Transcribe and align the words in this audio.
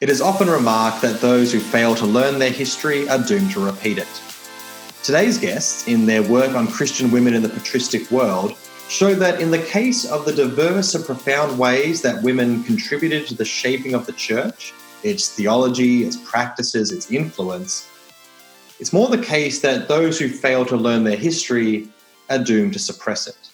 It 0.00 0.08
is 0.08 0.20
often 0.20 0.48
remarked 0.48 1.02
that 1.02 1.20
those 1.20 1.52
who 1.52 1.58
fail 1.58 1.92
to 1.96 2.06
learn 2.06 2.38
their 2.38 2.52
history 2.52 3.08
are 3.08 3.18
doomed 3.18 3.50
to 3.50 3.66
repeat 3.66 3.98
it. 3.98 4.22
Today's 5.02 5.38
guests, 5.38 5.88
in 5.88 6.06
their 6.06 6.22
work 6.22 6.54
on 6.54 6.68
Christian 6.68 7.10
women 7.10 7.34
in 7.34 7.42
the 7.42 7.48
patristic 7.48 8.08
world, 8.12 8.56
show 8.88 9.12
that 9.16 9.40
in 9.40 9.50
the 9.50 9.58
case 9.58 10.04
of 10.04 10.24
the 10.24 10.32
diverse 10.32 10.94
and 10.94 11.04
profound 11.04 11.58
ways 11.58 12.00
that 12.02 12.22
women 12.22 12.62
contributed 12.62 13.26
to 13.26 13.34
the 13.34 13.44
shaping 13.44 13.94
of 13.94 14.06
the 14.06 14.12
church, 14.12 14.72
its 15.02 15.34
theology, 15.34 16.04
its 16.04 16.16
practices, 16.16 16.92
its 16.92 17.10
influence, 17.10 17.88
it's 18.78 18.92
more 18.92 19.08
the 19.08 19.18
case 19.18 19.62
that 19.62 19.88
those 19.88 20.16
who 20.16 20.28
fail 20.28 20.64
to 20.66 20.76
learn 20.76 21.02
their 21.02 21.16
history 21.16 21.88
are 22.30 22.38
doomed 22.38 22.72
to 22.74 22.78
suppress 22.78 23.26
it. 23.26 23.50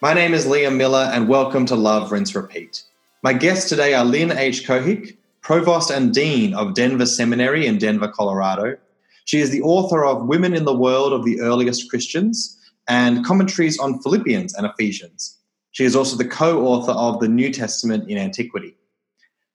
My 0.00 0.14
name 0.14 0.34
is 0.34 0.46
Liam 0.46 0.76
Miller, 0.76 1.08
and 1.12 1.28
welcome 1.28 1.64
to 1.66 1.76
Love, 1.76 2.10
Rinse, 2.10 2.34
Repeat. 2.34 2.82
My 3.22 3.32
guests 3.32 3.70
today 3.70 3.94
are 3.94 4.04
Lynn 4.04 4.30
H. 4.30 4.66
Cohick, 4.66 5.16
Provost 5.40 5.90
and 5.90 6.12
Dean 6.12 6.52
of 6.52 6.74
Denver 6.74 7.06
Seminary 7.06 7.66
in 7.66 7.78
Denver, 7.78 8.08
Colorado. 8.08 8.76
She 9.24 9.40
is 9.40 9.50
the 9.50 9.62
author 9.62 10.04
of 10.04 10.26
Women 10.26 10.54
in 10.54 10.66
the 10.66 10.76
World 10.76 11.14
of 11.14 11.24
the 11.24 11.40
Earliest 11.40 11.88
Christians 11.88 12.58
and 12.88 13.24
commentaries 13.24 13.78
on 13.78 14.02
Philippians 14.02 14.54
and 14.54 14.66
Ephesians. 14.66 15.38
She 15.70 15.84
is 15.84 15.96
also 15.96 16.16
the 16.16 16.28
co 16.28 16.66
author 16.66 16.92
of 16.92 17.18
The 17.20 17.28
New 17.28 17.50
Testament 17.50 18.08
in 18.10 18.18
Antiquity. 18.18 18.76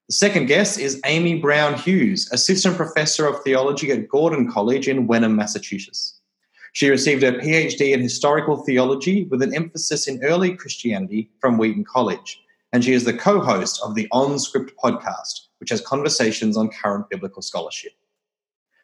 The 0.09 0.16
second 0.16 0.48
guest 0.48 0.80
is 0.80 1.00
Amy 1.06 1.40
Brown 1.40 1.76
Hughes, 1.76 2.28
Assistant 2.32 2.76
Professor 2.76 3.28
of 3.28 3.44
Theology 3.44 3.92
at 3.92 4.09
Gordon 4.09 4.52
College 4.52 4.88
in 4.88 5.06
Wenham, 5.06 5.36
Massachusetts. 5.36 6.20
She 6.73 6.90
received 6.90 7.22
her 7.22 7.34
PhD 7.34 7.94
in 7.94 8.02
Historical 8.02 8.58
Theology 8.64 9.26
with 9.26 9.44
an 9.44 9.54
emphasis 9.54 10.08
in 10.08 10.23
early 10.23 10.56
Christianity 10.56 11.30
from 11.40 11.59
Wheaton 11.59 11.86
College 11.86 12.41
and 12.73 12.84
she 12.84 12.93
is 12.93 13.03
the 13.03 13.13
co 13.13 13.41
host 13.41 13.81
of 13.84 13.95
the 13.95 14.07
On 14.11 14.39
Script 14.39 14.73
podcast, 14.81 15.47
which 15.59 15.69
has 15.69 15.81
conversations 15.81 16.58
on 16.58 16.69
current 16.69 17.09
biblical 17.09 17.41
scholarship. 17.41 17.94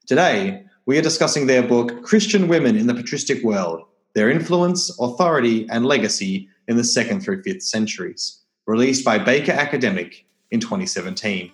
Today, 0.05 0.63
we 0.85 0.97
are 0.97 1.01
discussing 1.01 1.47
their 1.47 1.63
book, 1.63 2.03
Christian 2.03 2.47
Women 2.47 2.77
in 2.77 2.87
the 2.87 2.93
Patristic 2.93 3.43
World 3.43 3.83
Their 4.13 4.29
Influence, 4.29 4.95
Authority, 4.99 5.67
and 5.69 5.85
Legacy 5.85 6.49
in 6.67 6.77
the 6.77 6.83
Second 6.83 7.21
through 7.21 7.43
Fifth 7.43 7.63
Centuries, 7.63 8.41
released 8.65 9.03
by 9.03 9.17
Baker 9.17 9.51
Academic 9.51 10.25
in 10.51 10.59
2017. 10.59 11.51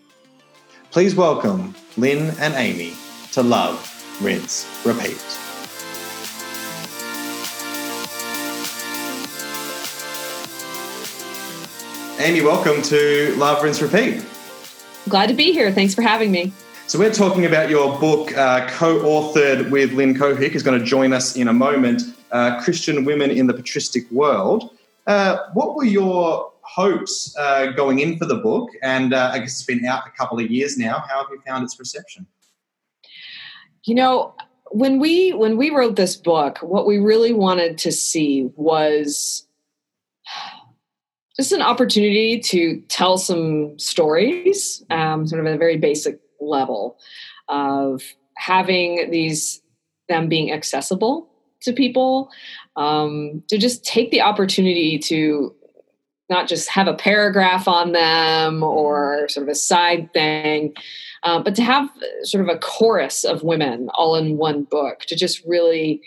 Please 0.92 1.16
welcome 1.16 1.74
Lynn 1.98 2.36
and 2.40 2.54
Amy 2.54 2.94
to 3.32 3.42
Love, 3.42 3.90
Rinse, 4.22 4.68
Repeat. 4.86 5.43
Amy, 12.20 12.42
welcome 12.42 12.80
to 12.84 13.34
Love, 13.38 13.64
Rinse, 13.64 13.82
Repeat. 13.82 14.24
Glad 15.10 15.28
to 15.30 15.34
be 15.34 15.52
here. 15.52 15.72
Thanks 15.72 15.96
for 15.96 16.04
having 16.04 16.32
me. 16.32 16.54
So, 16.86 17.00
we're 17.00 17.12
talking 17.12 17.46
about 17.46 17.72
your 17.72 18.00
book, 18.00 18.38
uh, 18.38 18.70
co 18.70 19.00
authored 19.00 19.72
with 19.72 19.94
Lynn 19.94 20.14
Cohick, 20.14 20.52
who's 20.52 20.62
going 20.62 20.80
to 20.80 20.86
join 20.86 21.12
us 21.12 21.36
in 21.36 21.48
a 21.48 21.54
moment 21.54 22.04
uh, 22.32 22.62
Christian 22.62 23.04
Women 23.04 23.32
in 23.32 23.48
the 23.48 23.54
Patristic 23.54 24.10
World. 24.12 24.78
Uh, 25.08 25.38
what 25.54 25.76
were 25.76 25.86
your 25.86 26.52
hopes 26.62 27.36
uh, 27.36 27.72
going 27.72 27.98
in 28.00 28.20
for 28.20 28.26
the 28.26 28.36
book? 28.36 28.70
And 28.84 29.14
uh, 29.14 29.32
I 29.34 29.40
guess 29.40 29.60
it's 29.60 29.64
been 29.64 29.84
out 29.84 30.04
a 30.08 30.12
couple 30.12 30.40
of 30.40 30.52
years 30.52 30.78
now. 30.78 31.04
How 31.10 31.24
have 31.24 31.28
you 31.32 31.42
found 31.48 31.64
its 31.64 31.80
reception? 31.80 32.28
You 33.86 33.96
know, 33.96 34.36
when 34.70 35.00
we 35.00 35.34
when 35.34 35.58
we 35.58 35.72
wrote 35.72 35.96
this 35.96 36.16
book, 36.16 36.60
what 36.60 36.86
we 36.86 37.00
really 37.00 37.34
wanted 37.34 37.80
to 37.80 37.92
see 37.92 38.52
was 38.56 39.48
just 41.36 41.52
an 41.52 41.62
opportunity 41.62 42.40
to 42.40 42.82
tell 42.90 43.18
some 43.18 43.78
stories, 43.80 44.84
um, 44.90 45.26
sort 45.28 45.40
of 45.40 45.48
at 45.48 45.56
a 45.56 45.58
very 45.58 45.78
basic 45.78 46.20
level 46.40 46.98
of 47.50 48.04
having 48.38 49.10
these 49.10 49.62
them 50.10 50.28
being 50.28 50.52
accessible 50.52 51.30
to 51.62 51.72
people, 51.72 52.30
um, 52.76 53.42
to 53.48 53.58
just 53.58 53.86
take 53.86 54.12
the 54.12 54.22
opportunity 54.22 55.00
to 55.00 55.56
not 56.30 56.48
just 56.48 56.70
have 56.70 56.88
a 56.88 56.94
paragraph 56.94 57.68
on 57.68 57.92
them 57.94 58.64
or 58.64 59.28
sort 59.30 59.48
of 59.48 59.52
a 59.52 59.56
side 59.56 60.12
thing, 60.14 60.74
uh, 61.24 61.42
but 61.42 61.56
to 61.56 61.62
have 61.62 61.90
sort 62.24 62.48
of 62.48 62.54
a 62.54 62.60
chorus 62.60 63.24
of 63.24 63.44
women 63.44 63.90
all 63.94 64.16
in 64.16 64.38
one 64.38 64.64
book 64.64 65.02
to 65.02 65.16
just 65.16 65.44
really 65.46 66.02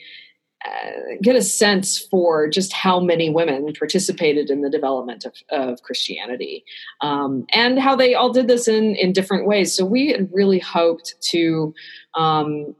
get 1.23 1.37
a 1.37 1.43
sense 1.43 1.99
for 1.99 2.49
just 2.49 2.73
how 2.73 3.01
many 3.01 3.31
women 3.31 3.73
participated 3.79 4.51
in 4.51 4.63
the 4.63 4.71
development 4.71 5.25
of, 5.25 5.35
of 5.51 5.83
Christianity 5.83 6.65
um, 7.01 7.47
and 7.53 7.79
how 7.79 7.97
they 7.97 8.15
all 8.15 8.33
did 8.33 8.49
this 8.49 8.69
in, 8.69 8.95
in 8.97 9.13
different 9.13 9.47
ways. 9.47 9.75
So 9.75 9.85
we 9.85 10.09
had 10.09 10.29
really 10.33 10.59
hoped 10.59 11.15
to 11.31 11.75
um, 12.15 12.75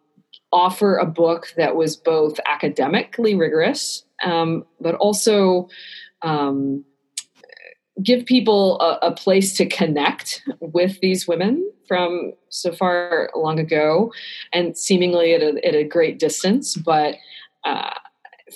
offer 0.53 0.97
a 0.97 1.07
book 1.07 1.53
that 1.57 1.77
was 1.77 1.97
both 1.97 2.39
academically 2.47 3.35
rigorous, 3.35 4.05
um, 4.25 4.65
but 4.81 4.95
also 4.97 5.69
um, 6.23 6.85
give 8.03 8.27
people 8.27 8.81
a, 8.81 9.09
a, 9.09 9.13
place 9.13 9.57
to 9.57 9.67
connect 9.67 10.43
with 10.61 11.01
these 11.01 11.27
women 11.27 11.71
from 11.87 12.33
so 12.49 12.73
far 12.73 13.31
long 13.35 13.59
ago 13.59 14.13
and 14.53 14.77
seemingly 14.77 15.35
at 15.35 15.43
a, 15.43 15.67
at 15.67 15.75
a 15.75 15.85
great 15.85 16.19
distance, 16.19 16.75
but 16.75 17.17
uh, 17.67 17.91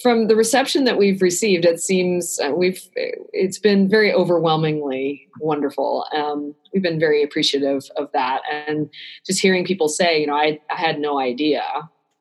from 0.02 0.28
the 0.28 0.36
reception 0.36 0.84
that 0.84 0.96
we've 0.96 1.20
received, 1.20 1.64
it 1.64 1.80
seems 1.80 2.38
uh, 2.38 2.52
we've 2.54 2.80
it's 2.94 3.58
been 3.58 3.88
very 3.88 4.12
overwhelmingly 4.12 5.28
wonderful. 5.40 6.06
Um, 6.14 6.54
we've 6.72 6.82
been 6.82 7.00
very 7.00 7.22
appreciative 7.22 7.82
of 7.96 8.10
that, 8.12 8.42
and 8.50 8.88
just 9.26 9.40
hearing 9.40 9.64
people 9.64 9.88
say, 9.88 10.20
you 10.20 10.26
know, 10.28 10.36
I, 10.36 10.60
I 10.70 10.76
had 10.76 11.00
no 11.00 11.18
idea. 11.18 11.64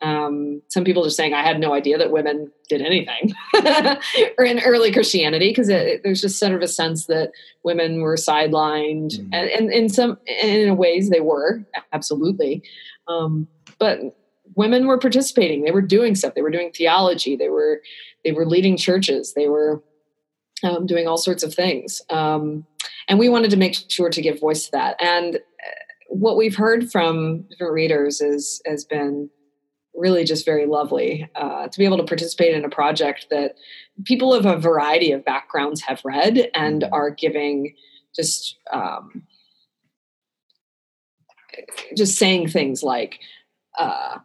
Um, 0.01 0.61
some 0.69 0.85
people 0.85 1.03
just 1.03 1.17
saying, 1.17 1.33
I 1.33 1.44
had 1.44 1.59
no 1.59 1.73
idea 1.73 1.97
that 1.97 2.11
women 2.11 2.50
did 2.69 2.81
anything, 2.81 3.33
or 4.38 4.45
in 4.45 4.61
early 4.61 4.91
Christianity, 4.91 5.50
because 5.50 5.67
there's 5.67 6.21
just 6.21 6.39
sort 6.39 6.53
of 6.53 6.61
a 6.61 6.67
sense 6.67 7.06
that 7.06 7.31
women 7.63 8.01
were 8.01 8.16
sidelined, 8.16 9.19
mm-hmm. 9.19 9.33
and, 9.33 9.50
and 9.50 9.71
in 9.71 9.89
some 9.89 10.17
in 10.25 10.75
ways 10.77 11.09
they 11.09 11.19
were 11.19 11.63
absolutely. 11.94 12.63
Um, 13.07 13.47
but 13.77 14.00
women 14.59 14.87
were 14.87 14.97
participating. 14.97 15.63
They 15.63 15.71
were 15.71 15.81
doing 15.81 16.15
stuff. 16.15 16.35
They 16.35 16.41
were 16.41 16.51
doing 16.51 16.71
theology. 16.71 17.37
They 17.37 17.47
were 17.47 17.81
they 18.25 18.33
were 18.33 18.45
leading 18.45 18.75
churches. 18.75 19.33
They 19.33 19.47
were 19.47 19.81
um, 20.63 20.85
doing 20.85 21.07
all 21.07 21.17
sorts 21.17 21.43
of 21.43 21.53
things. 21.53 22.01
Um, 22.09 22.65
and 23.07 23.17
we 23.17 23.29
wanted 23.29 23.51
to 23.51 23.57
make 23.57 23.77
sure 23.87 24.09
to 24.09 24.21
give 24.21 24.41
voice 24.41 24.65
to 24.65 24.71
that. 24.73 25.01
And 25.01 25.37
uh, 25.37 25.39
what 26.09 26.35
we've 26.35 26.57
heard 26.57 26.91
from 26.91 27.43
different 27.49 27.71
readers 27.71 28.19
is 28.19 28.61
has 28.65 28.83
been 28.83 29.29
really 29.95 30.25
just 30.25 30.45
very 30.45 30.65
lovely 30.65 31.29
uh, 31.35 31.69
to 31.69 31.79
be 31.79 31.85
able 31.85 31.97
to 31.97 32.03
participate 32.03 32.53
in 32.53 32.65
a 32.65 32.69
project 32.69 33.27
that 33.31 33.55
people 34.03 34.33
of 34.33 34.45
a 34.45 34.57
variety 34.57 35.13
of 35.13 35.23
backgrounds 35.23 35.81
have 35.81 36.01
read 36.03 36.51
and 36.53 36.81
mm-hmm. 36.81 36.93
are 36.93 37.11
giving 37.11 37.73
just 38.13 38.57
um, 38.73 39.23
just 41.95 42.17
saying 42.17 42.49
things 42.49 42.83
like 42.83 43.19
uh, 43.77 44.17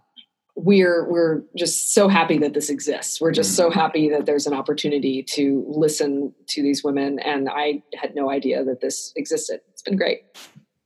we're 0.57 1.09
we're 1.11 1.43
just 1.57 1.95
so 1.95 2.09
happy 2.09 2.39
that 2.39 2.55
this 2.55 2.71
exists. 2.71 3.21
We're 3.21 3.33
just 3.33 3.57
so 3.57 3.69
mm-hmm. 3.69 3.79
happy 3.79 4.09
that 4.11 4.27
there's 4.27 4.47
an 4.47 4.55
opportunity 4.55 5.23
to 5.31 5.65
listen 5.69 6.33
to 6.49 6.63
these 6.63 6.85
women, 6.85 7.19
and 7.19 7.49
I 7.51 7.83
had 7.95 8.15
no 8.15 8.31
idea 8.31 8.65
that 8.65 8.81
this 8.81 9.13
existed. 9.17 9.61
It's 9.73 9.83
been 9.83 9.97
great. 9.97 10.23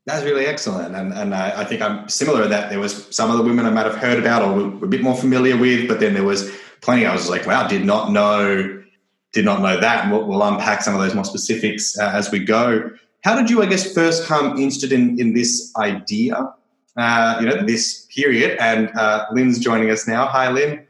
That's 0.06 0.24
really 0.24 0.46
excellent, 0.46 0.94
and 0.94 1.12
and 1.12 1.34
I, 1.34 1.60
I 1.60 1.64
think 1.64 1.82
I'm 1.82 2.08
similar 2.08 2.44
to 2.44 2.48
that. 2.48 2.70
There 2.70 2.80
was 2.80 3.14
some 3.14 3.30
of 3.30 3.36
the 3.36 3.44
women 3.44 3.66
I 3.66 3.70
might 3.70 3.84
have 3.84 3.96
heard 3.96 4.18
about 4.18 4.42
or 4.42 4.70
were 4.70 4.86
a 4.86 4.88
bit 4.88 5.02
more 5.02 5.16
familiar 5.16 5.56
with, 5.56 5.86
but 5.86 6.00
then 6.00 6.14
there 6.14 6.24
was 6.24 6.50
plenty. 6.80 7.04
I 7.04 7.12
was 7.12 7.28
like, 7.28 7.46
wow, 7.46 7.68
did 7.68 7.84
not 7.84 8.10
know, 8.10 8.82
did 9.32 9.44
not 9.44 9.60
know 9.60 9.78
that. 9.78 10.04
And 10.04 10.12
we'll, 10.12 10.26
we'll 10.26 10.42
unpack 10.42 10.82
some 10.82 10.94
of 10.94 11.00
those 11.00 11.14
more 11.14 11.24
specifics 11.24 11.98
uh, 11.98 12.10
as 12.14 12.30
we 12.30 12.38
go. 12.38 12.90
How 13.22 13.36
did 13.36 13.50
you, 13.50 13.60
I 13.62 13.66
guess, 13.66 13.92
first 13.92 14.24
come 14.24 14.56
interested 14.56 14.92
in 14.92 15.20
in 15.20 15.34
this 15.34 15.74
idea? 15.76 16.54
Uh, 16.98 17.38
you 17.40 17.46
know, 17.46 17.64
this 17.64 18.06
period. 18.14 18.58
And 18.60 18.90
uh, 18.98 19.26
Lynn's 19.32 19.58
joining 19.58 19.90
us 19.90 20.06
now. 20.06 20.26
Hi, 20.26 20.50
Lynn. 20.50 20.84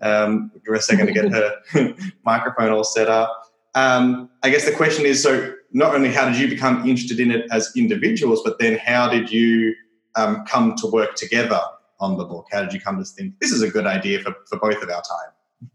Um, 0.00 0.50
give 0.54 0.62
her 0.66 0.74
a 0.74 0.80
second 0.82 1.06
to 1.06 1.12
get 1.12 1.30
her 1.30 1.94
microphone 2.24 2.70
all 2.70 2.84
set 2.84 3.08
up. 3.08 3.44
Um, 3.74 4.28
I 4.42 4.50
guess 4.50 4.66
the 4.66 4.72
question 4.72 5.06
is 5.06 5.22
so 5.22 5.54
not 5.72 5.94
only 5.94 6.10
how 6.10 6.28
did 6.28 6.38
you 6.38 6.48
become 6.48 6.86
interested 6.86 7.20
in 7.20 7.30
it 7.30 7.46
as 7.50 7.72
individuals, 7.76 8.42
but 8.44 8.58
then 8.58 8.78
how 8.78 9.08
did 9.08 9.30
you 9.30 9.74
um, 10.16 10.44
come 10.44 10.74
to 10.76 10.88
work 10.88 11.14
together 11.14 11.60
on 12.00 12.18
the 12.18 12.24
book? 12.24 12.46
How 12.50 12.62
did 12.62 12.72
you 12.72 12.80
come 12.80 12.98
to 12.98 13.04
think 13.04 13.38
this 13.40 13.52
is 13.52 13.62
a 13.62 13.70
good 13.70 13.86
idea 13.86 14.18
for, 14.18 14.34
for 14.48 14.58
both 14.58 14.82
of 14.82 14.90
our 14.90 15.02
time? 15.02 15.70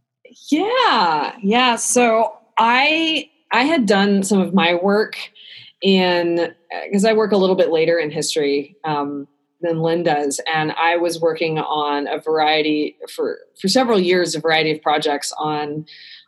Yeah, 0.51 1.36
yeah. 1.42 1.78
So 1.78 2.38
I 2.57 3.30
I 3.51 3.63
had 3.63 3.86
done 3.86 4.24
some 4.24 4.40
of 4.40 4.54
my 4.54 4.75
work 4.75 5.18
in 5.81 6.54
because 6.86 7.06
I 7.06 7.13
work 7.13 7.31
a 7.31 7.38
little 7.38 7.56
bit 7.56 7.72
later 7.72 7.98
in 7.98 8.12
history. 8.12 8.75
Um, 8.83 9.28
than 9.62 9.81
Lynn 9.81 10.04
does. 10.04 10.39
And 10.51 10.71
I 10.74 10.98
was 10.98 11.19
working 11.19 11.57
on 11.59 12.07
a 12.07 12.19
variety 12.19 12.98
for 13.13 13.39
for 13.59 13.68
several 13.68 14.00
years, 14.00 14.36
a 14.36 14.39
variety 14.39 14.71
of 14.71 14.81
projects 14.81 15.33
on 15.38 15.86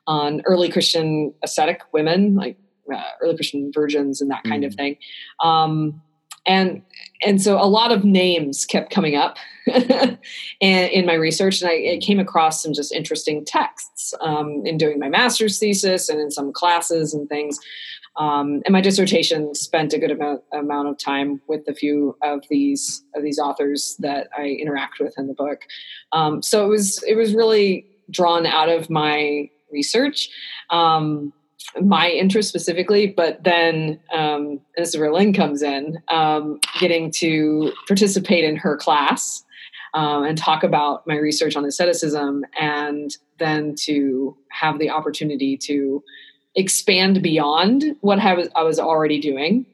on 0.08 0.42
early 0.46 0.70
Christian 0.70 1.34
ascetic 1.44 1.82
women, 1.94 2.36
like 2.36 2.58
uh, 2.94 3.04
early 3.22 3.36
Christian 3.36 3.72
virgins 3.74 4.22
and 4.22 4.32
that 4.32 4.44
kind 4.44 4.64
mm. 4.64 4.68
of 4.68 4.76
thing. 4.76 4.98
Um, 5.44 6.02
and 6.46 6.82
and 7.22 7.42
so 7.42 7.62
a 7.62 7.68
lot 7.68 7.92
of 7.92 8.04
names 8.04 8.66
kept 8.66 8.92
coming 8.92 9.16
up 9.16 9.38
and 9.68 10.18
in 10.62 11.06
my 11.06 11.14
research 11.14 11.62
and 11.62 11.70
I, 11.70 11.96
I, 11.96 12.00
came 12.02 12.20
across 12.20 12.64
some 12.64 12.74
just 12.74 12.94
interesting 12.94 13.44
texts 13.46 14.14
um, 14.22 14.64
in 14.66 14.78
doing 14.78 15.00
my 15.00 15.10
master's 15.10 15.60
thesis 15.60 16.10
and 16.10 16.20
in 16.20 16.32
some 16.32 16.54
classes 16.54 17.14
and 17.14 17.28
things 17.28 17.60
um, 18.20 18.62
and 18.66 18.74
my 18.74 18.82
dissertation 18.82 19.56
spent 19.56 19.94
a 19.94 19.98
good 19.98 20.12
amount, 20.12 20.44
amount 20.52 20.90
of 20.90 20.98
time 20.98 21.42
with 21.48 21.66
a 21.70 21.74
few 21.74 22.18
of 22.22 22.44
these 22.50 23.02
of 23.16 23.24
these 23.24 23.40
authors 23.40 23.96
that 24.00 24.28
I 24.38 24.44
interact 24.44 25.00
with 25.00 25.18
in 25.18 25.28
the 25.28 25.34
book. 25.34 25.62
Um, 26.12 26.44
so 26.44 26.66
it 26.66 26.68
was 26.68 27.02
it 27.08 27.16
was 27.16 27.34
really 27.34 27.86
drawn 28.12 28.46
out 28.46 28.68
of 28.68 28.90
my 28.90 29.50
research. 29.72 30.30
Um, 30.70 31.32
my 31.82 32.10
interest 32.10 32.50
specifically, 32.50 33.08
but 33.08 33.44
then 33.44 34.00
um, 34.14 34.60
this 34.76 34.90
is 34.90 34.98
where 34.98 35.14
Lynn 35.14 35.34
comes 35.34 35.62
in, 35.62 36.00
um, 36.08 36.60
getting 36.80 37.12
to 37.12 37.72
participate 37.88 38.44
in 38.44 38.56
her 38.56 38.76
class 38.76 39.44
um, 39.94 40.24
and 40.24 40.38
talk 40.38 40.64
about 40.64 41.06
my 41.06 41.16
research 41.16 41.56
on 41.56 41.66
asceticism, 41.66 42.44
and 42.60 43.16
then 43.38 43.76
to 43.76 44.36
have 44.52 44.80
the 44.80 44.90
opportunity 44.90 45.56
to 45.58 46.04
expand 46.56 47.22
beyond 47.22 47.96
what 48.02 48.20
I 48.20 48.34
was, 48.34 48.50
I 48.56 48.64
was 48.64 48.80
already 48.80 49.20
doing 49.20 49.66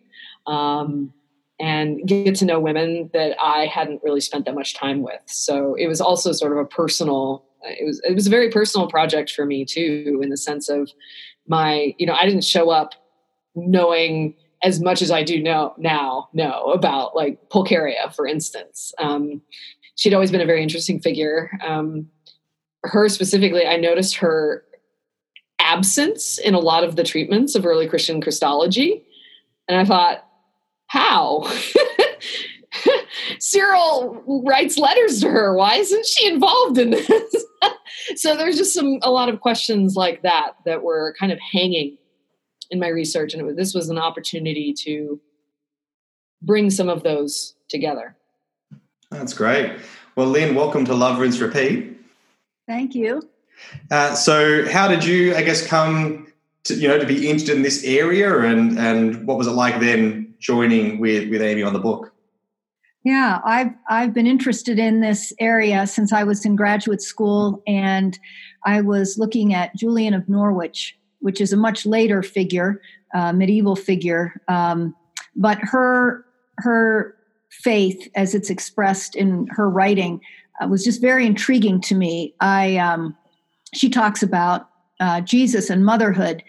um, 0.48 1.14
and 1.60 2.06
get 2.06 2.36
to 2.36 2.46
know 2.46 2.60
women 2.60 3.10
that 3.14 3.38
I 3.42 3.66
hadn't 3.66 4.02
really 4.04 4.22
spent 4.22 4.46
that 4.46 4.56
much 4.56 4.76
time 4.76 5.02
with. 5.02 5.22
So 5.26 5.76
it 5.76 5.88
was 5.88 6.02
also 6.02 6.32
sort 6.32 6.52
of 6.52 6.58
a 6.58 6.66
personal. 6.66 7.46
It 7.64 7.86
was 7.86 8.02
it 8.08 8.14
was 8.14 8.28
a 8.28 8.30
very 8.30 8.52
personal 8.52 8.88
project 8.88 9.32
for 9.32 9.46
me 9.46 9.66
too, 9.66 10.20
in 10.22 10.30
the 10.30 10.38
sense 10.38 10.70
of 10.70 10.92
my 11.48 11.96
you 11.98 12.06
know 12.06 12.14
I 12.14 12.26
didn't 12.26 12.44
show 12.44 12.70
up 12.70 12.94
knowing 13.56 14.36
as 14.64 14.82
much 14.82 15.02
as 15.02 15.12
I 15.12 15.24
do 15.24 15.42
know 15.42 15.74
now 15.78 16.30
know 16.34 16.72
about 16.72 17.16
like 17.16 17.50
Pulcheria, 17.50 18.12
for 18.16 18.28
instance. 18.28 18.94
Um, 19.00 19.42
she'd 19.96 20.14
always 20.14 20.32
been 20.32 20.42
a 20.42 20.46
very 20.46 20.62
interesting 20.62 21.00
figure. 21.00 21.52
Um, 21.66 22.10
her 22.84 23.10
specifically, 23.10 23.66
I 23.66 23.78
noticed 23.78 24.18
her 24.18 24.64
absence 25.76 26.38
in 26.38 26.54
a 26.54 26.60
lot 26.60 26.84
of 26.84 26.96
the 26.96 27.04
treatments 27.04 27.56
of 27.56 27.66
early 27.66 27.88
Christian 27.88 28.22
Christology, 28.22 29.04
and 29.68 29.80
I 29.80 29.86
thought, 29.86 30.26
how? 30.88 31.52
Cyril 33.40 34.44
writes 34.46 34.78
letters 34.78 35.22
to 35.22 35.30
her. 35.30 35.56
Why 35.56 35.76
isn't 35.76 36.06
she 36.06 36.28
involved 36.28 36.78
in 36.78 36.92
this? 36.92 37.10
so 38.16 38.36
there's 38.36 38.58
just 38.58 38.74
some 38.74 39.00
a 39.02 39.12
lot 39.12 39.30
of 39.30 39.42
questions 39.42 39.96
like 39.96 40.22
that 40.22 40.52
that 40.66 40.84
were 40.84 41.16
kind 41.20 41.32
of 41.32 41.40
hanging 41.40 41.98
in 42.72 42.80
my 42.80 42.88
research, 42.88 43.34
and 43.34 43.46
was, 43.46 43.56
this 43.56 43.74
was 43.74 43.90
an 43.90 43.98
opportunity 43.98 44.74
to 44.86 45.20
bring 46.42 46.70
some 46.70 46.90
of 46.90 47.04
those 47.04 47.56
together. 47.70 48.16
That's 49.12 49.34
great. 49.34 49.74
Well, 50.16 50.28
Lynn, 50.28 50.56
welcome 50.56 50.86
to 50.86 50.94
Love 50.94 51.20
Rinse 51.20 51.40
Repeat. 51.40 51.98
Thank 52.68 52.96
you. 52.96 53.22
Uh, 53.92 54.16
so, 54.16 54.68
how 54.70 54.88
did 54.88 55.04
you, 55.04 55.36
I 55.36 55.44
guess, 55.44 55.66
come 55.66 56.28
to 56.66 56.76
you 56.76 56.88
know 56.88 56.98
to 56.98 57.06
be 57.06 57.30
interested 57.30 57.56
in 57.56 57.64
this 57.64 57.84
area, 57.84 58.40
and 58.40 58.78
and 58.78 59.26
what 59.28 59.38
was 59.38 59.48
it 59.48 59.52
like 59.52 59.80
then 59.80 60.34
joining 60.40 61.00
with 61.00 61.30
with 61.30 61.42
Amy 61.42 61.64
on 61.64 61.74
the 61.74 61.80
book? 61.80 62.14
Yeah, 63.04 63.40
I've 63.46 63.72
I've 63.88 64.14
been 64.14 64.26
interested 64.28 64.80
in 64.80 65.02
this 65.02 65.32
area 65.40 65.86
since 65.86 66.12
I 66.12 66.24
was 66.24 66.44
in 66.44 66.56
graduate 66.56 67.02
school, 67.02 67.62
and 67.68 68.18
I 68.66 68.82
was 68.82 69.18
looking 69.18 69.54
at 69.54 69.76
Julian 69.76 70.16
of 70.16 70.28
Norwich, 70.28 70.98
which 71.20 71.40
is 71.40 71.54
a 71.54 71.58
much 71.58 71.86
later 71.86 72.24
figure, 72.24 72.82
uh, 73.14 73.32
medieval 73.32 73.76
figure, 73.76 74.42
um, 74.48 74.96
but 75.36 75.60
her 75.62 76.26
her 76.58 77.16
faith, 77.52 78.10
as 78.16 78.34
it's 78.34 78.50
expressed 78.50 79.16
in 79.16 79.48
her 79.52 79.70
writing, 79.70 80.20
uh, 80.60 80.68
was 80.68 80.84
just 80.84 81.00
very 81.00 81.28
intriguing 81.28 81.80
to 81.82 81.94
me. 81.94 82.34
I 82.40 82.78
um, 82.78 83.16
she 83.76 83.90
talks 83.90 84.24
about 84.24 84.70
uh, 85.00 85.22
Jesus 85.22 85.70
and 85.70 85.86
motherhood, 85.86 86.44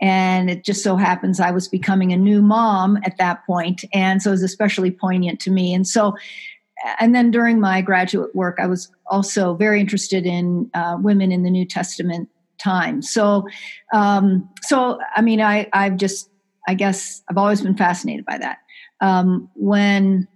and 0.00 0.50
it 0.50 0.64
just 0.64 0.82
so 0.82 0.96
happens 0.96 1.38
I 1.38 1.52
was 1.52 1.68
becoming 1.68 2.12
a 2.12 2.16
new 2.16 2.42
mom 2.42 2.98
at 3.04 3.16
that 3.18 3.46
point. 3.46 3.84
And 3.94 4.20
so 4.20 4.30
it 4.30 4.32
was 4.32 4.42
especially 4.42 4.90
poignant 4.90 5.38
to 5.40 5.50
me. 5.50 5.72
And 5.72 5.86
so, 5.86 6.16
and 6.98 7.14
then 7.14 7.30
during 7.30 7.60
my 7.60 7.80
graduate 7.82 8.34
work, 8.34 8.58
I 8.60 8.66
was 8.66 8.90
also 9.06 9.54
very 9.54 9.80
interested 9.80 10.26
in 10.26 10.68
uh, 10.74 10.96
women 11.00 11.30
in 11.30 11.44
the 11.44 11.50
New 11.50 11.64
Testament 11.64 12.28
time. 12.58 13.00
So, 13.02 13.46
um, 13.92 14.48
so 14.62 14.98
I 15.14 15.20
mean, 15.22 15.40
I, 15.40 15.68
I've 15.72 15.96
just, 15.96 16.28
I 16.66 16.74
guess, 16.74 17.22
I've 17.30 17.38
always 17.38 17.60
been 17.60 17.76
fascinated 17.76 18.24
by 18.24 18.38
that. 18.38 18.58
Um, 19.00 19.48
when 19.54 20.26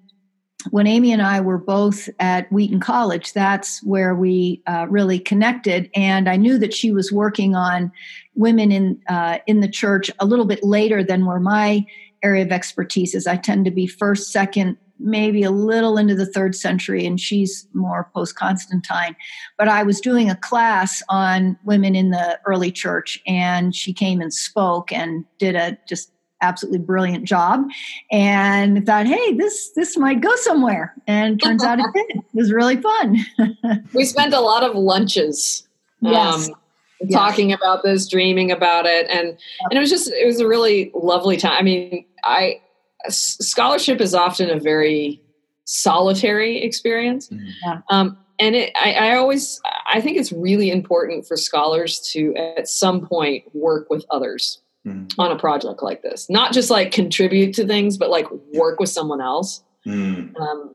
when 0.71 0.87
Amy 0.87 1.13
and 1.13 1.23
I 1.23 1.41
were 1.41 1.59
both 1.59 2.09
at 2.19 2.51
Wheaton 2.53 2.81
College, 2.81 3.33
that's 3.33 3.83
where 3.83 4.15
we 4.15 4.63
uh, 4.67 4.87
really 4.89 5.19
connected. 5.19 5.91
And 5.95 6.29
I 6.29 6.37
knew 6.37 6.59
that 6.59 6.75
she 6.75 6.93
was 6.93 7.13
working 7.13 7.55
on 7.55 7.93
women 8.35 8.73
in 8.73 9.01
uh, 9.09 9.39
in 9.47 9.61
the 9.61 9.69
church 9.69 10.11
a 10.19 10.27
little 10.27 10.45
bit 10.45 10.63
later 10.63 11.03
than 11.03 11.27
where 11.27 11.41
my 11.41 11.85
area 12.23 12.45
of 12.45 12.53
expertise 12.53 13.15
is. 13.15 13.27
I 13.27 13.37
tend 13.37 13.65
to 13.67 13.71
be 13.71 13.87
first, 13.87 14.33
second, 14.33 14.77
maybe 14.99 15.43
a 15.43 15.51
little 15.51 15.99
into 15.99 16.15
the 16.15 16.27
third 16.27 16.55
century, 16.55 17.07
and 17.07 17.21
she's 17.21 17.69
more 17.75 18.11
post 18.15 18.37
Constantine. 18.37 19.15
But 19.59 19.69
I 19.69 19.83
was 19.83 20.01
doing 20.01 20.31
a 20.31 20.37
class 20.37 21.03
on 21.09 21.59
women 21.65 21.95
in 21.95 22.11
the 22.11 22.41
early 22.47 22.73
church, 22.73 23.21
and 23.27 23.75
she 23.75 23.93
came 23.93 24.21
and 24.21 24.33
spoke 24.33 24.93
and 24.93 25.25
did 25.39 25.55
a 25.55 25.77
just 25.89 26.11
absolutely 26.41 26.79
brilliant 26.79 27.25
job 27.25 27.65
and 28.11 28.85
thought 28.85 29.07
hey 29.07 29.33
this 29.35 29.71
this 29.71 29.97
might 29.97 30.21
go 30.21 30.35
somewhere 30.37 30.95
and 31.07 31.43
turns 31.43 31.65
out 31.65 31.79
it 31.79 31.87
did 31.95 32.19
it 32.19 32.25
was 32.35 32.53
really 32.53 32.77
fun 32.77 33.17
we 33.95 34.05
spent 34.05 34.35
a 34.35 34.41
lot 34.41 34.63
of 34.63 34.75
lunches 34.75 35.67
yes. 36.01 36.49
Um, 36.49 36.55
yes. 37.01 37.13
talking 37.13 37.53
about 37.53 37.83
this 37.83 38.07
dreaming 38.07 38.51
about 38.51 38.85
it 38.85 39.07
and 39.09 39.29
and 39.29 39.73
it 39.73 39.79
was 39.79 39.89
just 39.89 40.13
it 40.13 40.27
was 40.27 40.41
a 40.41 40.47
really 40.47 40.91
lovely 40.95 41.39
time 41.39 41.55
i 41.59 41.63
mean 41.63 42.05
i 42.25 42.61
scholarship 43.09 44.01
is 44.01 44.15
often 44.15 44.51
a 44.51 44.61
very 44.61 45.21
solitary 45.65 46.63
experience 46.63 47.29
mm-hmm. 47.29 47.47
yeah. 47.65 47.81
um, 47.91 48.17
and 48.39 48.55
it, 48.55 48.73
I, 48.77 48.93
I 48.93 49.17
always 49.17 49.59
i 49.91 50.03
think 50.03 50.19
it's 50.19 50.33
really 50.33 50.71
important 50.71 51.27
for 51.27 51.39
scholars 51.39 51.99
to 52.13 52.35
at 52.37 52.69
some 52.69 53.07
point 53.07 53.45
work 53.55 53.89
with 53.89 54.05
others 54.11 54.61
mm. 54.87 55.13
on 55.19 55.33
a 55.33 55.37
project 55.37 55.83
like 55.83 56.03
this. 56.03 56.31
Not 56.31 56.53
just 56.53 56.71
like 56.71 56.93
contribute 56.93 57.55
to 57.55 57.67
things, 57.67 57.97
but 57.97 58.11
like 58.11 58.27
work 58.55 58.79
with 58.79 58.89
someone 58.89 59.21
else. 59.21 59.63
Mm. 59.87 60.39
Um, 60.39 60.75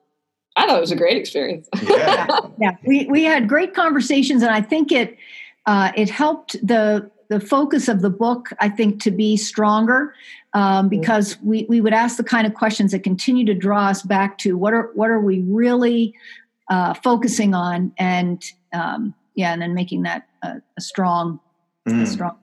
I 0.56 0.68
thought 0.68 0.78
it 0.78 0.82
was 0.82 0.92
a 0.92 0.96
great 0.96 1.18
experience. 1.18 1.68
Yeah, 1.82 2.28
yeah. 2.60 2.76
We 2.86 3.06
we 3.06 3.24
had 3.24 3.48
great 3.48 3.74
conversations, 3.74 4.44
and 4.44 4.52
I 4.52 4.62
think 4.62 4.92
it 4.92 5.18
uh, 5.66 5.92
it 5.96 6.10
helped 6.10 6.54
the 6.66 7.10
the 7.30 7.40
focus 7.40 7.88
of 7.88 8.02
the 8.02 8.10
book. 8.10 8.50
I 8.60 8.70
think 8.70 9.02
to 9.04 9.12
be 9.12 9.38
stronger 9.38 10.14
um, 10.54 10.88
mm. 10.88 10.90
because 10.90 11.38
we 11.42 11.66
we 11.70 11.80
would 11.82 11.94
ask 11.94 12.18
the 12.18 12.24
kind 12.24 12.46
of 12.46 12.54
questions 12.54 12.92
that 12.92 13.04
continue 13.04 13.46
to 13.46 13.54
draw 13.54 13.88
us 13.88 14.02
back 14.02 14.38
to 14.40 14.58
what 14.58 14.74
are 14.74 14.92
what 14.94 15.10
are 15.10 15.22
we 15.22 15.42
really 15.42 16.14
uh, 16.70 16.94
focusing 16.94 17.54
on, 17.54 17.94
and 17.98 18.44
um, 18.74 19.14
yeah, 19.36 19.54
and 19.54 19.62
then 19.62 19.74
making 19.74 20.04
that 20.04 20.28
a, 20.44 20.62
a 20.78 20.82
strong 20.82 21.40
mm. 21.88 22.02
a 22.02 22.06
strong 22.06 22.38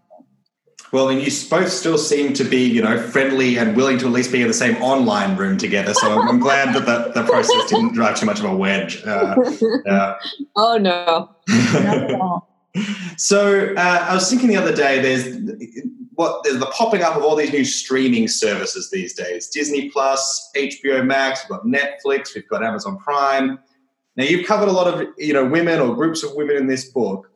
well, 0.92 1.08
and 1.08 1.20
you 1.20 1.30
both 1.50 1.70
still 1.70 1.98
seem 1.98 2.32
to 2.34 2.44
be, 2.44 2.64
you 2.64 2.80
know, 2.82 2.98
friendly 2.98 3.58
and 3.58 3.76
willing 3.76 3.98
to 3.98 4.06
at 4.06 4.12
least 4.12 4.32
be 4.32 4.40
in 4.40 4.48
the 4.48 4.54
same 4.54 4.76
online 4.82 5.36
room 5.36 5.58
together. 5.58 5.92
So 5.92 6.18
I'm, 6.18 6.28
I'm 6.28 6.38
glad 6.38 6.74
that 6.74 6.86
the, 6.86 7.20
the, 7.20 7.26
process 7.26 7.68
didn't 7.68 7.92
drive 7.92 8.18
too 8.18 8.26
much 8.26 8.38
of 8.38 8.46
a 8.46 8.56
wedge. 8.56 9.04
Uh, 9.04 9.36
uh, 9.86 10.18
oh 10.56 10.78
no, 10.78 11.30
so 13.16 13.74
uh, 13.74 14.06
I 14.08 14.14
was 14.14 14.30
thinking 14.30 14.48
the 14.48 14.56
other 14.56 14.74
day. 14.74 15.00
There's 15.00 15.36
what 16.14 16.42
there's 16.44 16.58
the 16.58 16.66
popping 16.66 17.02
up 17.02 17.16
of 17.16 17.22
all 17.22 17.36
these 17.36 17.52
new 17.52 17.64
streaming 17.64 18.26
services 18.28 18.90
these 18.90 19.12
days: 19.12 19.48
Disney 19.48 19.90
Plus, 19.90 20.50
HBO 20.56 21.04
Max. 21.04 21.44
We've 21.44 21.58
got 21.58 21.66
Netflix. 21.66 22.34
We've 22.34 22.48
got 22.48 22.64
Amazon 22.64 22.96
Prime. 22.98 23.58
Now 24.16 24.24
you've 24.24 24.46
covered 24.46 24.68
a 24.68 24.72
lot 24.72 24.86
of 24.86 25.06
you 25.18 25.34
know 25.34 25.44
women 25.44 25.80
or 25.80 25.94
groups 25.94 26.22
of 26.22 26.34
women 26.34 26.56
in 26.56 26.66
this 26.66 26.90
book 26.90 27.30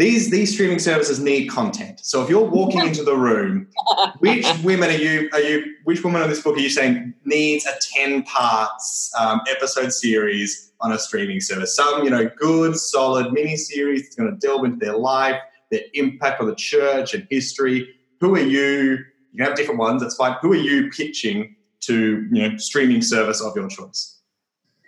these 0.00 0.30
these 0.30 0.54
streaming 0.54 0.78
services 0.78 1.20
need 1.20 1.48
content. 1.48 2.00
So 2.02 2.22
if 2.22 2.30
you're 2.30 2.42
walking 2.42 2.80
into 2.80 3.02
the 3.02 3.14
room, 3.14 3.68
which 4.20 4.46
women 4.64 4.88
are 4.88 4.96
you 4.96 5.28
are 5.34 5.40
you 5.40 5.74
which 5.84 6.02
woman 6.02 6.22
on 6.22 6.30
this 6.30 6.40
book 6.40 6.56
are 6.56 6.60
you 6.60 6.70
saying 6.70 7.12
needs 7.26 7.66
a 7.66 7.72
ten 7.92 8.22
parts 8.22 9.12
um, 9.18 9.42
episode 9.46 9.92
series 9.92 10.72
on 10.80 10.92
a 10.92 10.98
streaming 10.98 11.40
service? 11.40 11.76
Some 11.76 12.02
you 12.02 12.08
know 12.08 12.30
good 12.38 12.76
solid 12.76 13.34
mini 13.34 13.58
series 13.58 14.04
that's 14.04 14.16
going 14.16 14.30
to 14.30 14.38
delve 14.38 14.64
into 14.64 14.78
their 14.78 14.96
life, 14.96 15.38
their 15.70 15.82
impact 15.92 16.40
on 16.40 16.46
the 16.46 16.54
church 16.54 17.12
and 17.12 17.26
history. 17.28 17.94
Who 18.20 18.34
are 18.36 18.40
you? 18.40 19.04
You 19.32 19.36
can 19.36 19.46
have 19.46 19.54
different 19.54 19.80
ones. 19.80 20.00
That's 20.00 20.16
fine. 20.16 20.34
Who 20.40 20.52
are 20.52 20.56
you 20.56 20.88
pitching 20.90 21.56
to 21.80 22.26
you 22.32 22.48
know 22.48 22.56
streaming 22.56 23.02
service 23.02 23.42
of 23.42 23.54
your 23.54 23.68
choice? 23.68 24.16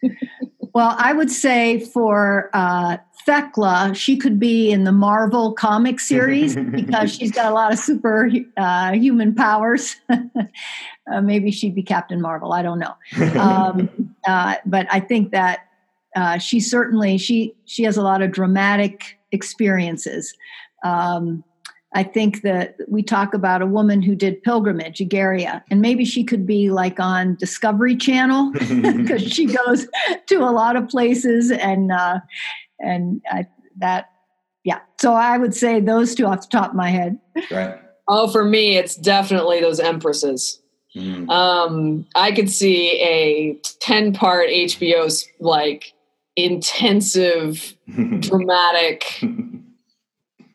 Well, 0.74 0.94
I 0.98 1.12
would 1.12 1.30
say 1.30 1.80
for 1.80 2.48
uh, 2.54 2.96
Thecla, 3.26 3.92
she 3.94 4.16
could 4.16 4.38
be 4.38 4.70
in 4.70 4.84
the 4.84 4.92
Marvel 4.92 5.52
comic 5.52 6.00
series 6.00 6.56
because 6.56 7.14
she's 7.16 7.30
got 7.30 7.50
a 7.50 7.54
lot 7.54 7.72
of 7.72 7.78
super 7.78 8.30
uh, 8.56 8.92
human 8.92 9.34
powers. 9.34 9.96
uh, 10.10 11.20
maybe 11.20 11.50
she'd 11.50 11.74
be 11.74 11.82
Captain 11.82 12.20
Marvel. 12.20 12.52
I 12.52 12.62
don't 12.62 12.78
know, 12.78 12.94
um, 13.40 14.14
uh, 14.26 14.56
but 14.66 14.86
I 14.90 15.00
think 15.00 15.32
that 15.32 15.68
uh, 16.16 16.38
she 16.38 16.60
certainly 16.60 17.18
she 17.18 17.54
she 17.64 17.84
has 17.84 17.96
a 17.96 18.02
lot 18.02 18.22
of 18.22 18.32
dramatic 18.32 19.18
experiences. 19.30 20.34
Um, 20.84 21.44
I 21.94 22.02
think 22.02 22.40
that 22.42 22.76
we 22.88 23.02
talk 23.02 23.34
about 23.34 23.60
a 23.60 23.66
woman 23.66 24.00
who 24.00 24.14
did 24.14 24.42
pilgrimage, 24.42 24.98
Egeria, 24.98 25.62
and 25.70 25.82
maybe 25.82 26.06
she 26.06 26.24
could 26.24 26.46
be 26.46 26.70
like 26.70 26.98
on 26.98 27.34
Discovery 27.36 27.96
Channel 27.96 28.52
because 28.52 29.22
she 29.22 29.46
goes 29.46 29.86
to 30.26 30.36
a 30.36 30.52
lot 30.52 30.76
of 30.76 30.88
places 30.88 31.50
and 31.50 31.92
uh, 31.92 32.20
and 32.82 33.22
I, 33.30 33.46
that 33.78 34.10
yeah. 34.64 34.80
So 35.00 35.14
I 35.14 35.38
would 35.38 35.54
say 35.54 35.80
those 35.80 36.14
two 36.14 36.26
off 36.26 36.42
the 36.42 36.58
top 36.58 36.70
of 36.70 36.76
my 36.76 36.90
head. 36.90 37.18
Right. 37.50 37.78
Oh, 38.08 38.30
for 38.30 38.44
me, 38.44 38.76
it's 38.76 38.96
definitely 38.96 39.60
those 39.60 39.80
empresses. 39.80 40.60
Mm. 40.96 41.30
Um, 41.30 42.06
I 42.14 42.32
could 42.32 42.50
see 42.50 43.00
a 43.00 43.54
ten-part 43.80 44.48
hbo's 44.48 45.26
like 45.40 45.92
intensive, 46.36 47.74
dramatic 48.20 49.22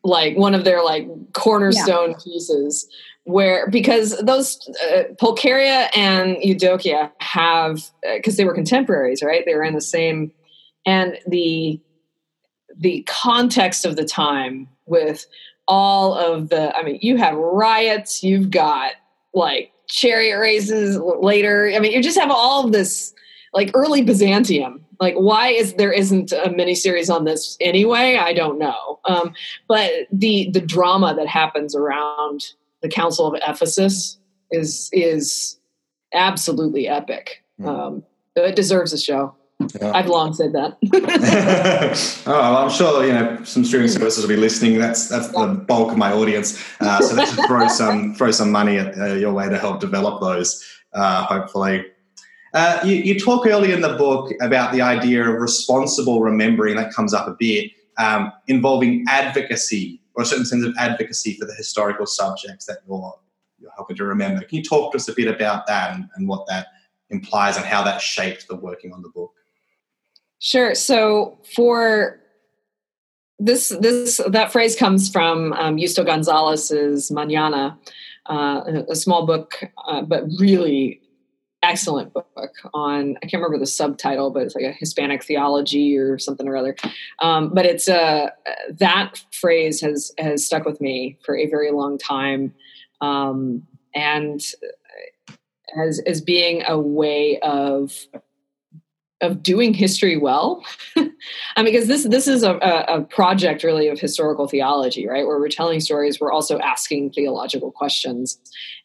like 0.03 0.37
one 0.37 0.55
of 0.55 0.63
their 0.63 0.83
like 0.83 1.07
cornerstone 1.33 2.11
yeah. 2.11 2.17
pieces 2.23 2.87
where 3.25 3.69
because 3.69 4.17
those 4.19 4.57
uh, 4.89 5.03
Pulcheria 5.19 5.89
and 5.95 6.37
Eudokia 6.37 7.11
have 7.19 7.89
because 8.15 8.35
uh, 8.35 8.37
they 8.37 8.45
were 8.45 8.53
contemporaries, 8.53 9.21
right? 9.21 9.43
They 9.45 9.53
were 9.53 9.63
in 9.63 9.73
the 9.73 9.81
same 9.81 10.31
and 10.85 11.17
the 11.27 11.81
the 12.79 13.03
context 13.07 13.85
of 13.85 13.95
the 13.95 14.05
time 14.05 14.67
with 14.85 15.25
all 15.67 16.13
of 16.13 16.49
the 16.49 16.75
I 16.75 16.83
mean, 16.83 16.99
you 17.01 17.17
have 17.17 17.35
riots, 17.35 18.23
you've 18.23 18.51
got 18.51 18.93
like 19.33 19.71
chariot 19.87 20.37
races 20.37 20.97
later. 20.97 21.71
I 21.73 21.79
mean, 21.79 21.91
you 21.91 22.01
just 22.01 22.17
have 22.17 22.31
all 22.31 22.65
of 22.65 22.71
this 22.71 23.13
like 23.53 23.71
early 23.73 24.01
Byzantium. 24.01 24.85
Like 24.99 25.15
why 25.15 25.49
is 25.49 25.73
there 25.73 25.91
isn't 25.91 26.31
a 26.31 26.49
miniseries 26.49 27.13
on 27.13 27.25
this 27.25 27.57
anyway? 27.59 28.17
I 28.17 28.33
don't 28.33 28.57
know. 28.57 28.99
Um, 29.05 29.33
but 29.67 29.91
the 30.11 30.49
the 30.51 30.61
drama 30.61 31.15
that 31.15 31.27
happens 31.27 31.75
around 31.75 32.53
the 32.81 32.89
council 32.89 33.27
of 33.27 33.39
ephesus 33.47 34.17
is 34.51 34.89
is 34.93 35.57
absolutely 36.13 36.87
epic. 36.87 37.43
Mm. 37.59 37.67
um, 37.67 38.03
it 38.35 38.55
deserves 38.55 38.93
a 38.93 38.99
show 38.99 39.33
yeah. 39.59 39.91
I've 39.93 40.07
long 40.07 40.33
said 40.33 40.53
that. 40.53 40.77
oh, 42.27 42.31
well, 42.31 42.57
I'm 42.57 42.69
sure 42.69 43.05
you 43.05 43.13
know 43.13 43.43
some 43.43 43.65
streaming 43.65 43.89
services 43.89 44.23
will 44.23 44.29
be 44.29 44.39
listening. 44.39 44.77
That's 44.77 45.09
that's 45.09 45.29
the 45.29 45.47
bulk 45.67 45.91
of 45.91 45.97
my 45.97 46.11
audience. 46.11 46.63
Uh, 46.79 46.99
so 47.01 47.25
throw 47.47 47.67
some 47.81 48.13
throw 48.13 48.31
some 48.31 48.51
money 48.51 48.77
at 48.77 48.97
uh, 48.97 49.13
your 49.15 49.33
way 49.33 49.49
to 49.49 49.57
help 49.57 49.79
develop 49.79 50.21
those. 50.21 50.63
Uh, 50.93 51.25
hopefully, 51.25 51.85
uh, 52.53 52.79
you, 52.83 52.95
you, 52.95 53.19
talk 53.19 53.45
early 53.45 53.71
in 53.71 53.81
the 53.81 53.93
book 53.97 54.31
about 54.41 54.71
the 54.71 54.81
idea 54.81 55.21
of 55.21 55.39
responsible 55.39 56.21
remembering, 56.21 56.75
that 56.75 56.93
comes 56.93 57.13
up 57.13 57.27
a 57.27 57.35
bit, 57.37 57.71
um, 57.97 58.31
involving 58.47 59.05
advocacy 59.07 60.01
or 60.15 60.23
a 60.23 60.25
certain 60.25 60.45
sense 60.45 60.65
of 60.65 60.73
advocacy 60.79 61.35
for 61.35 61.45
the 61.45 61.53
historical 61.53 62.05
subjects 62.05 62.65
that 62.65 62.79
you're, 62.87 63.13
you're 63.59 63.71
helping 63.75 63.95
to 63.95 64.05
remember. 64.05 64.41
Can 64.43 64.57
you 64.57 64.63
talk 64.63 64.91
to 64.93 64.97
us 64.97 65.07
a 65.07 65.13
bit 65.13 65.27
about 65.27 65.67
that 65.67 65.93
and, 65.93 66.09
and 66.15 66.27
what 66.27 66.47
that 66.47 66.67
implies 67.09 67.57
and 67.57 67.65
how 67.65 67.83
that 67.83 68.01
shaped 68.01 68.47
the 68.47 68.55
working 68.55 68.93
on 68.93 69.01
the 69.01 69.09
book? 69.09 69.33
Sure. 70.39 70.75
So 70.75 71.39
for 71.55 72.19
this, 73.39 73.69
this 73.81 74.21
that 74.27 74.51
phrase 74.51 74.75
comes 74.75 75.09
from 75.09 75.53
um, 75.53 75.77
Justo 75.77 76.03
Gonzalez's 76.03 77.11
Mañana, 77.11 77.77
uh, 78.27 78.83
a 78.89 78.95
small 78.95 79.25
book, 79.25 79.63
uh, 79.87 80.01
but 80.01 80.23
really 80.39 81.01
excellent 81.63 82.13
book 82.13 82.53
on 82.75 83.17
i 83.17 83.25
can't 83.25 83.41
remember 83.41 83.57
the 83.57 83.65
subtitle 83.65 84.29
but 84.29 84.43
it's 84.43 84.53
like 84.53 84.63
a 84.63 84.71
hispanic 84.71 85.23
theology 85.23 85.97
or 85.97 86.19
something 86.19 86.47
or 86.47 86.55
other 86.55 86.75
um, 87.19 87.51
but 87.53 87.65
it's 87.65 87.89
uh, 87.89 88.29
that 88.69 89.23
phrase 89.31 89.81
has 89.81 90.11
has 90.19 90.45
stuck 90.45 90.65
with 90.65 90.79
me 90.79 91.17
for 91.25 91.35
a 91.35 91.47
very 91.49 91.71
long 91.71 91.97
time 91.97 92.53
um, 93.01 93.65
and 93.95 94.41
as 95.83 95.99
as 96.05 96.21
being 96.21 96.63
a 96.67 96.79
way 96.79 97.39
of 97.39 97.91
of 99.21 99.41
doing 99.41 99.73
history 99.73 100.17
well. 100.17 100.63
I 100.95 101.03
mean 101.57 101.65
because 101.65 101.87
this 101.87 102.03
this 102.03 102.27
is 102.27 102.43
a, 102.43 102.55
a 102.87 103.01
project 103.01 103.63
really 103.63 103.87
of 103.87 103.99
historical 103.99 104.47
theology 104.47 105.07
right? 105.07 105.25
Where 105.25 105.39
we're 105.39 105.49
telling 105.49 105.79
stories 105.79 106.19
we're 106.19 106.31
also 106.31 106.59
asking 106.59 107.11
theological 107.11 107.71
questions 107.71 108.39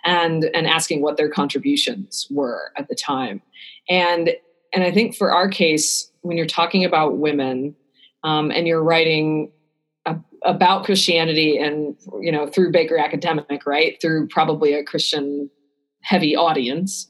and 0.04 0.44
and 0.54 0.66
asking 0.66 1.02
what 1.02 1.16
their 1.16 1.30
contributions 1.30 2.26
were 2.30 2.72
at 2.76 2.88
the 2.88 2.94
time. 2.94 3.42
And 3.88 4.30
and 4.72 4.84
i 4.84 4.90
think 4.90 5.14
for 5.14 5.32
our 5.32 5.48
case 5.48 6.10
when 6.22 6.36
you're 6.36 6.46
talking 6.46 6.84
about 6.84 7.18
women 7.18 7.74
um, 8.24 8.50
and 8.50 8.66
you're 8.66 8.82
writing 8.82 9.50
about 10.44 10.84
christianity 10.84 11.56
and 11.56 11.96
you 12.20 12.32
know 12.32 12.46
through 12.46 12.72
baker 12.72 12.98
academic 12.98 13.64
right? 13.66 14.00
Through 14.00 14.28
probably 14.28 14.72
a 14.72 14.84
christian 14.84 15.50
heavy 16.00 16.34
audience 16.34 17.06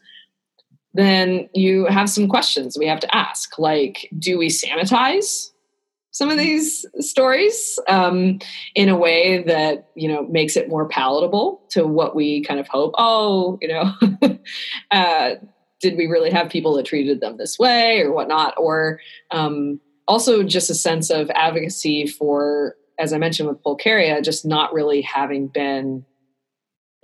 then 0.95 1.49
you 1.55 1.87
have 1.87 2.11
some 2.11 2.29
questions 2.29 2.77
we 2.79 2.87
have 2.87 3.01
to 3.01 3.17
ask. 3.17 3.59
Like 3.59 4.09
do 4.19 4.39
we 4.39 4.49
sanitize 4.49 5.51
some 6.11 6.29
of 6.29 6.37
these 6.37 6.85
stories 6.99 7.79
um, 7.89 8.39
in 8.75 8.89
a 8.89 8.97
way 8.97 9.43
that 9.45 9.89
you 9.95 10.09
know 10.09 10.27
makes 10.29 10.57
it 10.57 10.69
more 10.69 10.89
palatable 10.89 11.63
to 11.71 11.87
what 11.87 12.15
we 12.15 12.43
kind 12.43 12.61
of 12.61 12.69
hope? 12.69 12.95
Oh 12.99 13.59
you 13.61 13.69
know 13.69 13.93
uh, 14.91 15.31
did 15.81 15.97
we 15.97 16.07
really 16.07 16.31
have 16.31 16.49
people 16.49 16.75
that 16.75 16.87
treated 16.87 17.21
them 17.21 17.37
this 17.39 17.59
way 17.59 18.01
or 18.01 18.13
whatnot? 18.13 18.55
Or 18.57 19.01
um, 19.31 19.81
also 20.07 20.43
just 20.43 20.71
a 20.71 20.75
sense 20.75 21.11
of 21.11 21.31
advocacy 21.31 22.07
for 22.07 22.77
as 22.99 23.13
i 23.13 23.19
mentioned 23.19 23.49
with 23.49 23.63
pulcheria 23.63 24.21
just 24.21 24.45
not 24.45 24.73
really 24.75 25.01
having 25.01 25.47
been 25.47 26.05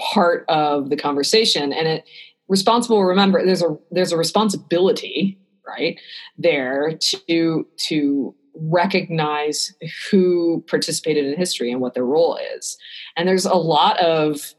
part 0.01 0.45
of 0.49 0.91
the 0.91 0.97
conversation. 0.97 1.73
And 1.73 1.89
it 1.89 2.05
responsible 2.49 3.05
remember 3.05 3.45
there's 3.45 3.63
a 3.63 3.77
there's 3.91 4.13
a 4.13 4.17
responsibility 4.17 5.39
right 5.67 6.01
there 6.39 6.99
to 7.29 7.67
to 7.77 8.35
recognize 8.61 9.73
who 10.11 10.65
participated 10.67 11.25
in 11.25 11.37
history 11.37 11.71
and 11.71 11.81
what 11.81 11.95
their 11.95 12.05
role 12.05 12.39
is. 12.57 12.77
And 13.17 13.29
there's 13.29 13.47
a 13.47 13.55
lot 13.55 13.99
of 14.01 14.55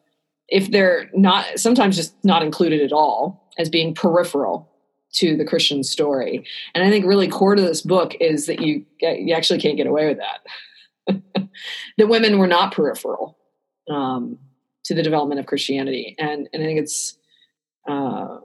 if 0.47 0.71
they're 0.71 1.09
not 1.13 1.59
sometimes 1.59 1.95
just 1.95 2.15
not 2.23 2.43
included 2.43 2.81
at 2.81 2.91
all 2.91 3.49
as 3.57 3.69
being 3.69 3.93
peripheral 3.93 4.67
to 5.11 5.35
the 5.35 5.45
christian 5.45 5.83
story. 5.83 6.45
And 6.73 6.83
i 6.83 6.89
think 6.89 7.05
really 7.05 7.27
core 7.27 7.55
to 7.55 7.61
this 7.61 7.81
book 7.81 8.15
is 8.19 8.45
that 8.45 8.61
you 8.61 8.85
you 8.99 9.33
actually 9.33 9.59
can't 9.59 9.77
get 9.77 9.87
away 9.87 10.07
with 10.07 10.17
that. 10.17 11.19
The 11.97 12.07
women 12.07 12.37
were 12.37 12.47
not 12.47 12.73
peripheral 12.73 13.37
um, 13.89 14.37
to 14.85 14.93
the 14.93 15.03
development 15.03 15.39
of 15.39 15.45
christianity. 15.47 16.15
And, 16.19 16.47
and 16.53 16.63
i 16.63 16.65
think 16.65 16.79
it's 16.79 17.17
uh, 17.89 18.37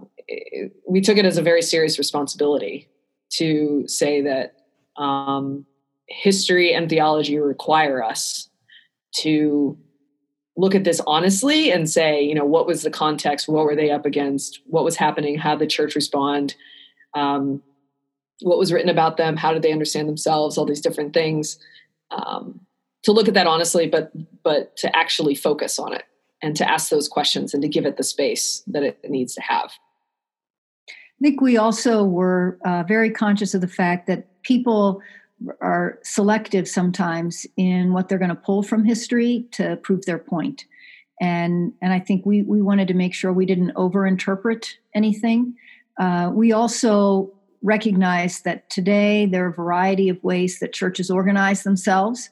we 0.88 1.00
took 1.02 1.18
it 1.18 1.26
as 1.26 1.36
a 1.36 1.42
very 1.42 1.60
serious 1.60 1.98
responsibility 1.98 2.88
to 3.30 3.84
say 3.86 4.22
that 4.22 4.56
um, 4.96 5.66
history 6.08 6.72
and 6.72 6.88
theology 6.88 7.38
require 7.38 8.02
us 8.02 8.48
to 9.16 9.76
look 10.56 10.74
at 10.74 10.84
this 10.84 11.00
honestly 11.06 11.70
and 11.70 11.90
say, 11.90 12.22
you 12.22 12.34
know, 12.34 12.44
what 12.44 12.66
was 12.66 12.82
the 12.82 12.90
context? 12.90 13.48
What 13.48 13.66
were 13.66 13.76
they 13.76 13.90
up 13.90 14.06
against? 14.06 14.60
What 14.66 14.84
was 14.84 14.96
happening? 14.96 15.36
How 15.36 15.50
did 15.50 15.60
the 15.60 15.66
church 15.66 15.94
respond? 15.94 16.54
Um, 17.12 17.62
what 18.40 18.58
was 18.58 18.72
written 18.72 18.88
about 18.88 19.16
them? 19.16 19.36
How 19.36 19.52
did 19.52 19.62
they 19.62 19.72
understand 19.72 20.08
themselves? 20.08 20.56
All 20.56 20.64
these 20.64 20.80
different 20.80 21.12
things. 21.12 21.58
Um, 22.10 22.60
to 23.02 23.12
look 23.12 23.28
at 23.28 23.34
that 23.34 23.46
honestly, 23.46 23.88
but 23.88 24.10
but 24.42 24.76
to 24.78 24.96
actually 24.96 25.34
focus 25.34 25.78
on 25.78 25.92
it 25.92 26.04
and 26.44 26.54
to 26.56 26.70
ask 26.70 26.90
those 26.90 27.08
questions 27.08 27.54
and 27.54 27.62
to 27.62 27.68
give 27.68 27.86
it 27.86 27.96
the 27.96 28.04
space 28.04 28.62
that 28.66 28.82
it 28.82 28.98
needs 29.08 29.34
to 29.34 29.40
have. 29.40 29.72
I 30.88 31.20
think 31.22 31.40
we 31.40 31.56
also 31.56 32.04
were 32.04 32.58
uh, 32.66 32.82
very 32.86 33.10
conscious 33.10 33.54
of 33.54 33.62
the 33.62 33.68
fact 33.68 34.06
that 34.08 34.42
people 34.42 35.00
are 35.62 35.98
selective 36.02 36.68
sometimes 36.68 37.46
in 37.56 37.94
what 37.94 38.08
they're 38.08 38.18
going 38.18 38.28
to 38.28 38.34
pull 38.34 38.62
from 38.62 38.84
history 38.84 39.46
to 39.52 39.76
prove 39.76 40.04
their 40.04 40.18
point. 40.18 40.66
And, 41.18 41.72
and 41.80 41.94
I 41.94 41.98
think 41.98 42.26
we, 42.26 42.42
we 42.42 42.60
wanted 42.60 42.88
to 42.88 42.94
make 42.94 43.14
sure 43.14 43.32
we 43.32 43.46
didn't 43.46 43.72
overinterpret 43.74 44.66
anything. 44.94 45.54
Uh, 45.98 46.30
we 46.34 46.52
also 46.52 47.32
recognize 47.62 48.42
that 48.42 48.68
today 48.68 49.24
there 49.24 49.46
are 49.46 49.50
a 49.50 49.54
variety 49.54 50.10
of 50.10 50.22
ways 50.22 50.58
that 50.58 50.74
churches 50.74 51.10
organize 51.10 51.62
themselves. 51.62 52.28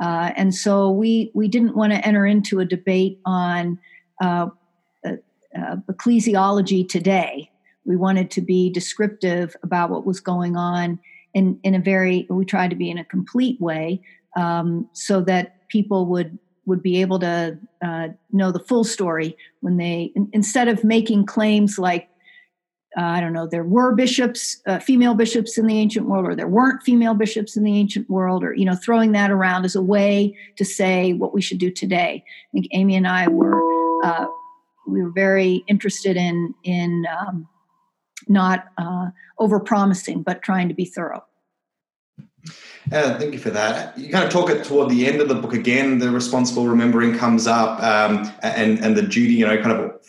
Uh, 0.00 0.32
and 0.36 0.54
so 0.54 0.90
we, 0.90 1.30
we 1.34 1.48
didn't 1.48 1.76
want 1.76 1.92
to 1.92 2.06
enter 2.06 2.26
into 2.26 2.60
a 2.60 2.64
debate 2.64 3.20
on 3.24 3.78
uh, 4.20 4.48
uh, 5.06 5.12
uh, 5.56 5.76
ecclesiology 5.90 6.88
today. 6.88 7.50
We 7.84 7.96
wanted 7.96 8.30
to 8.32 8.40
be 8.40 8.70
descriptive 8.70 9.54
about 9.62 9.90
what 9.90 10.06
was 10.06 10.20
going 10.20 10.56
on 10.56 10.98
in 11.34 11.58
in 11.64 11.74
a 11.74 11.80
very 11.80 12.26
we 12.30 12.44
tried 12.44 12.70
to 12.70 12.76
be 12.76 12.90
in 12.90 12.96
a 12.98 13.04
complete 13.04 13.60
way 13.60 14.00
um, 14.36 14.88
so 14.92 15.20
that 15.22 15.68
people 15.68 16.06
would 16.06 16.38
would 16.66 16.82
be 16.82 17.00
able 17.00 17.18
to 17.18 17.58
uh, 17.84 18.08
know 18.32 18.50
the 18.50 18.60
full 18.60 18.84
story 18.84 19.36
when 19.60 19.76
they 19.76 20.12
in, 20.14 20.28
instead 20.32 20.68
of 20.68 20.82
making 20.84 21.26
claims 21.26 21.78
like 21.78 22.08
uh, 22.96 23.02
I 23.02 23.20
don't 23.20 23.32
know, 23.32 23.46
there 23.46 23.64
were 23.64 23.94
bishops, 23.94 24.60
uh, 24.66 24.78
female 24.78 25.14
bishops 25.14 25.58
in 25.58 25.66
the 25.66 25.78
ancient 25.78 26.08
world, 26.08 26.26
or 26.26 26.34
there 26.34 26.48
weren't 26.48 26.82
female 26.82 27.14
bishops 27.14 27.56
in 27.56 27.64
the 27.64 27.76
ancient 27.76 28.08
world, 28.08 28.44
or 28.44 28.54
you 28.54 28.64
know, 28.64 28.76
throwing 28.76 29.12
that 29.12 29.30
around 29.30 29.64
as 29.64 29.74
a 29.74 29.82
way 29.82 30.36
to 30.56 30.64
say 30.64 31.12
what 31.12 31.34
we 31.34 31.42
should 31.42 31.58
do 31.58 31.70
today. 31.70 32.24
I 32.26 32.48
think 32.52 32.68
Amy 32.72 32.96
and 32.96 33.08
I 33.08 33.28
were 33.28 33.60
uh, 34.04 34.26
we 34.86 35.02
were 35.02 35.10
very 35.10 35.64
interested 35.66 36.16
in 36.16 36.54
in 36.62 37.04
um, 37.18 37.48
not 38.28 38.66
uh, 38.78 39.10
over 39.38 39.58
promising, 39.60 40.22
but 40.22 40.42
trying 40.42 40.68
to 40.68 40.74
be 40.74 40.84
thorough. 40.84 41.24
Uh, 42.92 43.18
thank 43.18 43.32
you 43.32 43.38
for 43.38 43.50
that. 43.50 43.96
You 43.98 44.10
kind 44.10 44.24
of 44.24 44.30
talk 44.30 44.50
it 44.50 44.64
toward 44.64 44.90
the 44.90 45.06
end 45.06 45.20
of 45.20 45.28
the 45.28 45.34
book 45.34 45.54
again. 45.54 45.98
The 45.98 46.10
responsible 46.10 46.68
remembering 46.68 47.16
comes 47.16 47.46
up, 47.46 47.82
um, 47.82 48.30
and 48.42 48.78
and 48.84 48.96
the 48.96 49.02
duty, 49.02 49.34
you 49.34 49.46
know, 49.46 49.56
kind 49.60 49.72
of 49.72 50.00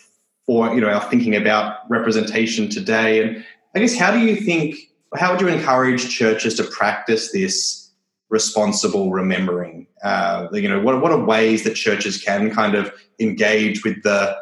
for 0.46 0.72
you 0.74 0.80
know 0.80 0.88
our 0.88 1.02
thinking 1.10 1.34
about 1.34 1.88
representation 1.90 2.68
today. 2.68 3.22
And 3.22 3.44
I 3.74 3.80
guess 3.80 3.96
how 3.96 4.12
do 4.12 4.20
you 4.20 4.36
think? 4.36 4.76
How 5.14 5.32
would 5.32 5.40
you 5.40 5.48
encourage 5.48 6.08
churches 6.08 6.54
to 6.56 6.64
practice 6.64 7.32
this 7.32 7.90
responsible 8.28 9.10
remembering? 9.10 9.86
Uh, 10.02 10.48
you 10.52 10.68
know, 10.68 10.80
what 10.80 11.00
what 11.00 11.12
are 11.12 11.24
ways 11.24 11.64
that 11.64 11.74
churches 11.74 12.22
can 12.22 12.50
kind 12.50 12.74
of 12.74 12.92
engage 13.18 13.84
with 13.84 14.02
the 14.02 14.36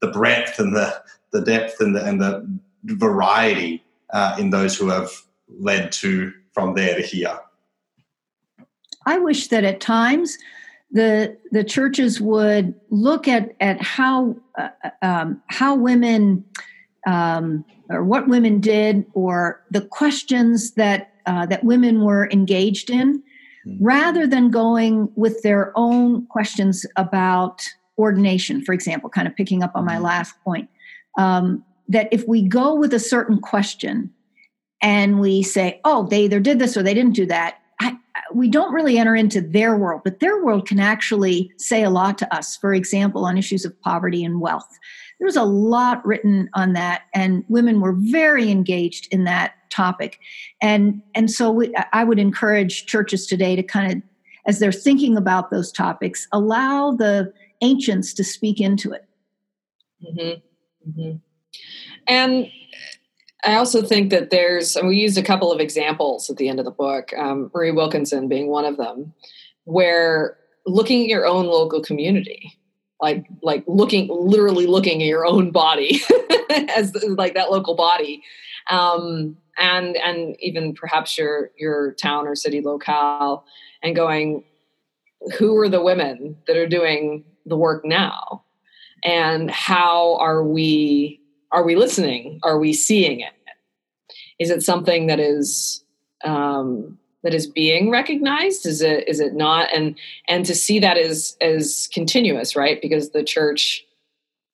the 0.00 0.08
breadth 0.08 0.58
and 0.58 0.74
the 0.74 1.02
the 1.32 1.40
depth 1.40 1.80
and 1.80 1.94
the 1.94 2.04
and 2.04 2.20
the 2.20 2.58
variety 2.84 3.84
uh, 4.12 4.36
in 4.38 4.50
those 4.50 4.76
who 4.76 4.88
have 4.88 5.10
led 5.48 5.92
to 5.92 6.32
from 6.52 6.74
there 6.74 6.96
to 6.96 7.02
here? 7.02 7.38
I 9.06 9.18
wish 9.18 9.48
that 9.48 9.64
at 9.64 9.80
times 9.80 10.36
the 10.90 11.36
the 11.50 11.64
churches 11.64 12.20
would 12.20 12.74
look 12.90 13.28
at 13.28 13.54
at 13.60 13.80
how 13.82 14.36
uh, 14.58 14.68
um, 15.02 15.42
how 15.48 15.74
women 15.74 16.44
um, 17.06 17.64
or 17.90 18.04
what 18.04 18.28
women 18.28 18.60
did 18.60 19.04
or 19.12 19.62
the 19.70 19.82
questions 19.82 20.72
that 20.72 21.12
uh, 21.26 21.46
that 21.46 21.64
women 21.64 22.02
were 22.02 22.28
engaged 22.30 22.90
in, 22.90 23.22
mm-hmm. 23.66 23.84
rather 23.84 24.26
than 24.26 24.50
going 24.50 25.10
with 25.14 25.42
their 25.42 25.72
own 25.76 26.26
questions 26.26 26.86
about 26.96 27.62
ordination, 27.98 28.64
for 28.64 28.72
example. 28.72 29.10
Kind 29.10 29.28
of 29.28 29.36
picking 29.36 29.62
up 29.62 29.72
on 29.74 29.84
my 29.84 29.96
hmm. 29.96 30.04
last 30.04 30.34
point, 30.42 30.70
um, 31.18 31.62
that 31.88 32.08
if 32.12 32.26
we 32.26 32.42
go 32.42 32.74
with 32.74 32.94
a 32.94 33.00
certain 33.00 33.40
question 33.40 34.10
and 34.80 35.20
we 35.20 35.42
say, 35.42 35.80
"Oh, 35.84 36.06
they 36.06 36.24
either 36.24 36.40
did 36.40 36.58
this 36.58 36.78
or 36.78 36.82
they 36.82 36.94
didn't 36.94 37.14
do 37.14 37.26
that," 37.26 37.58
we 38.32 38.48
don't 38.48 38.72
really 38.72 38.98
enter 38.98 39.16
into 39.16 39.40
their 39.40 39.76
world, 39.76 40.02
but 40.04 40.20
their 40.20 40.42
world 40.44 40.66
can 40.66 40.80
actually 40.80 41.50
say 41.56 41.82
a 41.82 41.90
lot 41.90 42.18
to 42.18 42.34
us. 42.34 42.56
For 42.56 42.74
example, 42.74 43.24
on 43.24 43.38
issues 43.38 43.64
of 43.64 43.80
poverty 43.80 44.24
and 44.24 44.40
wealth. 44.40 44.68
There 45.18 45.26
was 45.26 45.36
a 45.36 45.44
lot 45.44 46.04
written 46.06 46.48
on 46.54 46.74
that, 46.74 47.02
and 47.14 47.44
women 47.48 47.80
were 47.80 47.94
very 47.96 48.50
engaged 48.50 49.08
in 49.12 49.24
that 49.24 49.54
topic. 49.70 50.20
And, 50.62 51.02
and 51.14 51.30
so 51.30 51.50
we, 51.50 51.74
I 51.92 52.04
would 52.04 52.18
encourage 52.18 52.86
churches 52.86 53.26
today 53.26 53.56
to 53.56 53.62
kind 53.62 53.92
of, 53.92 54.02
as 54.46 54.58
they're 54.58 54.72
thinking 54.72 55.16
about 55.16 55.50
those 55.50 55.72
topics, 55.72 56.28
allow 56.32 56.92
the 56.92 57.32
ancients 57.62 58.14
to 58.14 58.24
speak 58.24 58.60
into 58.60 58.92
it. 58.92 59.04
Mm-hmm. 60.04 60.90
Mm-hmm. 60.90 61.16
And 62.06 62.50
I 63.44 63.54
also 63.54 63.82
think 63.82 64.10
that 64.10 64.30
there's, 64.30 64.74
and 64.74 64.88
we 64.88 64.96
used 64.96 65.16
a 65.16 65.22
couple 65.22 65.52
of 65.52 65.60
examples 65.60 66.28
at 66.28 66.36
the 66.36 66.48
end 66.48 66.58
of 66.58 66.64
the 66.64 66.72
book, 66.72 67.12
um, 67.16 67.50
Marie 67.54 67.70
Wilkinson 67.70 68.28
being 68.28 68.48
one 68.48 68.64
of 68.64 68.76
them, 68.76 69.12
where 69.64 70.36
looking 70.66 71.02
at 71.02 71.08
your 71.08 71.26
own 71.26 71.46
local 71.46 71.80
community, 71.82 72.58
like 73.00 73.26
like 73.42 73.62
looking 73.68 74.08
literally 74.10 74.66
looking 74.66 75.02
at 75.02 75.06
your 75.06 75.24
own 75.24 75.52
body 75.52 76.00
as 76.74 76.92
like 77.06 77.34
that 77.34 77.50
local 77.50 77.76
body, 77.76 78.24
um, 78.70 79.36
and 79.56 79.96
and 79.96 80.36
even 80.40 80.74
perhaps 80.74 81.16
your 81.16 81.52
your 81.56 81.92
town 81.92 82.26
or 82.26 82.34
city 82.34 82.60
locale, 82.60 83.44
and 83.84 83.94
going, 83.94 84.42
who 85.38 85.56
are 85.58 85.68
the 85.68 85.82
women 85.82 86.36
that 86.48 86.56
are 86.56 86.68
doing 86.68 87.24
the 87.46 87.56
work 87.56 87.84
now, 87.84 88.42
and 89.04 89.48
how 89.48 90.16
are 90.16 90.42
we 90.42 91.20
are 91.50 91.64
we 91.64 91.76
listening? 91.76 92.40
Are 92.42 92.58
we 92.58 92.72
seeing 92.72 93.20
it? 93.20 93.32
Is 94.38 94.50
it 94.50 94.62
something 94.62 95.06
that 95.06 95.18
is 95.18 95.84
um, 96.24 96.98
that 97.22 97.34
is 97.34 97.46
being 97.46 97.90
recognized? 97.90 98.66
Is 98.66 98.82
it 98.82 99.08
is 99.08 99.20
it 99.20 99.34
not? 99.34 99.68
And 99.74 99.98
and 100.28 100.44
to 100.46 100.54
see 100.54 100.78
that 100.80 100.96
as 100.96 101.36
as 101.40 101.88
continuous, 101.92 102.54
right? 102.54 102.80
Because 102.80 103.10
the 103.10 103.24
church 103.24 103.84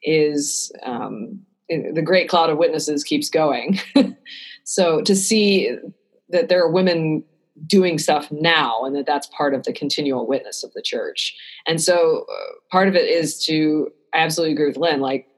is 0.03 0.73
um, 0.83 1.41
the 1.69 2.03
great 2.03 2.29
cloud 2.29 2.51
of 2.51 2.59
witnesses 2.59 3.05
keeps 3.05 3.29
going. 3.29 3.81
so 4.65 5.03
to 5.03 5.15
see 5.15 5.77
that 6.29 6.49
there 6.49 6.63
are 6.63 6.71
women 6.71 7.25
doing 7.67 7.99
stuff 7.99 8.31
now 8.33 8.85
and 8.85 8.97
that 8.97 9.07
that's 9.07 9.29
part 9.29 9.55
of 9.55 9.63
the 9.63 9.73
continual 9.73 10.27
witness 10.27 10.65
of 10.65 10.73
the 10.73 10.83
church 10.83 11.37
and 11.69 11.81
so 11.81 12.27
uh, 12.29 12.53
part 12.69 12.89
of 12.89 12.97
it 12.97 13.09
is 13.09 13.39
to 13.47 13.93
I 14.13 14.19
absolutely 14.19 14.55
agree 14.55 14.67
with 14.67 14.77
lynn 14.77 14.99
like 14.99 15.29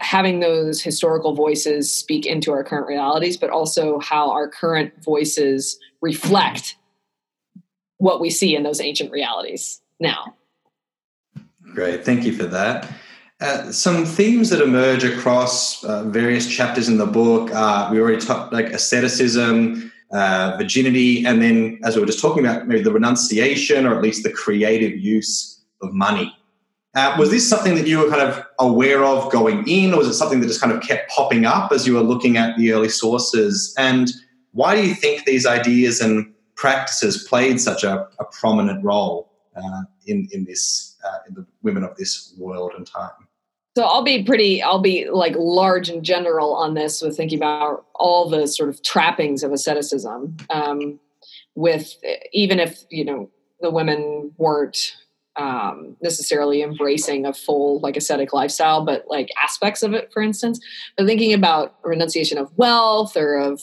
having 0.00 0.40
those 0.40 0.82
historical 0.82 1.34
voices 1.34 1.92
speak 1.94 2.26
into 2.26 2.52
our 2.52 2.64
current 2.64 2.86
realities, 2.86 3.36
but 3.36 3.50
also 3.50 3.98
how 4.00 4.30
our 4.30 4.48
current 4.48 4.92
voices 5.04 5.78
reflect 6.00 6.76
what 7.98 8.20
we 8.20 8.28
see 8.28 8.56
in 8.56 8.62
those 8.62 8.80
ancient 8.80 9.10
realities 9.12 9.80
now. 10.00 10.34
Great, 11.74 12.04
thank 12.04 12.24
you 12.24 12.32
for 12.32 12.44
that. 12.44 12.90
Uh, 13.40 13.70
some 13.70 14.04
themes 14.04 14.48
that 14.48 14.62
emerge 14.62 15.04
across 15.04 15.84
uh, 15.84 16.04
various 16.04 16.48
chapters 16.48 16.88
in 16.88 16.96
the 16.96 17.06
book. 17.06 17.50
Uh, 17.52 17.88
we 17.92 18.00
already 18.00 18.20
talked 18.20 18.52
like 18.52 18.66
asceticism, 18.66 19.92
uh, 20.12 20.56
virginity, 20.56 21.24
and 21.24 21.42
then 21.42 21.78
as 21.84 21.94
we 21.94 22.00
were 22.00 22.06
just 22.06 22.20
talking 22.20 22.44
about, 22.44 22.66
maybe 22.66 22.82
the 22.82 22.92
renunciation 22.92 23.86
or 23.86 23.94
at 23.94 24.02
least 24.02 24.22
the 24.22 24.32
creative 24.32 24.98
use 24.98 25.60
of 25.82 25.92
money. 25.92 26.34
Uh, 26.96 27.14
was 27.18 27.30
this 27.30 27.46
something 27.46 27.74
that 27.74 27.86
you 27.86 27.98
were 27.98 28.08
kind 28.08 28.22
of 28.22 28.42
aware 28.58 29.04
of 29.04 29.30
going 29.30 29.68
in, 29.68 29.92
or 29.92 29.98
was 29.98 30.08
it 30.08 30.14
something 30.14 30.40
that 30.40 30.46
just 30.46 30.62
kind 30.62 30.72
of 30.72 30.82
kept 30.82 31.10
popping 31.10 31.44
up 31.44 31.70
as 31.70 31.86
you 31.86 31.92
were 31.92 32.00
looking 32.00 32.38
at 32.38 32.56
the 32.56 32.72
early 32.72 32.88
sources? 32.88 33.74
And 33.76 34.10
why 34.52 34.74
do 34.74 34.88
you 34.88 34.94
think 34.94 35.26
these 35.26 35.44
ideas 35.44 36.00
and 36.00 36.32
practices 36.54 37.26
played 37.28 37.60
such 37.60 37.84
a, 37.84 38.08
a 38.18 38.24
prominent 38.24 38.82
role 38.82 39.30
uh, 39.54 39.82
in 40.06 40.26
in 40.32 40.46
this 40.46 40.96
uh, 41.04 41.18
in 41.28 41.34
the 41.34 41.46
women 41.62 41.84
of 41.84 41.94
this 41.98 42.34
world 42.38 42.72
and 42.74 42.86
time? 42.86 43.10
So 43.76 43.84
I'll 43.84 44.02
be 44.02 44.24
pretty, 44.24 44.62
I'll 44.62 44.80
be 44.80 45.10
like 45.10 45.34
large 45.36 45.90
and 45.90 46.02
general 46.02 46.54
on 46.54 46.72
this 46.72 47.02
with 47.02 47.14
thinking 47.14 47.38
about 47.38 47.84
all 47.94 48.30
the 48.30 48.46
sort 48.46 48.70
of 48.70 48.82
trappings 48.82 49.42
of 49.42 49.52
asceticism. 49.52 50.38
Um, 50.48 50.98
with 51.56 51.94
even 52.32 52.58
if 52.58 52.84
you 52.88 53.04
know 53.04 53.28
the 53.60 53.70
women 53.70 54.32
weren't 54.38 54.96
um, 55.36 55.96
necessarily 56.00 56.62
embracing 56.62 57.26
a 57.26 57.32
full 57.32 57.80
like 57.80 57.96
ascetic 57.96 58.32
lifestyle, 58.32 58.84
but 58.84 59.04
like 59.08 59.28
aspects 59.42 59.82
of 59.82 59.92
it, 59.92 60.12
for 60.12 60.22
instance. 60.22 60.60
But 60.96 61.06
thinking 61.06 61.32
about 61.32 61.76
renunciation 61.84 62.38
of 62.38 62.56
wealth 62.56 63.16
or 63.16 63.36
of 63.36 63.60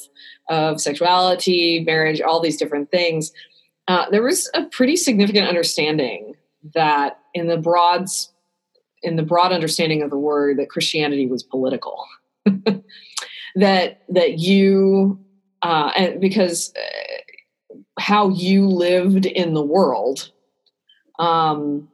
of 0.50 0.82
sexuality, 0.82 1.84
marriage, 1.86 2.22
all 2.22 2.42
these 2.42 2.58
different 2.58 2.92
things, 2.92 3.32
uh, 3.88 4.10
there 4.12 4.24
was 4.24 4.50
a 4.54 4.66
pretty 4.66 4.96
significant 4.96 5.48
understanding 5.48 6.36
that 6.74 7.20
in 7.34 7.48
the 7.48 7.58
broad 7.58 8.08
in 9.02 9.16
the 9.16 9.24
broad 9.24 9.52
understanding 9.52 10.02
of 10.02 10.10
the 10.10 10.18
word 10.18 10.58
that 10.58 10.70
Christianity 10.70 11.28
was 11.28 11.44
political. 11.44 12.06
that 13.56 14.04
that 14.10 14.40
you 14.40 15.20
uh, 15.62 15.92
and 15.96 16.22
because 16.22 16.74
uh, 16.76 17.78
how 18.00 18.30
you 18.30 18.68
lived 18.68 19.26
in 19.26 19.54
the 19.54 19.64
world 19.64 20.32
um, 21.24 21.88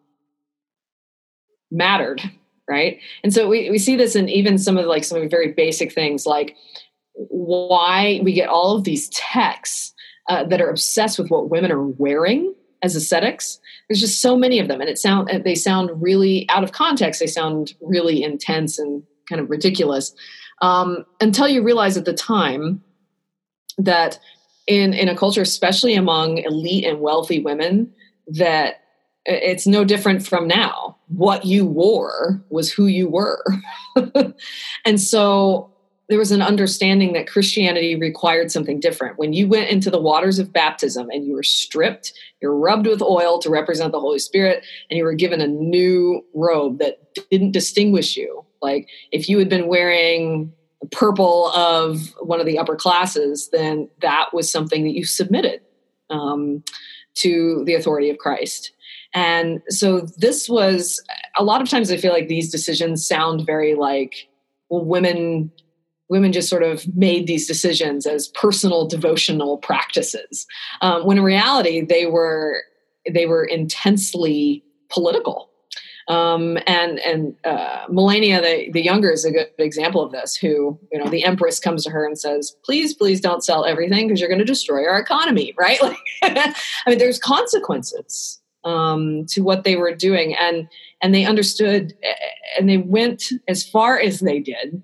mattered, 1.71 2.21
right? 2.67 2.99
And 3.23 3.33
so 3.33 3.47
we, 3.47 3.69
we 3.69 3.77
see 3.77 3.95
this 3.95 4.15
in 4.15 4.29
even 4.29 4.57
some 4.57 4.77
of 4.77 4.85
like 4.85 5.03
some 5.03 5.17
of 5.17 5.23
the 5.23 5.29
very 5.29 5.51
basic 5.51 5.93
things 5.93 6.25
like 6.25 6.55
why 7.13 8.21
we 8.23 8.33
get 8.33 8.49
all 8.49 8.75
of 8.75 8.85
these 8.85 9.09
texts 9.09 9.93
uh, 10.29 10.43
that 10.45 10.61
are 10.61 10.69
obsessed 10.69 11.19
with 11.19 11.29
what 11.29 11.49
women 11.49 11.71
are 11.71 11.85
wearing 11.85 12.53
as 12.81 12.95
ascetics. 12.95 13.59
There's 13.87 13.99
just 13.99 14.21
so 14.21 14.37
many 14.37 14.59
of 14.59 14.67
them, 14.67 14.79
and 14.79 14.89
it 14.89 14.97
sound 14.97 15.29
they 15.43 15.55
sound 15.55 15.89
really 16.01 16.47
out 16.49 16.63
of 16.63 16.71
context. 16.71 17.19
They 17.19 17.27
sound 17.27 17.73
really 17.81 18.23
intense 18.23 18.79
and 18.79 19.03
kind 19.27 19.41
of 19.41 19.49
ridiculous 19.49 20.13
um, 20.61 21.05
until 21.19 21.47
you 21.47 21.63
realize 21.63 21.97
at 21.97 22.05
the 22.05 22.13
time 22.13 22.81
that 23.77 24.19
in 24.67 24.93
in 24.93 25.09
a 25.09 25.17
culture, 25.17 25.41
especially 25.41 25.95
among 25.95 26.37
elite 26.37 26.85
and 26.85 27.01
wealthy 27.01 27.39
women, 27.39 27.91
that 28.27 28.83
it's 29.25 29.67
no 29.67 29.83
different 29.83 30.25
from 30.25 30.47
now. 30.47 30.97
What 31.07 31.45
you 31.45 31.65
wore 31.65 32.43
was 32.49 32.71
who 32.71 32.87
you 32.87 33.09
were. 33.09 33.43
and 34.85 34.99
so 34.99 35.71
there 36.09 36.17
was 36.17 36.31
an 36.31 36.41
understanding 36.41 37.13
that 37.13 37.27
Christianity 37.29 37.95
required 37.95 38.51
something 38.51 38.79
different. 38.79 39.19
When 39.19 39.31
you 39.31 39.47
went 39.47 39.69
into 39.69 39.91
the 39.91 40.01
waters 40.01 40.39
of 40.39 40.51
baptism 40.51 41.09
and 41.11 41.25
you 41.25 41.33
were 41.33 41.43
stripped, 41.43 42.13
you're 42.41 42.55
rubbed 42.55 42.87
with 42.87 43.01
oil 43.01 43.39
to 43.39 43.49
represent 43.49 43.91
the 43.91 43.99
Holy 43.99 44.17
Spirit, 44.17 44.65
and 44.89 44.97
you 44.97 45.03
were 45.03 45.13
given 45.13 45.39
a 45.39 45.47
new 45.47 46.25
robe 46.33 46.79
that 46.79 47.13
didn't 47.29 47.51
distinguish 47.51 48.17
you. 48.17 48.43
Like 48.61 48.89
if 49.11 49.29
you 49.29 49.37
had 49.37 49.49
been 49.49 49.67
wearing 49.67 50.51
purple 50.91 51.49
of 51.49 52.13
one 52.21 52.39
of 52.39 52.47
the 52.47 52.57
upper 52.57 52.75
classes, 52.75 53.49
then 53.51 53.89
that 54.01 54.33
was 54.33 54.51
something 54.51 54.83
that 54.85 54.95
you 54.95 55.05
submitted 55.05 55.61
um, 56.09 56.63
to 57.15 57.63
the 57.65 57.75
authority 57.75 58.09
of 58.09 58.17
Christ. 58.17 58.71
And 59.13 59.61
so 59.69 60.01
this 60.17 60.47
was 60.47 61.01
a 61.35 61.43
lot 61.43 61.61
of 61.61 61.69
times 61.69 61.91
I 61.91 61.97
feel 61.97 62.13
like 62.13 62.27
these 62.27 62.51
decisions 62.51 63.07
sound 63.07 63.45
very 63.45 63.75
like, 63.75 64.27
well, 64.69 64.85
women 64.85 65.51
women 66.09 66.33
just 66.33 66.49
sort 66.49 66.63
of 66.63 66.83
made 66.95 67.27
these 67.27 67.47
decisions 67.47 68.07
as 68.07 68.29
personal 68.29 68.87
devotional 68.87 69.57
practices. 69.59 70.47
Um, 70.81 71.05
when 71.05 71.17
in 71.17 71.23
reality 71.23 71.85
they 71.85 72.07
were 72.07 72.63
they 73.09 73.25
were 73.25 73.45
intensely 73.45 74.63
political. 74.89 75.49
Um, 76.07 76.57
and 76.65 76.97
and 76.99 77.35
uh, 77.45 77.85
Melania 77.87 78.41
the, 78.41 78.71
the 78.71 78.81
younger 78.81 79.11
is 79.11 79.25
a 79.25 79.31
good 79.31 79.49
example 79.59 80.01
of 80.01 80.11
this 80.11 80.35
who 80.35 80.79
you 80.91 80.97
know 80.97 81.07
the 81.07 81.23
empress 81.23 81.59
comes 81.59 81.83
to 81.83 81.91
her 81.91 82.03
and 82.03 82.17
says 82.17 82.55
please 82.65 82.95
please 82.95 83.21
don't 83.21 83.43
sell 83.43 83.63
everything 83.63 84.07
because 84.07 84.19
you're 84.19 84.29
going 84.29 84.39
to 84.39 84.45
destroy 84.45 84.87
our 84.87 84.99
economy 84.99 85.53
right? 85.55 85.79
Like 85.83 85.97
i 86.23 86.53
mean 86.87 86.97
there's 86.97 87.19
consequences 87.19 88.38
um, 88.63 89.25
to 89.27 89.41
what 89.41 89.63
they 89.63 89.75
were 89.75 89.95
doing 89.95 90.35
and 90.35 90.67
and 91.01 91.13
they 91.13 91.25
understood 91.25 91.93
and 92.57 92.69
they 92.69 92.77
went 92.77 93.23
as 93.47 93.67
far 93.67 93.99
as 93.99 94.19
they 94.19 94.39
did 94.39 94.83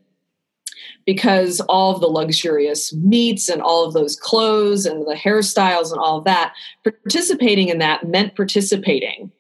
because 1.06 1.60
all 1.62 1.94
of 1.94 2.02
the 2.02 2.08
luxurious 2.08 2.94
meats 2.94 3.48
and 3.48 3.62
all 3.62 3.86
of 3.86 3.94
those 3.94 4.16
clothes 4.16 4.86
and 4.86 5.06
the 5.06 5.16
hairstyles 5.16 5.92
and 5.92 6.00
all 6.00 6.18
of 6.18 6.24
that, 6.24 6.54
participating 6.84 7.70
in 7.70 7.78
that 7.78 8.08
meant 8.08 8.36
participating 8.36 9.32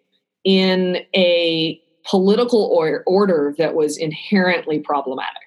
in 0.43 0.97
a 1.15 1.81
political 2.05 2.63
or, 2.65 3.03
order 3.07 3.55
that 3.57 3.73
was 3.73 3.97
inherently 3.97 4.79
problematic. 4.79 5.41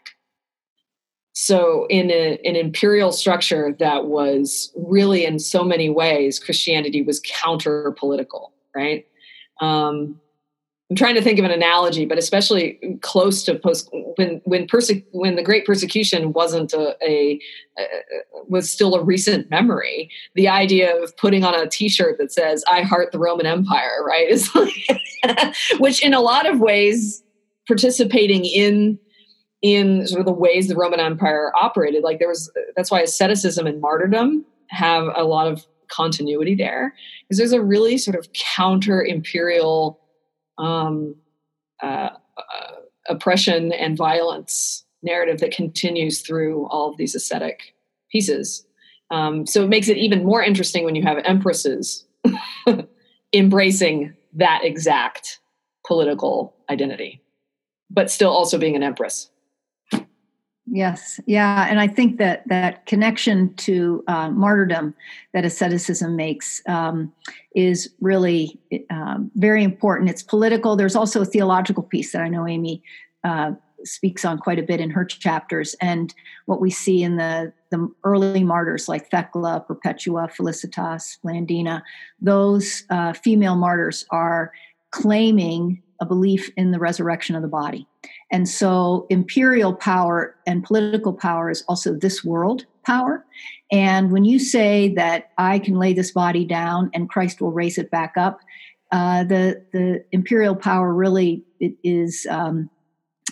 So, 1.35 1.87
in 1.89 2.11
a, 2.11 2.37
an 2.45 2.57
imperial 2.57 3.13
structure 3.13 3.73
that 3.79 4.07
was 4.07 4.73
really, 4.75 5.25
in 5.25 5.39
so 5.39 5.63
many 5.63 5.89
ways, 5.89 6.41
Christianity 6.41 7.01
was 7.01 7.23
counter 7.25 7.95
political, 7.97 8.53
right? 8.79 9.07
Um, 9.61 10.21
I'm 10.91 10.97
trying 10.97 11.17
to 11.17 11.23
think 11.23 11.39
of 11.39 11.45
an 11.45 11.51
analogy, 11.51 12.07
but 12.07 12.17
especially 12.17 12.99
close 13.03 13.43
to 13.45 13.55
post 13.57 13.91
when 14.17 14.41
when 14.45 14.67
perse- 14.67 15.03
when 15.13 15.37
the 15.37 15.43
Great 15.43 15.67
Persecution 15.67 16.33
wasn't 16.33 16.73
a, 16.73 16.97
a, 17.07 17.39
a, 17.79 17.85
was 18.49 18.71
still 18.71 18.95
a 18.95 19.05
recent 19.05 19.51
memory. 19.51 20.11
The 20.35 20.49
idea 20.49 20.97
of 21.03 21.15
putting 21.19 21.45
on 21.45 21.55
a 21.55 21.69
T-shirt 21.69 22.17
that 22.19 22.33
says 22.33 22.65
"I 22.71 22.83
heart 22.83 23.13
the 23.13 23.19
Roman 23.19 23.45
Empire," 23.45 24.03
right, 24.07 24.29
is 24.31 24.55
like, 24.55 25.55
which 25.79 26.03
in 26.03 26.15
a 26.15 26.21
lot 26.21 26.47
of 26.47 26.61
ways 26.61 27.23
participating 27.67 28.47
in 28.47 28.99
in 29.61 30.07
sort 30.07 30.21
of 30.21 30.27
the 30.27 30.33
ways 30.33 30.69
the 30.69 30.77
Roman 30.77 31.01
Empire 31.01 31.53
operated. 31.55 32.03
Like 32.03 32.19
there 32.19 32.29
was 32.29 32.51
that's 32.77 32.91
why 32.91 33.03
asceticism 33.03 33.67
and 33.67 33.79
martyrdom 33.83 34.47
have 34.69 35.09
a 35.15 35.25
lot 35.25 35.49
of 35.49 35.67
continuity 35.89 36.55
there 36.55 36.95
because 37.23 37.39
there's 37.39 37.53
a 37.53 37.63
really 37.63 37.99
sort 37.99 38.17
of 38.17 38.29
counter 38.33 39.03
imperial 39.05 40.01
um, 40.59 41.15
uh, 41.83 42.11
uh, 42.37 42.75
oppression 43.09 43.73
and 43.73 43.97
violence 43.97 44.85
narrative 45.03 45.39
that 45.41 45.53
continues 45.53 46.21
through 46.23 46.67
all 46.69 46.91
of 46.91 46.97
these 46.97 47.15
ascetic 47.15 47.75
pieces. 48.11 48.67
Um, 49.11 49.47
so 49.47 49.65
it 49.65 49.69
makes 49.69 49.89
it 49.89 49.97
even 49.97 50.25
more 50.25 50.43
interesting 50.43 50.85
when 50.85 50.95
you 50.95 51.03
have 51.03 51.19
empresses 51.25 52.07
embracing 53.33 54.15
that 54.35 54.61
exact 54.65 55.41
political 55.87 56.55
identity, 56.71 57.23
but 57.91 58.11
still 58.11 58.31
also 58.31 58.59
being 58.59 58.77
an 58.77 58.83
empress. 58.83 59.31
Yes, 60.71 61.21
yeah, 61.27 61.67
and 61.69 61.81
I 61.81 61.87
think 61.87 62.19
that 62.19 62.47
that 62.49 62.85
connection 62.85 63.55
to 63.55 64.05
uh, 64.07 64.31
martyrdom 64.31 64.95
that 65.33 65.45
asceticism 65.45 66.15
makes 66.15 66.61
um, 66.69 67.13
is 67.55 67.95
really 68.01 68.59
um, 68.91 69.31
very 69.35 69.65
important. 69.65 70.11
It's 70.11 70.23
political. 70.23 70.77
There's 70.77 70.97
also 70.97 71.23
a 71.23 71.25
theological 71.25 71.83
piece 71.83 72.13
that 72.13 72.23
I 72.23 72.29
know 72.29 72.47
Amy 72.47 72.83
uh, 73.25 73.53
speaks 73.85 74.25
on 74.25 74.39
quite 74.39 74.59
a 74.59 74.63
bit 74.63 74.81
in 74.81 74.91
her 74.91 75.05
chapters, 75.05 75.75
and 75.81 76.15
what 76.47 76.61
we 76.61 76.71
see 76.71 77.03
in 77.03 77.17
the 77.17 77.53
the 77.71 77.91
early 78.05 78.45
martyrs 78.45 78.89
like 78.89 79.11
Thecla, 79.11 79.65
Perpetua, 79.67 80.29
Felicitas, 80.29 81.19
Blandina, 81.25 81.83
those 82.21 82.85
uh, 82.91 83.13
female 83.15 83.57
martyrs 83.57 84.05
are 84.11 84.53
claiming 84.91 85.83
a 86.01 86.07
belief 86.07 86.51
in 86.57 86.73
the 86.73 86.79
resurrection 86.79 87.37
of 87.37 87.43
the 87.43 87.49
body. 87.49 87.87
And 88.31 88.49
so 88.49 89.07
imperial 89.09 89.73
power 89.73 90.37
and 90.47 90.63
political 90.63 91.13
power 91.13 91.51
is 91.51 91.65
also 91.69 91.95
this 91.95 92.25
world 92.25 92.67
power. 92.85 93.25
And 93.71 94.11
when 94.11 94.25
you 94.25 94.39
say 94.39 94.93
that 94.95 95.31
I 95.39 95.59
can 95.59 95.79
lay 95.79 95.93
this 95.93 96.13
body 96.13 96.45
down 96.45 96.91
and 96.95 97.09
Christ 97.09 97.41
will 97.41 97.53
raise 97.53 97.79
it 97.79 97.91
back 97.91 98.15
up, 98.17 98.41
uh, 98.91 99.25
the 99.25 99.63
the 99.73 100.05
imperial 100.13 100.57
power 100.57 100.95
really 100.95 101.45
is 101.61 102.27
um, 102.31 102.71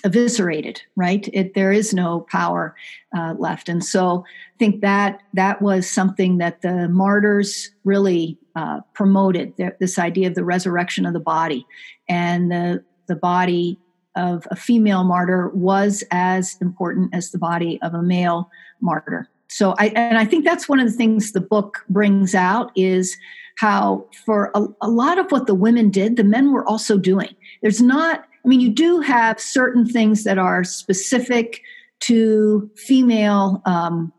eviscerated, 0.05 0.83
right? 0.97 1.27
It, 1.33 1.55
there 1.55 1.73
is 1.73 1.95
no 1.95 2.21
power 2.31 2.75
uh, 3.17 3.35
left, 3.39 3.71
and 3.71 3.83
so 3.83 4.25
I 4.27 4.59
think 4.59 4.83
that 4.83 5.23
that 5.33 5.63
was 5.63 5.89
something 5.89 6.37
that 6.39 6.61
the 6.61 6.91
martyrs 6.91 7.71
really 7.85 8.37
uh, 8.55 8.81
promoted. 8.93 9.55
This 9.81 9.99
idea 9.99 10.29
of 10.29 10.35
the 10.35 10.45
resurrection 10.45 11.07
of 11.07 11.15
the 11.15 11.21
body, 11.21 11.67
and 12.07 12.51
the 12.51 12.85
the 13.07 13.17
body 13.17 13.79
of 14.17 14.47
a 14.51 14.57
female 14.57 15.05
martyr 15.05 15.51
was 15.51 16.03
as 16.11 16.57
important 16.61 17.15
as 17.15 17.31
the 17.31 17.39
body 17.39 17.81
of 17.83 17.95
a 17.95 18.03
male 18.03 18.51
martyr. 18.81 19.29
So 19.49 19.75
I 19.79 19.87
and 19.89 20.19
I 20.19 20.25
think 20.25 20.45
that's 20.45 20.69
one 20.69 20.81
of 20.81 20.87
the 20.87 20.97
things 20.97 21.33
the 21.33 21.41
book 21.41 21.85
brings 21.89 22.35
out 22.35 22.73
is 22.75 23.17
how 23.59 24.07
for 24.25 24.51
a, 24.55 24.67
a 24.83 24.89
lot 24.89 25.19
of 25.19 25.31
what 25.31 25.47
the 25.47 25.55
women 25.55 25.91
did, 25.91 26.17
the 26.17 26.25
men 26.25 26.53
were 26.53 26.67
also 26.69 26.99
doing. 26.99 27.35
There's 27.63 27.81
not 27.81 28.25
I 28.45 28.49
mean, 28.49 28.61
you 28.61 28.71
do 28.71 29.01
have 29.01 29.41
certain 29.41 29.85
things 29.85 30.23
that 30.23 30.39
are 30.39 30.63
specific 30.63 31.63
to 32.01 32.71
female 32.77 33.61
um, 33.67 34.13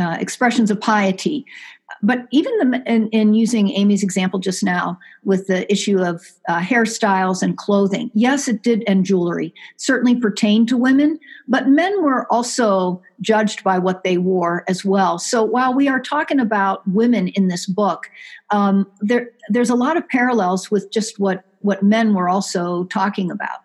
uh, 0.00 0.16
expressions 0.18 0.72
of 0.72 0.80
piety, 0.80 1.46
but 2.04 2.26
even 2.30 2.52
the, 2.58 2.82
in, 2.86 3.08
in, 3.08 3.34
using 3.34 3.70
Amy's 3.70 4.02
example 4.02 4.38
just 4.38 4.62
now 4.62 4.98
with 5.24 5.46
the 5.46 5.70
issue 5.72 6.02
of 6.02 6.22
uh, 6.48 6.60
hairstyles 6.60 7.42
and 7.42 7.56
clothing, 7.56 8.10
yes, 8.14 8.46
it 8.46 8.62
did, 8.62 8.84
and 8.86 9.04
jewelry 9.04 9.54
certainly 9.78 10.14
pertained 10.14 10.68
to 10.68 10.76
women, 10.76 11.18
but 11.48 11.68
men 11.68 12.02
were 12.02 12.30
also 12.30 13.02
judged 13.22 13.64
by 13.64 13.78
what 13.78 14.04
they 14.04 14.18
wore 14.18 14.64
as 14.68 14.84
well. 14.84 15.18
So 15.18 15.42
while 15.42 15.72
we 15.72 15.88
are 15.88 16.00
talking 16.00 16.38
about 16.38 16.86
women 16.86 17.28
in 17.28 17.48
this 17.48 17.66
book, 17.66 18.10
um, 18.50 18.86
there 19.00 19.30
there's 19.48 19.70
a 19.70 19.74
lot 19.74 19.96
of 19.96 20.06
parallels 20.08 20.70
with 20.70 20.90
just 20.92 21.18
what 21.18 21.44
what 21.60 21.82
men 21.82 22.12
were 22.12 22.28
also 22.28 22.84
talking 22.84 23.30
about. 23.30 23.60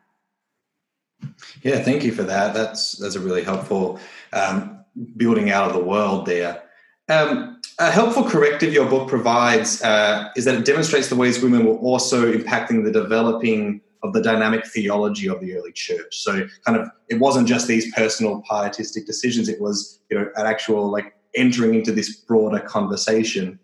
Yeah, 1.62 1.84
thank 1.84 2.04
you 2.04 2.14
for 2.14 2.24
that. 2.24 2.54
That's 2.54 2.94
that's 2.94 3.16
a 3.16 3.20
really 3.20 3.44
helpful 3.44 4.00
um, 4.32 4.80
building 5.18 5.52
out 5.52 5.68
of 5.68 5.74
the 5.74 5.84
world 5.84 6.26
there. 6.26 6.64
Um, 7.10 7.60
a 7.80 7.90
helpful 7.90 8.24
corrective 8.24 8.72
your 8.72 8.88
book 8.88 9.10
provides 9.10 9.82
uh, 9.82 10.30
is 10.36 10.46
that 10.46 10.56
it 10.56 10.66
demonstrates 10.66 11.08
the 11.08 11.16
ways 11.16 11.42
women 11.42 11.66
were 11.66 11.78
also 11.78 12.32
impacting 12.32 12.84
the 12.84 12.92
developing 12.92 13.82
of 14.04 14.14
the 14.14 14.22
dynamic 14.22 14.66
theology 14.68 15.28
of 15.28 15.42
the 15.42 15.56
early 15.58 15.72
church. 15.72 16.18
So, 16.18 16.48
kind 16.66 16.78
of, 16.80 16.88
it 17.10 17.20
wasn't 17.20 17.48
just 17.48 17.68
these 17.68 17.92
personal 17.94 18.44
pietistic 18.50 19.06
decisions; 19.06 19.50
it 19.50 19.60
was, 19.60 20.00
you 20.10 20.20
know, 20.20 20.30
an 20.36 20.46
actual 20.46 20.92
like 20.92 21.16
entering 21.36 21.74
into 21.74 21.92
this 21.92 22.16
broader 22.16 22.60
conversation. 22.60 23.60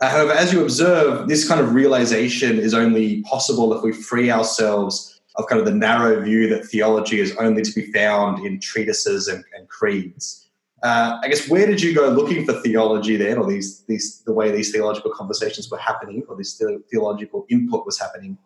Uh, 0.00 0.08
however, 0.10 0.32
as 0.32 0.52
you 0.52 0.62
observe, 0.62 1.28
this 1.28 1.46
kind 1.46 1.60
of 1.60 1.74
realization 1.74 2.58
is 2.58 2.74
only 2.74 3.22
possible 3.22 3.72
if 3.72 3.82
we 3.82 3.92
free 3.92 4.30
ourselves 4.30 5.20
of 5.36 5.46
kind 5.46 5.60
of 5.60 5.66
the 5.66 5.74
narrow 5.74 6.20
view 6.20 6.48
that 6.48 6.66
theology 6.66 7.20
is 7.20 7.34
only 7.36 7.62
to 7.62 7.72
be 7.72 7.90
found 7.92 8.44
in 8.44 8.58
treatises 8.60 9.28
and, 9.28 9.44
and 9.56 9.68
creeds. 9.68 10.50
Uh, 10.82 11.20
I 11.22 11.28
guess 11.28 11.48
where 11.48 11.66
did 11.66 11.80
you 11.80 11.94
go 11.94 12.08
looking 12.08 12.44
for 12.44 12.54
theology 12.54 13.16
then, 13.16 13.38
or 13.38 13.48
these 13.48 13.84
these 13.84 14.22
the 14.26 14.32
way 14.32 14.50
these 14.50 14.72
theological 14.72 15.12
conversations 15.12 15.70
were 15.70 15.78
happening, 15.78 16.24
or 16.28 16.36
this 16.36 16.60
theological 16.90 17.46
input 17.48 17.86
was 17.86 18.00
happening, 18.00 18.36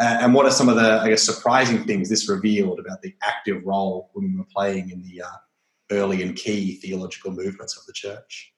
uh, 0.00 0.18
and 0.20 0.34
what 0.34 0.44
are 0.44 0.50
some 0.50 0.68
of 0.68 0.74
the 0.74 1.00
I 1.00 1.08
guess 1.10 1.22
surprising 1.22 1.84
things 1.84 2.08
this 2.08 2.28
revealed 2.28 2.80
about 2.80 3.02
the 3.02 3.14
active 3.22 3.64
role 3.64 4.10
women 4.14 4.38
were 4.38 4.46
playing 4.52 4.90
in 4.90 5.02
the 5.02 5.22
uh, 5.22 5.36
early 5.92 6.20
and 6.22 6.34
key 6.34 6.76
theological 6.76 7.30
movements 7.30 7.76
of 7.76 7.86
the 7.86 7.92
church? 7.92 8.52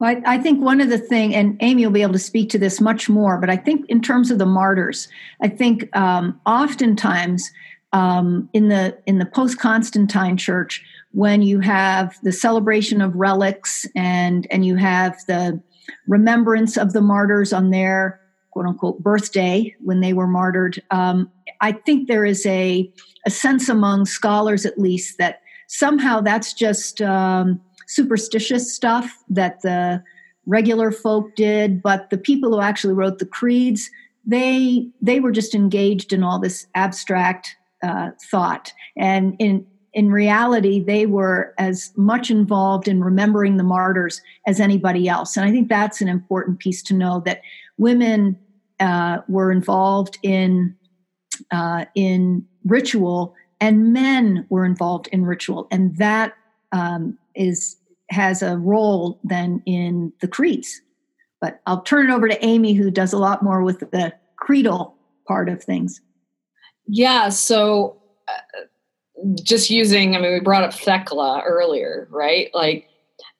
Well, 0.00 0.16
I, 0.16 0.34
I 0.34 0.38
think 0.38 0.62
one 0.62 0.80
of 0.80 0.88
the 0.88 0.98
thing, 0.98 1.34
and 1.34 1.56
Amy 1.60 1.84
will 1.86 1.92
be 1.92 2.02
able 2.02 2.14
to 2.14 2.18
speak 2.18 2.50
to 2.50 2.58
this 2.58 2.80
much 2.80 3.08
more, 3.08 3.38
but 3.38 3.50
I 3.50 3.56
think 3.56 3.88
in 3.88 4.00
terms 4.00 4.30
of 4.30 4.38
the 4.38 4.46
martyrs, 4.46 5.08
I 5.42 5.48
think 5.48 5.94
um, 5.96 6.40
oftentimes 6.46 7.50
um, 7.92 8.48
in 8.52 8.68
the 8.68 8.96
in 9.06 9.18
the 9.18 9.26
post 9.26 9.58
Constantine 9.58 10.36
church, 10.36 10.84
when 11.12 11.42
you 11.42 11.60
have 11.60 12.16
the 12.22 12.32
celebration 12.32 13.00
of 13.00 13.14
relics 13.14 13.86
and 13.96 14.46
and 14.50 14.64
you 14.64 14.76
have 14.76 15.16
the 15.26 15.60
remembrance 16.06 16.76
of 16.76 16.92
the 16.92 17.00
martyrs 17.00 17.52
on 17.52 17.70
their 17.70 18.20
quote 18.50 18.66
unquote 18.66 19.02
birthday 19.02 19.74
when 19.80 20.00
they 20.00 20.12
were 20.12 20.26
martyred, 20.26 20.82
um, 20.90 21.30
I 21.60 21.72
think 21.72 22.08
there 22.08 22.24
is 22.24 22.46
a 22.46 22.92
a 23.26 23.30
sense 23.30 23.68
among 23.68 24.06
scholars, 24.06 24.64
at 24.64 24.78
least, 24.78 25.18
that 25.18 25.40
somehow 25.66 26.20
that's 26.20 26.54
just 26.54 27.02
um, 27.02 27.60
superstitious 27.86 28.72
stuff 28.72 29.12
that 29.28 29.60
the 29.62 30.02
regular 30.46 30.90
folk 30.90 31.34
did, 31.36 31.82
but 31.82 32.08
the 32.10 32.18
people 32.18 32.50
who 32.50 32.60
actually 32.60 32.94
wrote 32.94 33.18
the 33.18 33.26
creeds, 33.26 33.90
they 34.24 34.88
they 35.02 35.20
were 35.20 35.32
just 35.32 35.54
engaged 35.54 36.12
in 36.12 36.22
all 36.22 36.38
this 36.38 36.66
abstract 36.74 37.56
uh, 37.82 38.10
thought, 38.30 38.72
and 38.96 39.36
in 39.38 39.66
in 39.92 40.12
reality, 40.12 40.82
they 40.82 41.06
were 41.06 41.52
as 41.58 41.92
much 41.96 42.30
involved 42.30 42.86
in 42.86 43.02
remembering 43.02 43.56
the 43.56 43.64
martyrs 43.64 44.22
as 44.46 44.60
anybody 44.60 45.08
else. 45.08 45.36
And 45.36 45.44
I 45.44 45.50
think 45.50 45.68
that's 45.68 46.00
an 46.00 46.08
important 46.08 46.60
piece 46.60 46.82
to 46.84 46.94
know 46.94 47.22
that 47.26 47.42
women 47.76 48.38
uh, 48.78 49.18
were 49.28 49.50
involved 49.50 50.18
in 50.22 50.76
uh, 51.50 51.86
in 51.94 52.46
ritual, 52.64 53.34
and 53.60 53.92
men 53.92 54.46
were 54.48 54.64
involved 54.64 55.08
in 55.08 55.24
ritual, 55.24 55.66
and 55.70 55.96
that 55.96 56.34
um, 56.72 57.18
is 57.34 57.76
has 58.10 58.42
a 58.42 58.58
role 58.58 59.18
then 59.24 59.62
in 59.66 60.12
the 60.20 60.28
creeds. 60.28 60.80
But 61.40 61.60
I'll 61.66 61.82
turn 61.82 62.10
it 62.10 62.12
over 62.12 62.28
to 62.28 62.44
Amy, 62.44 62.74
who 62.74 62.90
does 62.90 63.12
a 63.12 63.18
lot 63.18 63.42
more 63.42 63.62
with 63.62 63.80
the 63.80 64.12
creedal 64.36 64.94
part 65.26 65.48
of 65.48 65.62
things. 65.62 66.00
Yeah. 66.92 67.28
So 67.28 67.96
uh, 68.26 68.62
just 69.42 69.70
using, 69.70 70.16
I 70.16 70.20
mean, 70.20 70.32
we 70.32 70.40
brought 70.40 70.64
up 70.64 70.74
Thecla 70.74 71.42
earlier, 71.46 72.08
right? 72.10 72.50
Like 72.52 72.88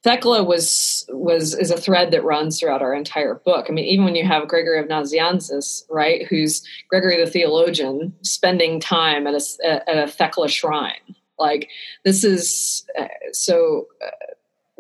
Thecla 0.03 0.45
was 0.45 1.05
was 1.11 1.55
is 1.55 1.71
a 1.71 1.77
thread 1.77 2.11
that 2.13 2.25
runs 2.25 2.59
throughout 2.59 2.81
our 2.81 2.95
entire 2.95 3.35
book. 3.35 3.67
I 3.69 3.73
mean, 3.73 3.85
even 3.87 4.05
when 4.05 4.15
you 4.15 4.25
have 4.25 4.49
Gregory 4.49 4.79
of 4.79 4.87
Nazianzus, 4.87 5.83
right, 5.91 6.27
who's 6.27 6.63
Gregory 6.89 7.23
the 7.23 7.31
theologian, 7.31 8.15
spending 8.23 8.81
time 8.81 9.27
at 9.27 9.35
a 9.35 9.91
at 9.91 9.99
a 9.99 10.11
Thecla 10.11 10.49
shrine, 10.49 11.15
like 11.39 11.69
this 12.05 12.25
is 12.25 12.87
uh, 12.99 13.09
so. 13.33 13.89
Uh, 14.05 14.11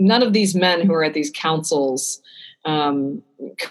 none 0.02 0.22
of 0.22 0.32
these 0.32 0.54
men 0.54 0.80
who 0.80 0.94
are 0.94 1.04
at 1.04 1.12
these 1.12 1.30
councils 1.30 2.22
um, 2.64 3.22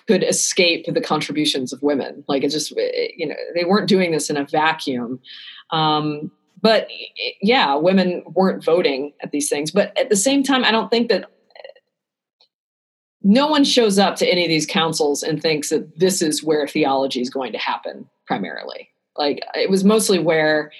could 0.08 0.24
escape 0.24 0.86
the 0.86 1.02
contributions 1.02 1.72
of 1.72 1.82
women. 1.82 2.24
Like 2.28 2.44
it 2.44 2.50
just, 2.50 2.72
you 2.72 3.28
know, 3.28 3.36
they 3.56 3.66
weren't 3.66 3.88
doing 3.88 4.12
this 4.12 4.30
in 4.30 4.38
a 4.38 4.46
vacuum. 4.46 5.20
Um, 5.72 6.32
but 6.62 6.88
yeah, 7.42 7.76
women 7.76 8.24
weren't 8.34 8.64
voting 8.64 9.14
at 9.22 9.32
these 9.32 9.50
things. 9.50 9.72
But 9.72 9.98
at 9.98 10.10
the 10.10 10.16
same 10.16 10.44
time, 10.44 10.66
I 10.66 10.72
don't 10.72 10.90
think 10.90 11.10
that 11.10 11.30
no 13.22 13.48
one 13.48 13.64
shows 13.64 14.00
up 14.00 14.16
to 14.18 14.28
any 14.28 14.44
of 14.44 14.50
these 14.50 14.66
councils 14.66 15.24
and 15.24 15.42
thinks 15.42 15.70
that 15.70 16.00
this 16.00 16.22
is 16.22 16.44
where 16.44 16.68
theology 16.68 17.22
is 17.22 17.30
going 17.30 17.52
to 17.52 17.58
happen 17.58 18.10
primarily. 18.26 18.90
Like 19.18 19.42
it 19.56 19.70
was 19.70 19.84
mostly 19.84 20.20
where 20.20 20.72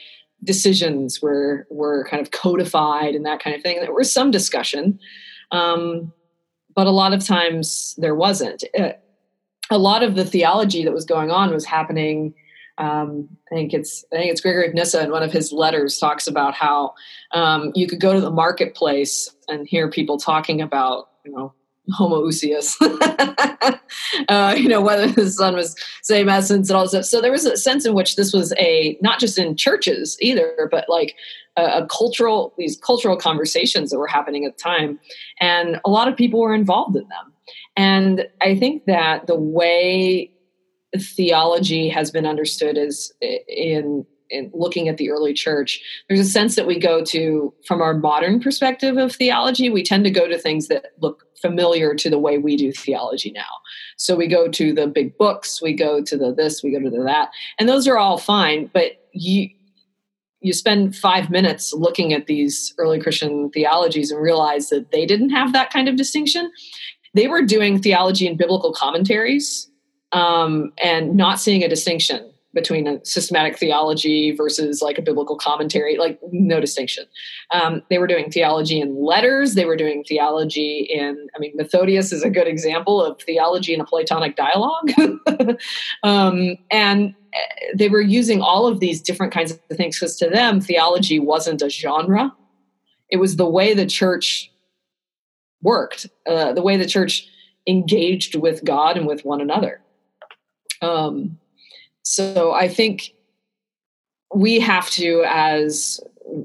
decisions 0.44 1.22
were 1.22 1.68
were 1.70 2.06
kind 2.06 2.22
of 2.22 2.32
codified 2.32 3.14
and 3.14 3.26
that 3.26 3.42
kind 3.44 3.56
of 3.56 3.62
thing. 3.62 3.80
There 3.80 3.94
was 3.94 4.12
some 4.12 4.32
discussion, 4.32 5.00
um, 5.52 6.14
but 6.76 6.88
a 6.88 6.92
lot 6.92 7.14
of 7.14 7.26
times 7.26 7.96
there 7.98 8.16
wasn't. 8.16 8.64
Uh, 8.78 8.92
a 9.72 9.78
lot 9.78 10.02
of 10.04 10.16
the 10.16 10.26
theology 10.26 10.84
that 10.84 10.94
was 10.94 11.06
going 11.06 11.30
on 11.30 11.52
was 11.52 11.66
happening. 11.66 12.34
Um, 12.78 13.28
I 13.52 13.56
think 13.56 13.74
it's 13.74 14.06
I 14.14 14.18
think 14.18 14.32
it's 14.32 14.42
Gregory 14.42 14.68
of 14.68 14.74
Nyssa 14.74 15.04
in 15.04 15.12
one 15.12 15.24
of 15.24 15.32
his 15.32 15.52
letters 15.52 16.00
talks 16.00 16.28
about 16.28 16.54
how 16.54 16.94
um, 17.34 17.72
you 17.76 17.88
could 17.88 18.00
go 18.00 18.14
to 18.14 18.22
the 18.22 18.32
marketplace 18.32 19.30
and 19.48 19.68
hear 19.68 19.90
people 19.90 20.18
talking 20.18 20.62
about 20.62 21.10
you 21.26 21.32
know 21.32 21.54
homoousios, 21.98 22.76
uh, 24.30 24.56
you 24.58 24.68
know, 24.68 24.82
whether 24.82 25.08
the 25.08 25.30
son 25.30 25.56
was 25.56 25.76
same 26.02 26.30
essence 26.30 26.70
and 26.70 26.78
all 26.78 26.84
this. 26.84 26.92
Stuff. 26.92 27.06
So 27.06 27.22
there 27.22 27.32
was 27.32 27.46
a 27.46 27.58
sense 27.58 27.86
in 27.86 27.94
which 27.94 28.16
this 28.16 28.34
was 28.34 28.54
a 28.58 28.98
not 29.02 29.20
just 29.20 29.38
in 29.38 29.56
churches 29.56 30.18
either, 30.22 30.68
but 30.72 30.86
like 30.88 31.16
a, 31.58 31.64
a, 31.64 31.88
cultural 31.88 32.54
these 32.58 32.78
cultural 32.78 33.18
conversations 33.18 33.90
that 33.92 34.00
were 34.00 34.08
happening 34.08 34.46
at 34.46 34.58
the 34.58 34.64
time, 34.64 35.00
and 35.40 35.80
a 35.86 35.90
lot 35.90 36.08
of 36.08 36.16
people 36.16 36.40
were 36.40 36.54
involved 36.54 36.96
in 36.96 37.04
them. 37.04 37.34
And 37.76 38.28
I 38.42 38.56
think 38.56 38.86
that 38.86 39.28
the 39.28 39.40
way 39.40 40.32
theology 40.98 41.90
has 41.90 42.12
been 42.12 42.26
understood 42.26 42.78
is 42.78 43.14
in 43.22 44.06
in 44.30 44.52
looking 44.54 44.88
at 44.88 44.98
the 44.98 45.10
early 45.10 45.34
church, 45.34 45.82
there's 46.08 46.20
a 46.20 46.26
sense 46.26 46.56
that 46.56 46.68
we 46.68 46.80
go 46.80 47.04
to, 47.06 47.54
from 47.66 47.82
our 47.82 47.94
modern 47.94 48.40
perspective 48.40 48.98
of 48.98 49.16
theology, 49.16 49.70
we 49.70 49.84
tend 49.84 50.04
to 50.04 50.12
go 50.12 50.28
to 50.28 50.38
things 50.38 50.68
that 50.68 50.88
look 51.00 51.26
familiar 51.42 51.96
to 51.96 52.10
the 52.10 52.20
way 52.20 52.38
we 52.38 52.56
do 52.56 52.72
theology 52.72 53.32
now. 53.32 53.60
So 53.98 54.16
we 54.16 54.28
go 54.28 54.48
to 54.50 54.74
the 54.74 54.88
big 54.88 55.18
books, 55.18 55.62
we 55.62 55.74
go 55.74 56.02
to 56.04 56.18
the 56.18 56.34
this, 56.34 56.64
we 56.64 56.72
go 56.72 56.80
to 56.80 56.90
the 56.90 57.04
that, 57.04 57.30
and 57.58 57.68
those 57.68 57.88
are 57.88 57.98
all 57.98 58.18
fine. 58.18 58.70
But 58.74 58.94
you 59.14 59.50
you 60.42 60.54
spend 60.54 60.96
five 60.96 61.30
minutes 61.30 61.74
looking 61.74 62.14
at 62.14 62.28
these 62.28 62.74
early 62.78 62.98
Christian 62.98 63.50
theologies 63.50 64.10
and 64.10 64.22
realize 64.22 64.70
that 64.70 64.92
they 64.92 65.06
didn't 65.06 65.32
have 65.32 65.52
that 65.52 65.70
kind 65.70 65.90
of 65.90 65.98
distinction. 65.98 66.50
They 67.14 67.28
were 67.28 67.42
doing 67.42 67.82
theology 67.82 68.26
and 68.26 68.38
biblical 68.38 68.74
commentaries 68.74 69.70
um, 70.14 70.72
and 70.82 71.18
not 71.18 71.42
seeing 71.42 71.62
a 71.62 71.68
distinction 71.68 72.29
between 72.54 72.88
a 72.88 73.04
systematic 73.06 73.58
theology 73.58 74.32
versus 74.32 74.82
like 74.82 74.98
a 74.98 75.02
biblical 75.02 75.36
commentary, 75.36 75.98
like 75.98 76.20
no 76.32 76.60
distinction. 76.60 77.06
Um, 77.52 77.84
they 77.90 78.00
were 78.00 78.08
doing 78.08 78.32
theology 78.32 78.82
in 78.82 79.04
letters. 79.04 79.54
They 79.54 79.66
were 79.66 79.76
doing 79.76 80.04
theology 80.04 80.88
in, 80.90 81.28
I 81.36 81.40
mean, 81.40 81.54
Methodius 81.56 82.12
is 82.12 82.24
a 82.24 82.30
good 82.30 82.48
example 82.48 83.04
of 83.04 83.22
theology 83.22 83.74
in 83.74 83.82
a 83.82 83.86
Platonic 83.86 84.36
dialogue. 84.36 84.92
um, 86.04 86.58
and 86.72 87.14
eh, 87.34 87.38
they 87.76 87.88
were 87.88 88.02
using 88.02 88.42
all 88.42 88.66
of 88.66 88.80
these 88.80 89.00
different 89.02 89.32
kinds 89.32 89.52
of 89.52 89.60
things 89.78 90.00
because 90.00 90.16
to 90.18 90.30
them, 90.30 90.60
theology 90.60 91.20
wasn't 91.20 91.62
a 91.62 91.70
genre. 91.70 92.34
It 93.10 93.18
was 93.18 93.36
the 93.36 93.50
way 93.50 93.76
the 93.76 93.86
church 93.86 94.52
worked, 95.62 96.08
uh, 96.26 96.54
the 96.54 96.64
way 96.64 96.78
the 96.78 96.88
church 96.88 97.28
engaged 97.68 98.36
with 98.36 98.64
God 98.64 98.98
and 98.98 99.06
with 99.06 99.24
one 99.24 99.42
another. 99.42 99.82
Um, 100.82 101.38
so 102.04 102.54
I 102.54 102.68
think 102.68 103.14
we 104.34 104.60
have 104.60 104.90
to, 104.92 105.24
as 105.28 106.00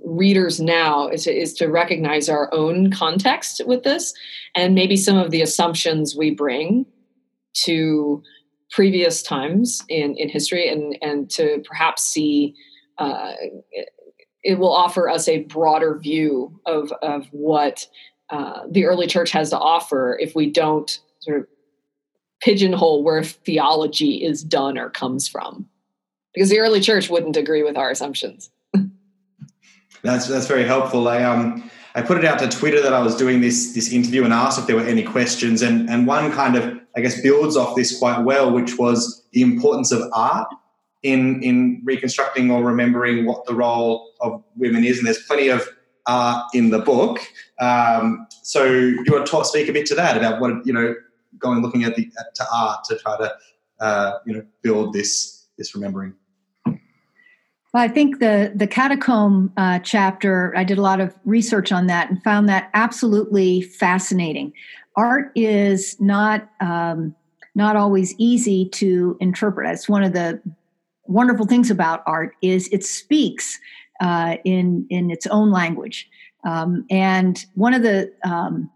readers 0.05 0.61
now, 0.61 1.09
is 1.09 1.25
to, 1.25 1.33
is 1.33 1.55
to 1.55 1.67
recognize 1.67 2.29
our 2.29 2.53
own 2.53 2.90
context 2.90 3.61
with 3.67 3.83
this 3.83 4.14
and 4.55 4.75
maybe 4.75 4.97
some 4.97 5.17
of 5.17 5.31
the 5.31 5.43
assumptions 5.43 6.17
we 6.17 6.31
bring 6.31 6.87
to 7.64 8.23
previous 8.71 9.23
times 9.23 9.83
in, 9.88 10.17
in 10.17 10.29
history 10.29 10.69
and, 10.69 10.99
and 11.01 11.31
to 11.31 11.62
perhaps 11.67 12.03
see 12.03 12.55
uh, 12.99 13.33
it, 13.71 13.88
it, 14.43 14.59
will 14.59 14.73
offer 14.73 15.09
us 15.09 15.29
a 15.29 15.43
broader 15.45 15.99
view 15.99 16.61
of, 16.67 16.93
of 17.03 17.27
what 17.31 17.87
uh, 18.31 18.62
the 18.71 18.85
early 18.85 19.07
church 19.07 19.31
has 19.31 19.51
to 19.51 19.59
offer 19.59 20.19
if 20.21 20.35
we 20.35 20.51
don't 20.51 21.01
sort 21.21 21.40
of 21.40 21.47
pigeonhole 22.44 23.02
where 23.02 23.24
theology 23.24 24.22
is 24.22 24.44
done 24.44 24.76
or 24.78 24.90
comes 24.90 25.26
from. 25.26 25.66
Because 26.35 26.50
the 26.50 26.61
early 26.61 26.80
church 26.80 27.09
wouldn't 27.09 27.37
agree 27.37 27.62
with 27.62 27.76
our 27.76 27.90
assumptions. 27.90 28.50
That's 30.02 30.28
that's 30.28 30.46
very 30.46 30.64
helpful. 30.64 31.09
I 31.09 31.22
um 31.22 31.70
i 31.94 32.02
put 32.02 32.18
it 32.18 32.24
out 32.24 32.40
to 32.40 32.48
twitter 32.48 32.83
that 32.83 32.92
i 32.92 33.00
was 33.00 33.16
doing 33.16 33.40
this 33.40 33.72
this 33.72 33.92
interview 33.92 34.24
and 34.24 34.33
asked 34.33 34.59
if 34.59 34.66
there 34.66 34.76
were 34.76 34.83
any 34.83 35.02
questions. 35.02 35.62
And 35.62 35.88
and 35.88 36.07
one 36.07 36.30
kind 36.33 36.57
of 36.57 36.78
i 36.96 37.00
guess 37.00 37.20
builds 37.22 37.57
off 37.57 37.74
this 37.74 37.98
quite 37.98 38.20
well 38.20 38.52
which 38.52 38.78
was 38.78 39.24
the 39.33 39.40
importance 39.40 39.92
of 39.92 40.02
art 40.12 40.48
in 41.04 41.42
in 41.42 41.80
reconstructing 41.85 42.50
or 42.50 42.62
remembering 42.64 43.24
what 43.26 43.46
the 43.46 43.54
role 43.54 44.11
of 44.20 44.42
women 44.57 44.85
is. 44.85 44.98
And 44.98 45.07
there's 45.07 45.22
plenty 45.22 45.48
of 45.48 45.66
art 46.07 46.44
in 46.52 46.70
the 46.70 46.80
book. 46.80 47.20
Um, 47.61 48.26
so 48.42 48.64
you 48.64 49.04
want 49.09 49.24
to 49.24 49.30
talk, 49.30 49.46
speak 49.46 49.68
a 49.68 49.72
bit 49.72 49.87
to 49.87 49.94
that 49.94 50.16
about 50.16 50.40
what 50.40 50.66
you 50.66 50.72
know 50.72 50.94
going 51.38 51.62
looking 51.62 51.85
at 51.85 51.97
the 51.97 52.11
at, 52.18 52.35
to 52.35 52.44
art 52.53 52.85
to 52.85 52.99
try 52.99 53.16
to 53.16 53.35
uh, 53.81 54.18
you 54.27 54.35
know 54.35 54.44
build 54.62 54.92
this 54.92 55.47
this 55.59 55.75
remembering. 55.75 56.14
Well, 56.66 57.83
I 57.83 57.88
think 57.88 58.20
the 58.20 58.53
the 58.55 58.66
catacomb 58.66 59.53
uh, 59.57 59.81
chapter. 59.81 60.57
I 60.57 60.64
did 60.64 60.79
a 60.79 60.83
lot 60.83 61.01
of 61.01 61.14
research 61.25 61.73
on 61.73 61.88
that 61.88 62.09
and 62.09 62.23
found 62.23 62.49
that 62.49 62.70
absolutely 62.73 63.62
fascinating. 63.62 64.53
Art 64.97 65.33
is 65.35 66.01
not 66.01 66.49
um, 66.61 67.14
not 67.55 67.77
always 67.77 68.14
easy 68.18 68.68
to 68.70 69.16
interpret. 69.20 69.70
It's 69.70 69.88
one 69.88 70.05
of 70.05 70.12
the 70.12 70.40
wonderful 71.07 71.47
things 71.47 71.70
about 71.70 72.03
art 72.07 72.35
is 72.42 72.68
it 72.68 72.85
speaks 72.85 73.59
uh, 74.01 74.37
in 74.44 74.87
in 74.90 75.11
its 75.11 75.27
own 75.27 75.51
language. 75.51 76.09
Um, 76.47 76.85
and 76.90 77.44
one 77.55 77.75
of 77.75 77.83
the 77.83 78.12
um, 78.25 78.70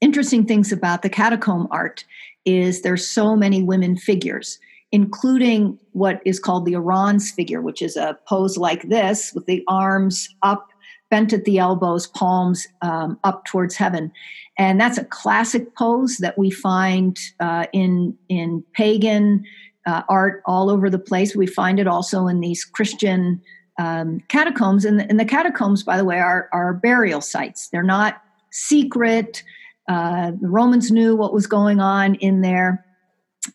interesting 0.00 0.46
things 0.46 0.72
about 0.72 1.02
the 1.02 1.10
catacomb 1.10 1.68
art 1.70 2.04
is 2.44 2.82
there's 2.82 3.06
so 3.06 3.36
many 3.36 3.62
women 3.62 3.96
figures 3.96 4.58
including 4.92 5.78
what 5.92 6.20
is 6.24 6.40
called 6.40 6.66
the 6.66 6.74
orans 6.74 7.30
figure, 7.30 7.60
which 7.60 7.82
is 7.82 7.96
a 7.96 8.18
pose 8.26 8.56
like 8.56 8.88
this 8.88 9.32
with 9.34 9.46
the 9.46 9.62
arms 9.68 10.28
up, 10.42 10.68
bent 11.10 11.32
at 11.32 11.44
the 11.44 11.58
elbows, 11.58 12.06
palms 12.08 12.66
um, 12.82 13.18
up 13.24 13.44
towards 13.44 13.76
heaven. 13.76 14.10
And 14.58 14.80
that's 14.80 14.98
a 14.98 15.04
classic 15.04 15.74
pose 15.76 16.18
that 16.18 16.36
we 16.36 16.50
find 16.50 17.18
uh, 17.38 17.66
in, 17.72 18.16
in 18.28 18.64
pagan 18.72 19.44
uh, 19.86 20.02
art 20.08 20.42
all 20.44 20.70
over 20.70 20.90
the 20.90 20.98
place. 20.98 21.34
We 21.34 21.46
find 21.46 21.80
it 21.80 21.86
also 21.86 22.26
in 22.26 22.40
these 22.40 22.64
Christian 22.64 23.40
um, 23.78 24.20
catacombs. 24.28 24.84
And 24.84 25.00
the, 25.00 25.08
and 25.08 25.18
the, 25.18 25.24
catacombs, 25.24 25.82
by 25.82 25.96
the 25.96 26.04
way, 26.04 26.18
are, 26.18 26.48
are 26.52 26.74
burial 26.74 27.20
sites. 27.20 27.68
They're 27.68 27.82
not 27.82 28.22
secret. 28.50 29.42
Uh, 29.90 30.30
the 30.40 30.48
Romans 30.48 30.92
knew 30.92 31.16
what 31.16 31.34
was 31.34 31.48
going 31.48 31.80
on 31.80 32.14
in 32.16 32.42
there, 32.42 32.86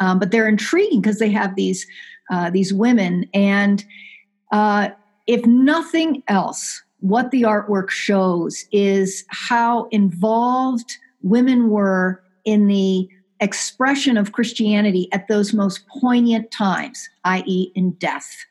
um, 0.02 0.20
but 0.20 0.32
they're 0.32 0.50
intriguing 0.50 1.00
because 1.00 1.18
they 1.18 1.30
have 1.30 1.56
these 1.56 1.88
uh, 2.30 2.50
these 2.50 2.74
women. 2.74 3.26
And 3.34 3.86
uh, 4.52 4.90
if 5.28 5.46
nothing 5.46 6.24
else, 6.28 6.84
what 7.00 7.32
the 7.32 7.44
artwork 7.44 7.90
shows 7.90 8.66
is 8.74 9.24
how 9.30 9.88
involved 9.92 10.98
women 11.22 11.70
were 11.70 12.22
in 12.44 12.68
the 12.68 13.08
expression 13.40 14.18
of 14.18 14.34
Christianity 14.34 15.08
at 15.14 15.30
those 15.30 15.54
most 15.54 15.88
poignant 15.88 16.52
times, 16.52 17.10
i.e., 17.24 17.72
in 17.76 17.92
death. 17.92 18.46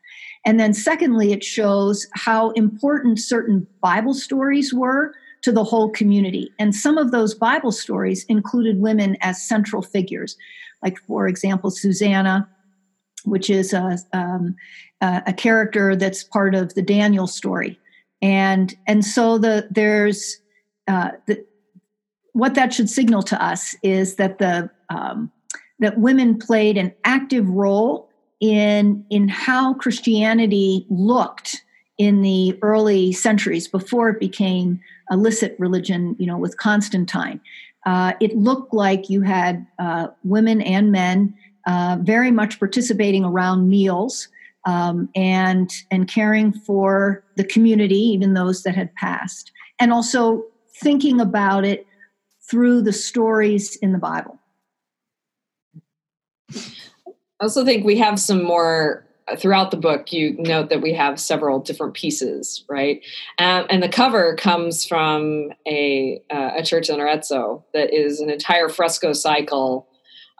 And 0.46 0.58
then, 0.58 0.72
secondly, 0.72 1.32
it 1.32 1.44
shows 1.44 2.06
how 2.14 2.50
important 2.52 3.18
certain 3.18 3.66
Bible 3.82 4.14
stories 4.14 4.72
were 4.72 5.12
to 5.44 5.52
the 5.52 5.64
whole 5.64 5.90
community. 5.90 6.52
And 6.58 6.74
some 6.74 6.98
of 6.98 7.10
those 7.10 7.34
Bible 7.34 7.72
stories 7.72 8.24
included 8.24 8.80
women 8.80 9.16
as 9.20 9.46
central 9.46 9.82
figures, 9.82 10.36
like, 10.82 10.98
for 10.98 11.28
example, 11.28 11.70
Susanna, 11.70 12.48
which 13.24 13.48
is 13.48 13.72
a, 13.72 13.98
um, 14.12 14.56
a 15.00 15.32
character 15.32 15.96
that's 15.96 16.24
part 16.24 16.54
of 16.54 16.74
the 16.74 16.82
Daniel 16.82 17.26
story. 17.26 17.78
And, 18.22 18.74
and 18.86 19.04
so 19.04 19.38
the, 19.38 19.68
there's 19.70 20.38
uh, 20.88 21.10
the, 21.26 21.44
what 22.32 22.54
that 22.54 22.72
should 22.72 22.90
signal 22.90 23.22
to 23.22 23.42
us 23.42 23.74
is 23.82 24.16
that 24.16 24.38
the 24.38 24.70
um, 24.90 25.30
that 25.78 25.98
women 25.98 26.38
played 26.38 26.76
an 26.76 26.92
active 27.04 27.48
role 27.48 28.08
in 28.40 29.04
in 29.08 29.28
how 29.28 29.74
Christianity 29.74 30.86
looked 30.90 31.62
in 31.96 32.22
the 32.22 32.58
early 32.62 33.12
centuries 33.12 33.68
before 33.68 34.10
it 34.10 34.20
became 34.20 34.80
a 35.10 35.16
licit 35.16 35.56
religion. 35.58 36.16
You 36.18 36.26
know, 36.26 36.38
with 36.38 36.56
Constantine, 36.56 37.40
uh, 37.86 38.12
it 38.20 38.36
looked 38.36 38.74
like 38.74 39.10
you 39.10 39.22
had 39.22 39.66
uh, 39.78 40.08
women 40.22 40.60
and 40.62 40.92
men 40.92 41.34
uh, 41.66 41.98
very 42.00 42.30
much 42.30 42.58
participating 42.58 43.24
around 43.24 43.68
meals. 43.68 44.28
Um, 44.66 45.10
and 45.14 45.70
and 45.90 46.08
caring 46.08 46.50
for 46.50 47.22
the 47.36 47.44
community, 47.44 47.98
even 47.98 48.32
those 48.32 48.62
that 48.62 48.74
had 48.74 48.94
passed, 48.94 49.52
and 49.78 49.92
also 49.92 50.42
thinking 50.80 51.20
about 51.20 51.66
it 51.66 51.86
through 52.48 52.82
the 52.82 52.92
stories 52.92 53.76
in 53.76 53.92
the 53.92 53.98
Bible. 53.98 54.38
I 56.54 57.44
also 57.44 57.64
think 57.64 57.84
we 57.84 57.98
have 57.98 58.20
some 58.20 58.42
more 58.42 59.06
throughout 59.38 59.70
the 59.70 59.76
book. 59.76 60.12
You 60.12 60.34
note 60.38 60.68
that 60.70 60.82
we 60.82 60.92
have 60.94 61.18
several 61.18 61.58
different 61.60 61.94
pieces, 61.94 62.64
right? 62.68 63.02
Um, 63.38 63.66
and 63.70 63.82
the 63.82 63.88
cover 63.88 64.36
comes 64.36 64.84
from 64.84 65.50
a 65.66 66.22
uh, 66.30 66.52
a 66.56 66.62
church 66.62 66.88
in 66.88 67.00
Arezzo 67.00 67.64
that 67.72 67.92
is 67.92 68.20
an 68.20 68.30
entire 68.30 68.68
fresco 68.68 69.12
cycle 69.12 69.88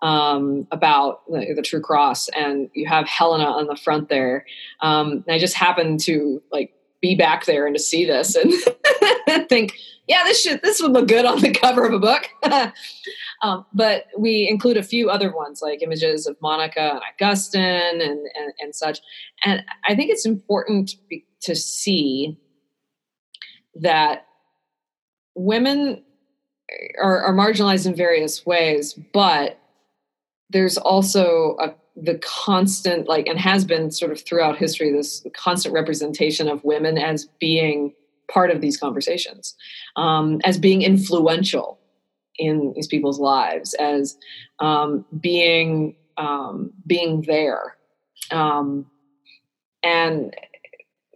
um, 0.03 0.67
about 0.71 1.27
the, 1.29 1.55
the, 1.57 1.63
True 1.63 1.81
Cross, 1.81 2.29
and 2.29 2.69
you 2.75 2.87
have 2.87 3.07
Helena 3.07 3.45
on 3.45 3.67
the 3.67 3.77
front 3.77 4.09
there. 4.09 4.45
Um, 4.81 5.25
I 5.29 5.39
just 5.39 5.55
happened 5.55 6.01
to 6.01 6.43
like 6.53 6.75
be 7.01 7.15
back 7.15 7.47
there 7.47 7.67
and 7.67 7.75
to 7.77 7.83
see 7.83 8.05
this 8.05 8.35
and 8.35 8.53
think 9.49 9.75
yeah, 10.07 10.23
this 10.25 10.43
should 10.43 10.63
this 10.63 10.83
would 10.83 10.93
look 10.93 11.09
good 11.09 11.25
on 11.25 11.41
the 11.41 11.53
cover 11.53 11.87
of 11.87 11.95
a 11.95 11.99
book. 11.99 12.29
um, 13.43 13.67
but 13.73 14.07
we 14.19 14.49
include 14.49 14.77
a 14.77 14.83
few 14.83 15.11
other 15.11 15.35
ones 15.35 15.61
like 15.63 15.83
images 15.83 16.27
of 16.27 16.37
Monica 16.41 16.93
and 16.93 17.01
Augustine 17.13 18.01
and, 18.01 18.03
and, 18.03 18.53
and 18.61 18.75
such. 18.75 19.01
And 19.45 19.65
I 19.87 19.95
think 19.95 20.11
it's 20.11 20.27
important 20.27 20.93
to 21.43 21.55
see 21.55 22.39
that 23.77 24.27
women 25.35 26.03
are, 27.01 27.23
are 27.23 27.35
marginalized 27.35 27.87
in 27.87 27.95
various 27.95 28.47
ways, 28.47 28.99
but 29.13 29.59
there's 30.51 30.77
also 30.77 31.57
a 31.61 31.75
the 31.97 32.19
constant 32.19 33.09
like 33.09 33.29
and 33.29 33.39
has 33.39 33.65
been 33.65 33.91
sort 33.91 34.11
of 34.11 34.21
throughout 34.21 34.59
history 34.59 34.91
this 34.91 35.25
constant 35.33 35.73
representation 35.73 36.49
of 36.49 36.65
women 36.65 36.99
as 36.99 37.29
being 37.39 37.95
part 38.29 38.51
of 38.51 38.61
these 38.61 38.77
conversations, 38.77 39.55
um, 39.97 40.41
as 40.45 40.59
being 40.59 40.83
influential 40.83 41.79
in 42.39 42.73
these 42.75 42.87
people's 42.87 43.19
lives, 43.19 43.75
as 43.75 44.17
um, 44.59 45.05
being 45.21 45.97
um, 46.17 46.73
being 46.87 47.23
there, 47.23 47.77
um, 48.31 48.87
and 49.83 50.35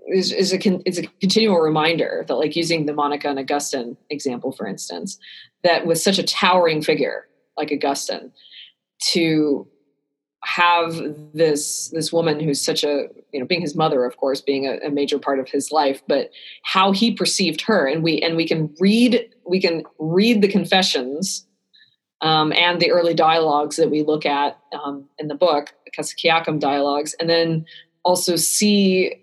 is, 0.09 0.33
is 0.33 0.52
a 0.52 0.59
con- 0.59 0.83
it's 0.87 0.98
a 0.98 1.07
continual 1.20 1.59
reminder 1.59 2.24
that, 2.26 2.35
like 2.35 2.57
using 2.57 2.87
the 2.87 2.94
Monica 2.94 3.28
and 3.28 3.38
Augustine 3.38 3.96
example, 4.11 4.52
for 4.52 4.66
instance, 4.66 5.18
that 5.64 5.87
with 5.87 5.98
such 5.98 6.18
a 6.18 6.22
towering 6.22 6.83
figure 6.83 7.26
like 7.57 7.72
Augustine, 7.72 8.33
to 9.11 9.66
have 10.44 10.94
this 11.35 11.88
this 11.88 12.12
woman 12.12 12.38
who's 12.38 12.64
such 12.64 12.85
a 12.85 13.09
you 13.33 13.40
know 13.40 13.46
being 13.46 13.61
his 13.61 13.74
mother 13.74 14.05
of 14.05 14.16
course 14.16 14.40
being 14.40 14.66
a, 14.66 14.79
a, 14.87 14.90
major 14.90 15.18
part 15.18 15.40
of 15.40 15.48
his 15.48 15.72
life 15.72 16.01
but 16.07 16.31
how 16.62 16.92
he 16.92 17.12
perceived 17.12 17.61
her 17.61 17.87
and 17.87 18.05
we 18.05 18.20
and 18.20 18.37
we 18.37 18.46
can 18.46 18.72
read 18.79 19.29
we 19.46 19.61
can 19.61 19.83
read 19.98 20.40
the 20.40 20.48
confessions 20.48 21.44
um, 22.20 22.53
and 22.53 22.81
the 22.81 22.90
early 22.90 23.14
dialogues 23.14 23.77
that 23.77 23.90
we 23.90 24.03
look 24.03 24.24
at 24.27 24.59
um, 24.72 25.09
in 25.18 25.27
the 25.27 25.35
book 25.35 25.74
the 25.85 25.90
Cassiciacum 25.90 26.61
dialogues 26.61 27.14
and 27.18 27.29
then 27.29 27.66
also 28.05 28.37
see 28.37 29.14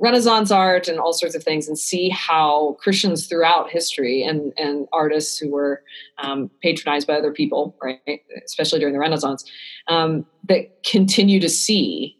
Renaissance 0.00 0.50
art 0.50 0.88
and 0.88 0.98
all 0.98 1.12
sorts 1.12 1.34
of 1.34 1.42
things, 1.42 1.68
and 1.68 1.78
see 1.78 2.08
how 2.08 2.76
Christians 2.80 3.26
throughout 3.26 3.70
history 3.70 4.22
and 4.22 4.52
and 4.56 4.86
artists 4.92 5.38
who 5.38 5.50
were 5.50 5.82
um, 6.18 6.50
patronized 6.62 7.06
by 7.06 7.14
other 7.14 7.32
people, 7.32 7.76
right, 7.82 8.00
especially 8.44 8.78
during 8.78 8.94
the 8.94 9.00
Renaissance, 9.00 9.44
um, 9.88 10.26
that 10.48 10.82
continue 10.84 11.40
to 11.40 11.48
see 11.48 12.16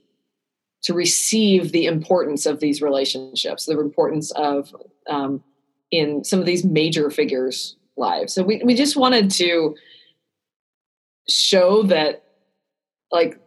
to 0.82 0.94
receive 0.94 1.72
the 1.72 1.86
importance 1.86 2.46
of 2.46 2.60
these 2.60 2.80
relationships, 2.80 3.66
the 3.66 3.78
importance 3.78 4.30
of 4.32 4.74
um, 5.08 5.42
in 5.90 6.24
some 6.24 6.40
of 6.40 6.46
these 6.46 6.64
major 6.64 7.10
figures' 7.10 7.76
lives. 7.96 8.32
So 8.32 8.42
we 8.42 8.62
we 8.64 8.74
just 8.74 8.96
wanted 8.96 9.30
to 9.32 9.76
show 11.28 11.82
that 11.84 12.24
like 13.10 13.38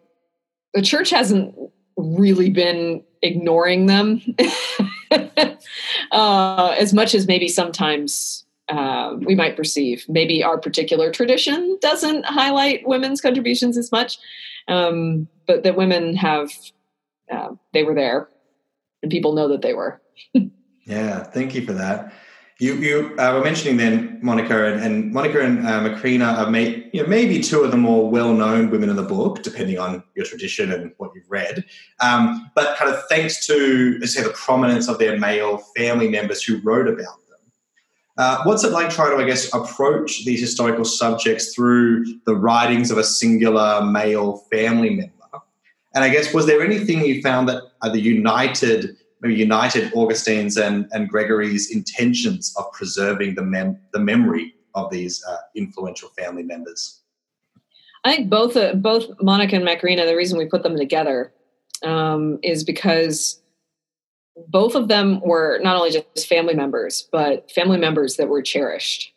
the 0.73 0.81
church 0.81 1.09
hasn't 1.09 1.55
really 1.97 2.49
been 2.49 3.03
ignoring 3.21 3.85
them 3.85 4.21
uh, 6.11 6.75
as 6.77 6.93
much 6.93 7.13
as 7.13 7.27
maybe 7.27 7.47
sometimes 7.47 8.45
uh, 8.69 9.15
we 9.19 9.35
might 9.35 9.55
perceive. 9.55 10.05
Maybe 10.07 10.43
our 10.43 10.57
particular 10.57 11.11
tradition 11.11 11.77
doesn't 11.81 12.25
highlight 12.25 12.87
women's 12.87 13.21
contributions 13.21 13.77
as 13.77 13.91
much, 13.91 14.17
um, 14.67 15.27
but 15.45 15.63
that 15.63 15.75
women 15.75 16.15
have, 16.15 16.51
uh, 17.31 17.49
they 17.73 17.83
were 17.83 17.95
there 17.95 18.29
and 19.01 19.11
people 19.11 19.33
know 19.33 19.47
that 19.49 19.61
they 19.61 19.73
were. 19.73 20.01
yeah, 20.85 21.23
thank 21.23 21.55
you 21.55 21.65
for 21.65 21.73
that. 21.73 22.13
You, 22.61 22.75
you 22.75 23.15
uh, 23.17 23.33
were 23.33 23.43
mentioning 23.43 23.77
then 23.77 24.19
Monica 24.21 24.71
and, 24.71 24.83
and 24.83 25.11
Monica 25.11 25.41
and 25.41 25.65
uh, 25.65 25.79
Macrina 25.79 26.37
are 26.37 26.51
may, 26.51 26.87
you 26.93 27.01
know, 27.01 27.09
maybe 27.09 27.41
two 27.41 27.61
of 27.61 27.71
the 27.71 27.77
more 27.77 28.07
well-known 28.07 28.69
women 28.69 28.87
in 28.87 28.97
the 28.97 29.01
book, 29.01 29.41
depending 29.41 29.79
on 29.79 30.03
your 30.13 30.27
tradition 30.27 30.71
and 30.71 30.93
what 30.97 31.09
you've 31.15 31.25
read. 31.27 31.65
Um, 32.01 32.51
but 32.53 32.77
kind 32.77 32.93
of 32.93 33.01
thanks 33.09 33.47
to, 33.47 34.05
say, 34.05 34.21
the 34.21 34.29
prominence 34.29 34.87
of 34.87 34.99
their 34.99 35.17
male 35.17 35.57
family 35.75 36.07
members 36.07 36.43
who 36.43 36.61
wrote 36.61 36.87
about 36.87 37.17
them. 37.29 37.39
Uh, 38.19 38.43
what's 38.43 38.63
it 38.63 38.71
like 38.71 38.91
trying 38.91 39.17
to, 39.17 39.23
I 39.23 39.25
guess, 39.25 39.51
approach 39.55 40.23
these 40.23 40.39
historical 40.39 40.85
subjects 40.85 41.55
through 41.55 42.05
the 42.27 42.35
writings 42.35 42.91
of 42.91 42.99
a 42.99 43.03
singular 43.03 43.83
male 43.83 44.45
family 44.51 44.91
member? 44.91 45.13
And 45.95 46.03
I 46.03 46.09
guess, 46.09 46.31
was 46.31 46.45
there 46.45 46.61
anything 46.61 47.03
you 47.03 47.23
found 47.23 47.49
that 47.49 47.63
either 47.81 47.97
united 47.97 48.97
maybe 49.21 49.35
united 49.35 49.93
Augustine's 49.93 50.57
and, 50.57 50.87
and 50.91 51.09
Gregory's 51.09 51.71
intentions 51.71 52.53
of 52.57 52.71
preserving 52.71 53.35
the, 53.35 53.43
mem- 53.43 53.79
the 53.93 53.99
memory 53.99 54.53
of 54.75 54.89
these 54.91 55.23
uh, 55.25 55.37
influential 55.55 56.09
family 56.09 56.43
members? 56.43 57.01
I 58.03 58.15
think 58.15 58.29
both 58.29 58.57
uh, 58.57 58.73
both 58.73 59.05
Monica 59.21 59.55
and 59.55 59.65
Macrina. 59.65 60.05
The 60.05 60.15
reason 60.15 60.37
we 60.37 60.45
put 60.45 60.63
them 60.63 60.75
together 60.75 61.31
um, 61.83 62.39
is 62.41 62.63
because 62.63 63.39
both 64.47 64.75
of 64.75 64.87
them 64.87 65.19
were 65.21 65.59
not 65.61 65.75
only 65.75 65.91
just 65.91 66.27
family 66.27 66.55
members, 66.55 67.07
but 67.11 67.51
family 67.51 67.77
members 67.77 68.15
that 68.15 68.27
were 68.27 68.41
cherished. 68.41 69.13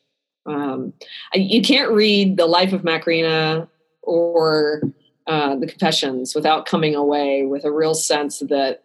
Um, 0.47 0.93
you 1.33 1.63
can't 1.63 1.91
read 1.93 2.37
the 2.37 2.47
life 2.47 2.75
of 2.75 2.83
Macrina 2.83 3.69
or 4.03 4.83
uh, 5.27 5.57
the 5.57 5.67
confessions 5.67 6.35
without 6.35 6.67
coming 6.67 6.95
away 6.95 7.47
with 7.47 7.65
a 7.65 7.73
real 7.73 7.95
sense 7.95 8.41
that 8.41 8.84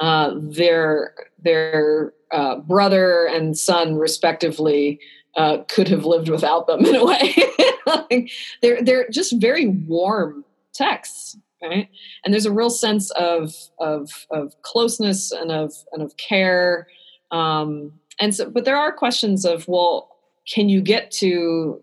uh, 0.00 0.32
their 0.36 1.14
their 1.42 2.12
uh, 2.32 2.56
brother 2.56 3.26
and 3.26 3.56
son, 3.56 3.96
respectively, 3.96 5.00
uh, 5.36 5.58
could 5.68 5.88
have 5.88 6.04
lived 6.04 6.28
without 6.28 6.66
them 6.66 6.84
in 6.84 6.96
a 6.96 7.04
way. 7.04 7.34
like 7.86 8.30
they're 8.62 8.82
they're 8.82 9.08
just 9.08 9.40
very 9.40 9.66
warm 9.66 10.44
texts, 10.72 11.36
right? 11.62 11.88
And 12.24 12.32
there's 12.32 12.46
a 12.46 12.52
real 12.52 12.70
sense 12.70 13.10
of 13.12 13.54
of 13.78 14.26
of 14.30 14.60
closeness 14.62 15.32
and 15.32 15.50
of 15.50 15.72
and 15.92 16.02
of 16.02 16.16
care. 16.16 16.88
Um, 17.30 17.92
and 18.20 18.34
so, 18.34 18.48
but 18.50 18.64
there 18.64 18.76
are 18.76 18.92
questions 18.92 19.44
of 19.44 19.66
well, 19.68 20.16
can 20.46 20.68
you 20.68 20.80
get 20.80 21.10
to 21.10 21.80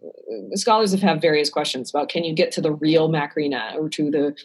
scholars 0.53 0.91
have 0.91 1.01
had 1.01 1.21
various 1.21 1.49
questions 1.49 1.89
about 1.89 2.09
can 2.09 2.23
you 2.23 2.33
get 2.33 2.51
to 2.53 2.61
the 2.61 2.71
real 2.71 3.09
Macrina 3.09 3.75
or 3.75 3.89
to 3.89 4.11
the 4.11 4.35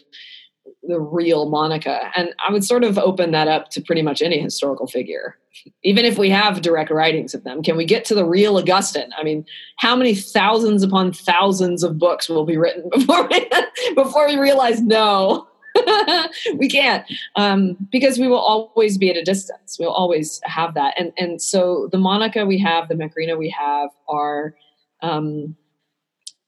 the 0.83 0.99
real 0.99 1.49
Monica. 1.49 2.11
And 2.15 2.33
I 2.45 2.51
would 2.51 2.63
sort 2.63 2.83
of 2.83 2.97
open 2.97 3.31
that 3.31 3.47
up 3.47 3.69
to 3.71 3.81
pretty 3.81 4.01
much 4.01 4.21
any 4.21 4.39
historical 4.39 4.87
figure. 4.87 5.37
Even 5.83 6.05
if 6.05 6.17
we 6.17 6.29
have 6.29 6.61
direct 6.61 6.91
writings 6.91 7.33
of 7.33 7.43
them, 7.43 7.63
can 7.63 7.75
we 7.75 7.85
get 7.85 8.05
to 8.05 8.15
the 8.15 8.25
real 8.25 8.57
Augustine? 8.57 9.09
I 9.17 9.23
mean, 9.23 9.45
how 9.77 9.95
many 9.95 10.15
thousands 10.15 10.83
upon 10.83 11.13
thousands 11.13 11.83
of 11.83 11.97
books 11.97 12.29
will 12.29 12.45
be 12.45 12.57
written 12.57 12.89
before 12.91 13.27
we, 13.27 13.49
before 13.95 14.27
we 14.27 14.37
realize 14.37 14.81
no, 14.81 15.47
we 16.55 16.69
can't, 16.69 17.05
um, 17.35 17.77
because 17.91 18.17
we 18.17 18.27
will 18.27 18.39
always 18.39 18.97
be 18.97 19.09
at 19.09 19.17
a 19.17 19.23
distance. 19.23 19.77
We'll 19.79 19.91
always 19.91 20.41
have 20.43 20.73
that, 20.73 20.95
and 20.97 21.11
and 21.17 21.41
so 21.41 21.87
the 21.91 21.99
Monica 21.99 22.45
we 22.45 22.57
have, 22.59 22.87
the 22.87 22.95
Macrina 22.95 23.37
we 23.37 23.49
have, 23.49 23.89
are 24.07 24.55
um, 25.01 25.55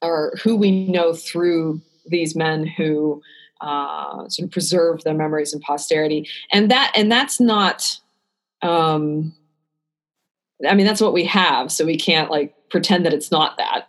are 0.02 0.34
who 0.42 0.56
we 0.56 0.88
know 0.88 1.14
through 1.14 1.82
these 2.08 2.36
men 2.36 2.66
who 2.66 3.22
uh, 3.62 4.28
sort 4.30 4.46
of 4.46 4.52
preserve 4.52 5.04
their 5.04 5.14
memories 5.14 5.54
in 5.54 5.60
posterity. 5.60 6.28
And 6.52 6.70
that 6.72 6.92
and 6.96 7.12
that's 7.12 7.40
not 7.40 7.98
um 8.62 9.34
i 10.68 10.76
mean 10.76 10.86
that's 10.86 11.00
what 11.00 11.14
we 11.14 11.24
have 11.24 11.72
so 11.72 11.86
we 11.86 11.98
can't 11.98 12.30
like 12.30 12.54
pretend 12.70 13.06
that 13.06 13.14
it's 13.14 13.32
not 13.32 13.58
that. 13.58 13.88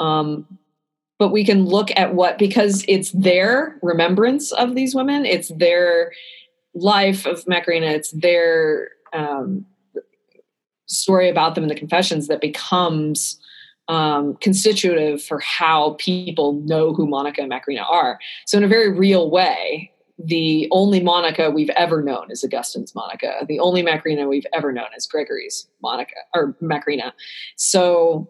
Um 0.00 0.58
but 1.18 1.32
we 1.32 1.44
can 1.44 1.64
look 1.64 1.90
at 1.96 2.14
what 2.14 2.38
because 2.38 2.84
it's 2.86 3.10
their 3.10 3.78
remembrance 3.82 4.52
of 4.52 4.74
these 4.74 4.94
women 4.94 5.24
it's 5.24 5.48
their 5.48 6.12
life 6.74 7.26
of 7.26 7.44
Macrina 7.44 7.90
it's 7.90 8.10
their 8.12 8.90
um, 9.12 9.64
story 10.86 11.28
about 11.28 11.54
them 11.54 11.64
in 11.64 11.68
the 11.68 11.74
confessions 11.74 12.28
that 12.28 12.40
becomes 12.40 13.38
um, 13.88 14.36
constitutive 14.36 15.22
for 15.22 15.40
how 15.40 15.96
people 15.98 16.52
know 16.64 16.92
who 16.92 17.06
Monica 17.06 17.40
and 17.40 17.50
Macrina 17.50 17.88
are. 17.90 18.18
So, 18.46 18.58
in 18.58 18.64
a 18.64 18.68
very 18.68 18.90
real 18.90 19.30
way, 19.30 19.92
the 20.18 20.68
only 20.70 21.00
Monica 21.00 21.50
we've 21.50 21.70
ever 21.70 22.02
known 22.02 22.30
is 22.30 22.44
Augustine's 22.44 22.94
Monica. 22.94 23.44
The 23.46 23.60
only 23.60 23.82
Macrina 23.82 24.28
we've 24.28 24.46
ever 24.52 24.72
known 24.72 24.88
is 24.96 25.06
Gregory's 25.06 25.66
Monica 25.80 26.16
or 26.34 26.54
Macrina. 26.60 27.12
So, 27.56 28.28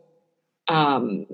um, 0.69 1.27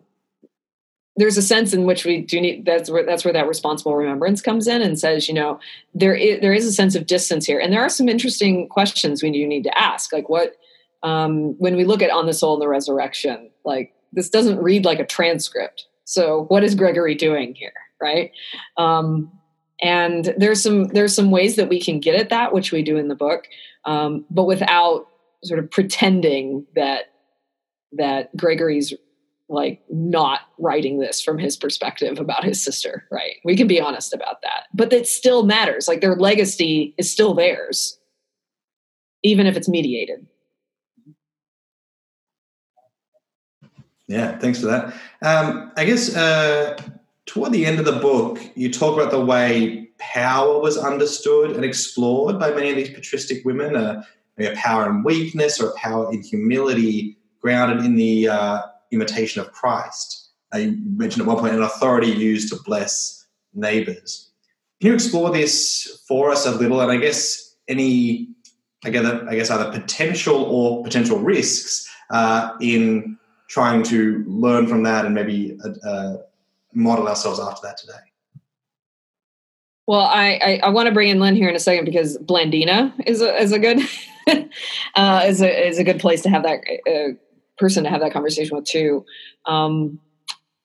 there's 1.16 1.36
a 1.36 1.42
sense 1.42 1.72
in 1.72 1.84
which 1.84 2.04
we 2.04 2.20
do 2.20 2.40
need 2.40 2.64
that's 2.64 2.90
where 2.90 3.04
that's 3.04 3.24
where 3.24 3.32
that 3.32 3.46
responsible 3.46 3.94
remembrance 3.94 4.40
comes 4.40 4.66
in 4.66 4.82
and 4.82 4.98
says 4.98 5.28
you 5.28 5.34
know 5.34 5.60
there 5.94 6.14
is 6.14 6.40
there 6.40 6.52
is 6.52 6.66
a 6.66 6.72
sense 6.72 6.96
of 6.96 7.06
distance 7.06 7.46
here 7.46 7.60
and 7.60 7.72
there 7.72 7.82
are 7.82 7.88
some 7.88 8.08
interesting 8.08 8.68
questions 8.68 9.22
we 9.22 9.30
do 9.30 9.46
need 9.46 9.62
to 9.62 9.78
ask 9.78 10.12
like 10.12 10.28
what 10.28 10.56
um, 11.04 11.52
when 11.58 11.76
we 11.76 11.84
look 11.84 12.02
at 12.02 12.10
on 12.10 12.26
the 12.26 12.32
soul 12.32 12.54
and 12.54 12.62
the 12.62 12.68
resurrection 12.68 13.50
like 13.64 13.93
this 14.14 14.30
doesn't 14.30 14.62
read 14.62 14.84
like 14.84 15.00
a 15.00 15.06
transcript. 15.06 15.86
So 16.04 16.44
what 16.48 16.64
is 16.64 16.74
Gregory 16.74 17.14
doing 17.14 17.54
here, 17.54 17.72
right? 18.00 18.30
Um, 18.76 19.30
and 19.82 20.34
there's 20.36 20.62
some 20.62 20.84
there's 20.88 21.14
some 21.14 21.30
ways 21.30 21.56
that 21.56 21.68
we 21.68 21.80
can 21.80 22.00
get 22.00 22.14
at 22.14 22.30
that, 22.30 22.52
which 22.52 22.72
we 22.72 22.82
do 22.82 22.96
in 22.96 23.08
the 23.08 23.14
book, 23.14 23.46
um, 23.84 24.24
but 24.30 24.44
without 24.44 25.06
sort 25.42 25.58
of 25.58 25.70
pretending 25.70 26.66
that 26.74 27.06
that 27.92 28.34
Gregory's 28.36 28.92
like 29.48 29.82
not 29.90 30.40
writing 30.58 30.98
this 30.98 31.20
from 31.20 31.38
his 31.38 31.56
perspective 31.56 32.18
about 32.18 32.44
his 32.44 32.62
sister, 32.62 33.06
right? 33.10 33.36
We 33.44 33.56
can 33.56 33.66
be 33.66 33.80
honest 33.80 34.14
about 34.14 34.40
that, 34.42 34.64
but 34.72 34.90
that 34.90 35.06
still 35.06 35.44
matters. 35.44 35.86
Like 35.86 36.00
their 36.00 36.16
legacy 36.16 36.94
is 36.96 37.12
still 37.12 37.34
theirs, 37.34 37.98
even 39.22 39.46
if 39.46 39.56
it's 39.56 39.68
mediated. 39.68 40.26
Yeah, 44.14 44.38
thanks 44.38 44.60
for 44.60 44.66
that. 44.66 44.94
Um, 45.22 45.72
I 45.76 45.84
guess 45.84 46.14
uh, 46.14 46.78
toward 47.26 47.50
the 47.50 47.66
end 47.66 47.80
of 47.80 47.84
the 47.84 47.98
book, 47.98 48.38
you 48.54 48.72
talk 48.72 48.96
about 48.96 49.10
the 49.10 49.24
way 49.24 49.88
power 49.98 50.60
was 50.60 50.78
understood 50.78 51.56
and 51.56 51.64
explored 51.64 52.38
by 52.38 52.52
many 52.52 52.70
of 52.70 52.76
these 52.76 52.90
patristic 52.90 53.44
women, 53.44 53.74
uh, 53.74 54.04
a 54.38 54.54
power 54.54 54.88
in 54.88 55.02
weakness 55.02 55.60
or 55.60 55.70
a 55.70 55.74
power 55.74 56.12
in 56.12 56.22
humility, 56.22 57.18
grounded 57.40 57.84
in 57.84 57.96
the 57.96 58.28
uh, 58.28 58.62
imitation 58.92 59.42
of 59.42 59.50
Christ. 59.50 60.30
Uh, 60.54 60.58
you 60.58 60.78
mentioned 60.96 61.22
at 61.22 61.26
one 61.26 61.38
point 61.38 61.54
an 61.56 61.62
authority 61.62 62.06
used 62.06 62.48
to 62.52 62.62
bless 62.62 63.26
neighbors. 63.52 64.30
Can 64.80 64.90
you 64.90 64.94
explore 64.94 65.32
this 65.32 66.04
for 66.06 66.30
us 66.30 66.46
a 66.46 66.52
little? 66.52 66.80
And 66.80 66.92
I 66.92 66.98
guess 66.98 67.56
any, 67.66 68.28
I 68.84 68.90
guess, 68.90 69.04
I 69.04 69.34
guess 69.34 69.50
either 69.50 69.72
potential 69.72 70.44
or 70.44 70.84
potential 70.84 71.18
risks 71.18 71.90
uh, 72.10 72.52
in 72.60 73.18
trying 73.54 73.84
to 73.84 74.24
learn 74.26 74.66
from 74.66 74.82
that 74.82 75.06
and 75.06 75.14
maybe 75.14 75.56
uh, 75.64 75.88
uh, 75.88 76.16
model 76.72 77.06
ourselves 77.06 77.38
after 77.38 77.64
that 77.64 77.76
today. 77.76 77.92
Well, 79.86 80.00
I, 80.00 80.40
I, 80.42 80.60
I, 80.64 80.68
want 80.70 80.88
to 80.88 80.92
bring 80.92 81.08
in 81.10 81.20
Lynn 81.20 81.36
here 81.36 81.48
in 81.48 81.54
a 81.54 81.60
second 81.60 81.84
because 81.84 82.18
Blandina 82.18 82.92
is 83.06 83.20
a, 83.20 83.40
is 83.40 83.52
a 83.52 83.60
good 83.60 83.78
uh, 84.96 85.22
is 85.24 85.40
a 85.40 85.68
is 85.68 85.78
a 85.78 85.84
good 85.84 86.00
place 86.00 86.22
to 86.22 86.30
have 86.30 86.42
that 86.42 86.62
uh, 86.90 87.14
person 87.56 87.84
to 87.84 87.90
have 87.90 88.00
that 88.00 88.12
conversation 88.12 88.56
with 88.56 88.64
too. 88.64 89.04
Um, 89.46 90.00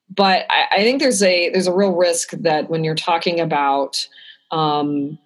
but 0.09 0.47
I, 0.49 0.65
I, 0.71 0.77
think 0.77 0.99
there's 0.99 1.21
a 1.21 1.51
there's 1.51 1.67
a 1.67 1.75
real 1.75 1.91
risk 1.91 2.31
that 2.31 2.71
when 2.71 2.83
you're 2.83 2.95
talking 2.95 3.39
about 3.39 4.07
um, 4.49 5.19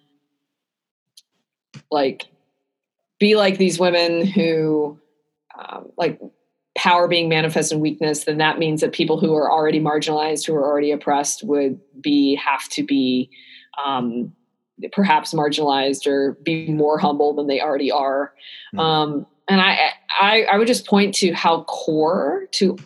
like 1.90 2.26
be 3.18 3.36
like 3.36 3.56
these 3.56 3.78
women 3.78 4.26
who 4.26 4.98
um, 5.56 5.92
like 5.96 6.20
power 6.76 7.06
being 7.06 7.28
manifest 7.28 7.72
in 7.72 7.80
weakness, 7.80 8.24
then 8.24 8.38
that 8.38 8.58
means 8.58 8.80
that 8.80 8.92
people 8.92 9.18
who 9.18 9.34
are 9.34 9.50
already 9.50 9.80
marginalized, 9.80 10.46
who 10.46 10.54
are 10.54 10.64
already 10.64 10.90
oppressed, 10.90 11.44
would 11.44 11.78
be 12.00 12.34
have 12.34 12.68
to 12.70 12.82
be 12.82 13.30
um, 13.84 14.32
perhaps 14.92 15.32
marginalized 15.32 16.06
or 16.06 16.32
be 16.42 16.68
more 16.72 16.98
humble 16.98 17.34
than 17.34 17.46
they 17.46 17.60
already 17.60 17.90
are. 17.90 18.32
Mm. 18.74 18.80
Um, 18.80 19.26
and 19.48 19.60
I, 19.60 19.90
I, 20.20 20.42
I 20.44 20.58
would 20.58 20.66
just 20.66 20.86
point 20.86 21.14
to 21.16 21.32
how 21.32 21.62
core 21.64 22.46
to 22.52 22.76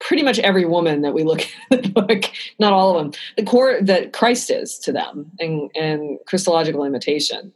pretty 0.00 0.22
much 0.22 0.38
every 0.38 0.64
woman 0.64 1.02
that 1.02 1.12
we 1.12 1.24
look 1.24 1.46
at 1.72 1.82
the 1.82 1.88
book, 1.88 2.24
not 2.58 2.72
all 2.72 2.96
of 2.96 3.02
them, 3.02 3.20
the 3.36 3.42
core 3.42 3.78
that 3.80 4.12
Christ 4.12 4.50
is 4.50 4.78
to 4.80 4.92
them 4.92 5.32
and, 5.40 5.70
and 5.74 6.18
Christological 6.26 6.84
imitation 6.84 7.52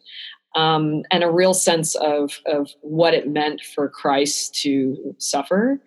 um, 0.54 1.02
and 1.10 1.22
a 1.22 1.30
real 1.30 1.54
sense 1.54 1.94
of 1.96 2.40
of 2.46 2.70
what 2.80 3.14
it 3.14 3.28
meant 3.28 3.62
for 3.62 3.88
Christ 3.88 4.54
to 4.62 5.14
suffer, 5.18 5.80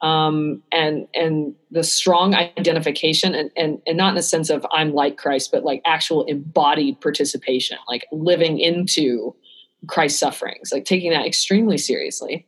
um, 0.00 0.62
and 0.72 1.06
and 1.14 1.54
the 1.70 1.84
strong 1.84 2.34
identification, 2.34 3.34
and, 3.34 3.50
and 3.56 3.80
and 3.86 3.96
not 3.96 4.10
in 4.10 4.14
the 4.16 4.22
sense 4.22 4.50
of 4.50 4.66
I'm 4.72 4.92
like 4.92 5.16
Christ, 5.16 5.50
but 5.52 5.64
like 5.64 5.82
actual 5.86 6.24
embodied 6.24 7.00
participation, 7.00 7.78
like 7.88 8.06
living 8.12 8.58
into 8.58 9.34
Christ's 9.86 10.20
sufferings, 10.20 10.72
like 10.72 10.84
taking 10.84 11.10
that 11.10 11.26
extremely 11.26 11.78
seriously, 11.78 12.46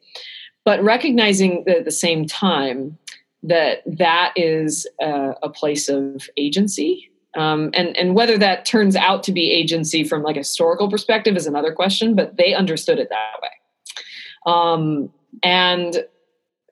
but 0.65 0.83
recognizing 0.83 1.65
that 1.67 1.79
at 1.79 1.85
the 1.85 1.91
same 1.91 2.27
time 2.27 2.99
that 3.43 3.83
that 3.87 4.33
is 4.37 4.87
a, 5.01 5.35
a 5.43 5.49
place 5.49 5.89
of 5.89 6.29
agency 6.37 7.10
um, 7.37 7.71
and 7.75 7.97
and 7.97 8.15
whether 8.15 8.37
that 8.39 8.65
turns 8.65 8.97
out 8.97 9.23
to 9.25 9.33
be 9.33 9.53
agency 9.53 10.05
from 10.05 10.23
like 10.23 10.37
a 10.37 10.41
historical 10.41 10.91
perspective 10.91 11.37
is 11.37 11.47
another 11.47 11.73
question, 11.73 12.15
but 12.15 12.37
they 12.37 12.55
understood 12.55 12.99
it 12.99 13.09
that 13.09 13.41
way. 13.43 14.53
Um, 14.53 15.11
and 15.43 16.05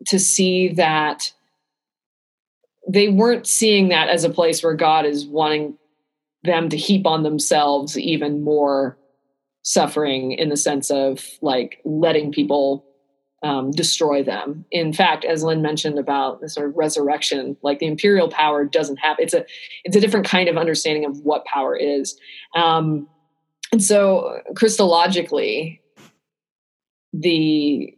to 0.07 0.19
see 0.19 0.69
that 0.75 1.33
they 2.89 3.09
weren't 3.09 3.47
seeing 3.47 3.89
that 3.89 4.09
as 4.09 4.25
a 4.25 4.31
place 4.31 4.63
where 4.63 4.75
God 4.75 5.05
is 5.05 5.27
wanting 5.27 5.77
them 6.45 6.69
to 6.71 6.77
heap 6.77 7.07
on 7.07 7.23
themselves 7.23 7.99
even 7.99 8.43
more 8.43 8.97
suffering 9.63 10.33
in 10.33 10.49
the 10.49 10.57
sense 10.57 10.91
of 10.91 11.25
like 11.43 11.81
letting 11.85 12.33
people 12.33 12.85
um, 13.43 13.71
destroy 13.71 14.23
them. 14.23 14.65
In 14.71 14.93
fact, 14.93 15.25
as 15.25 15.43
Lynn 15.43 15.63
mentioned 15.63 15.99
about 15.99 16.41
the 16.41 16.49
sort 16.49 16.69
of 16.69 16.77
resurrection, 16.77 17.57
like 17.63 17.79
the 17.79 17.87
imperial 17.87 18.29
power 18.29 18.65
doesn't 18.65 18.99
have 18.99 19.17
it's 19.19 19.35
a 19.35 19.45
it's 19.85 19.97
a 19.97 20.01
different 20.01 20.27
kind 20.27 20.49
of 20.49 20.57
understanding 20.57 21.05
of 21.05 21.19
what 21.21 21.45
power 21.45 21.77
is. 21.77 22.19
Um, 22.55 23.09
and 23.73 23.83
so 23.83 24.41
Christologically, 24.55 25.81
the 27.13 27.95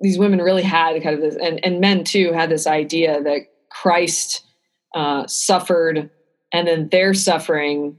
these 0.00 0.18
women 0.18 0.40
really 0.40 0.62
had 0.62 1.02
kind 1.02 1.14
of 1.14 1.20
this, 1.20 1.36
and, 1.36 1.62
and 1.64 1.80
men 1.80 2.04
too 2.04 2.32
had 2.32 2.48
this 2.48 2.66
idea 2.66 3.22
that 3.22 3.40
Christ 3.70 4.46
uh, 4.94 5.26
suffered 5.26 6.10
and 6.52 6.66
then 6.66 6.88
their 6.88 7.12
suffering 7.14 7.96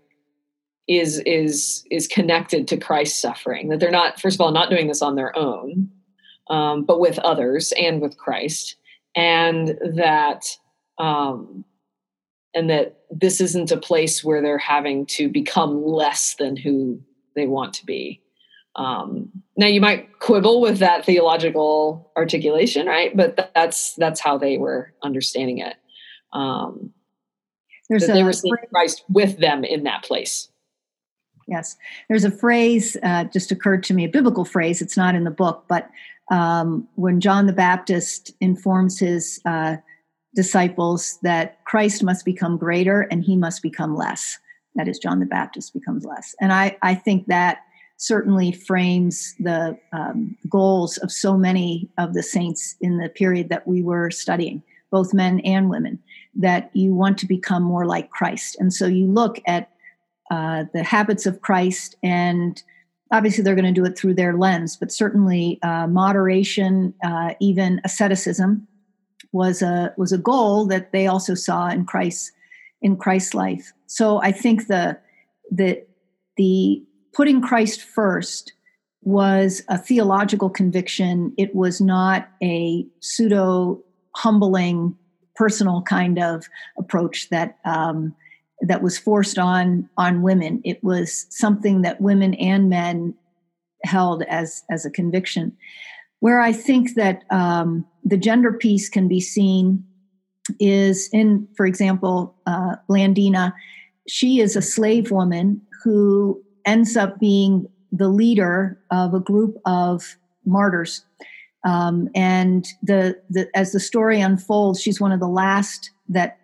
is 0.91 1.19
is 1.25 1.85
is 1.89 2.07
connected 2.07 2.67
to 2.67 2.77
Christ's 2.77 3.21
suffering. 3.21 3.69
That 3.69 3.79
they're 3.79 3.91
not, 3.91 4.19
first 4.19 4.35
of 4.35 4.41
all, 4.41 4.51
not 4.51 4.69
doing 4.69 4.87
this 4.87 5.01
on 5.01 5.15
their 5.15 5.37
own, 5.37 5.89
um, 6.49 6.83
but 6.83 6.99
with 6.99 7.17
others 7.19 7.71
and 7.77 8.01
with 8.01 8.17
Christ, 8.17 8.75
and 9.15 9.79
that 9.95 10.45
um, 10.97 11.63
and 12.53 12.69
that 12.69 12.99
this 13.09 13.39
isn't 13.39 13.71
a 13.71 13.77
place 13.77 14.23
where 14.23 14.41
they're 14.41 14.57
having 14.57 15.05
to 15.05 15.29
become 15.29 15.83
less 15.85 16.35
than 16.35 16.57
who 16.57 17.01
they 17.35 17.47
want 17.47 17.73
to 17.75 17.85
be. 17.85 18.21
Um, 18.75 19.29
now 19.57 19.67
you 19.67 19.81
might 19.81 20.19
quibble 20.19 20.61
with 20.61 20.79
that 20.79 21.05
theological 21.05 22.11
articulation, 22.17 22.87
right? 22.87 23.15
But 23.15 23.51
that's 23.55 23.95
that's 23.95 24.19
how 24.19 24.37
they 24.37 24.57
were 24.57 24.93
understanding 25.03 25.59
it. 25.59 25.75
Um, 26.33 26.91
that 27.89 28.07
they 28.07 28.23
were 28.23 28.33
seeing 28.33 28.55
Christ 28.73 29.03
with 29.09 29.39
them 29.39 29.63
in 29.65 29.83
that 29.83 30.03
place. 30.03 30.50
Yes, 31.47 31.75
there's 32.07 32.23
a 32.23 32.31
phrase 32.31 32.95
uh, 33.03 33.25
just 33.25 33.51
occurred 33.51 33.83
to 33.83 33.93
me, 33.93 34.05
a 34.05 34.09
biblical 34.09 34.45
phrase. 34.45 34.81
It's 34.81 34.97
not 34.97 35.15
in 35.15 35.23
the 35.23 35.31
book, 35.31 35.65
but 35.67 35.89
um, 36.31 36.87
when 36.95 37.19
John 37.19 37.45
the 37.45 37.53
Baptist 37.53 38.31
informs 38.39 38.99
his 38.99 39.41
uh, 39.45 39.77
disciples 40.33 41.19
that 41.23 41.63
Christ 41.65 42.03
must 42.03 42.23
become 42.25 42.57
greater 42.57 43.01
and 43.01 43.23
he 43.23 43.35
must 43.35 43.61
become 43.61 43.95
less. 43.95 44.39
That 44.75 44.87
is, 44.87 44.97
John 44.97 45.19
the 45.19 45.25
Baptist 45.25 45.73
becomes 45.73 46.05
less. 46.05 46.33
And 46.39 46.53
I, 46.53 46.77
I 46.81 46.95
think 46.95 47.27
that 47.27 47.59
certainly 47.97 48.51
frames 48.51 49.35
the 49.39 49.77
um, 49.91 50.35
goals 50.49 50.97
of 50.99 51.11
so 51.11 51.37
many 51.37 51.89
of 51.97 52.13
the 52.13 52.23
saints 52.23 52.75
in 52.81 52.97
the 52.97 53.09
period 53.09 53.49
that 53.49 53.67
we 53.67 53.83
were 53.83 54.09
studying, 54.09 54.63
both 54.89 55.13
men 55.13 55.41
and 55.41 55.69
women, 55.69 55.99
that 56.33 56.71
you 56.73 56.95
want 56.95 57.17
to 57.17 57.27
become 57.27 57.61
more 57.61 57.85
like 57.85 58.09
Christ. 58.09 58.55
And 58.59 58.73
so 58.73 58.87
you 58.87 59.05
look 59.05 59.39
at 59.45 59.69
uh, 60.31 60.63
the 60.73 60.81
habits 60.81 61.25
of 61.25 61.41
Christ, 61.41 61.95
and 62.01 62.63
obviously 63.11 63.43
they're 63.43 63.53
going 63.53 63.65
to 63.65 63.81
do 63.81 63.85
it 63.85 63.97
through 63.97 64.15
their 64.15 64.37
lens, 64.37 64.77
but 64.77 64.91
certainly 64.91 65.59
uh, 65.61 65.87
moderation, 65.87 66.93
uh, 67.03 67.33
even 67.41 67.81
asceticism, 67.83 68.65
was 69.33 69.61
a 69.61 69.93
was 69.97 70.11
a 70.11 70.17
goal 70.17 70.65
that 70.67 70.91
they 70.91 71.05
also 71.07 71.35
saw 71.35 71.67
in 71.69 71.85
Christ 71.85 72.31
in 72.81 72.95
Christ's 72.95 73.33
life. 73.33 73.71
So 73.87 74.21
I 74.21 74.31
think 74.31 74.67
the 74.67 74.97
the 75.51 75.83
the 76.37 76.81
putting 77.13 77.41
Christ 77.41 77.81
first 77.81 78.53
was 79.03 79.63
a 79.67 79.77
theological 79.77 80.49
conviction. 80.49 81.33
It 81.37 81.53
was 81.55 81.81
not 81.81 82.29
a 82.41 82.85
pseudo 83.01 83.83
humbling 84.15 84.95
personal 85.35 85.81
kind 85.81 86.19
of 86.19 86.45
approach 86.77 87.29
that 87.29 87.57
um, 87.65 88.13
that 88.61 88.81
was 88.81 88.97
forced 88.97 89.37
on 89.37 89.89
on 89.97 90.21
women. 90.21 90.61
It 90.63 90.83
was 90.83 91.25
something 91.29 91.81
that 91.81 92.01
women 92.01 92.33
and 92.35 92.69
men 92.69 93.13
held 93.83 94.23
as 94.23 94.63
as 94.69 94.85
a 94.85 94.91
conviction. 94.91 95.55
Where 96.19 96.39
I 96.39 96.51
think 96.51 96.93
that 96.95 97.23
um, 97.31 97.85
the 98.03 98.17
gender 98.17 98.53
piece 98.53 98.89
can 98.89 99.07
be 99.07 99.19
seen 99.19 99.83
is 100.59 101.09
in, 101.11 101.47
for 101.55 101.65
example, 101.65 102.35
uh, 102.45 102.75
Blandina. 102.89 103.53
She 104.07 104.39
is 104.39 104.55
a 104.55 104.61
slave 104.61 105.11
woman 105.11 105.61
who 105.83 106.41
ends 106.65 106.95
up 106.95 107.19
being 107.19 107.67
the 107.91 108.09
leader 108.09 108.79
of 108.91 109.13
a 109.13 109.19
group 109.19 109.57
of 109.65 110.15
martyrs. 110.45 111.03
Um, 111.63 112.09
and 112.15 112.65
the, 112.81 113.19
the 113.29 113.47
as 113.55 113.71
the 113.71 113.79
story 113.79 114.19
unfolds, 114.21 114.81
she's 114.81 114.99
one 114.99 115.11
of 115.11 115.19
the 115.19 115.27
last 115.27 115.91
that 116.09 116.39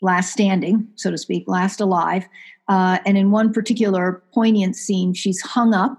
last 0.00 0.32
standing, 0.32 0.88
so 0.96 1.10
to 1.10 1.18
speak, 1.18 1.44
last 1.46 1.80
alive. 1.80 2.26
Uh, 2.68 2.98
and 3.04 3.18
in 3.18 3.30
one 3.30 3.52
particular 3.52 4.22
poignant 4.32 4.76
scene, 4.76 5.12
she's 5.12 5.40
hung 5.40 5.74
up 5.74 5.98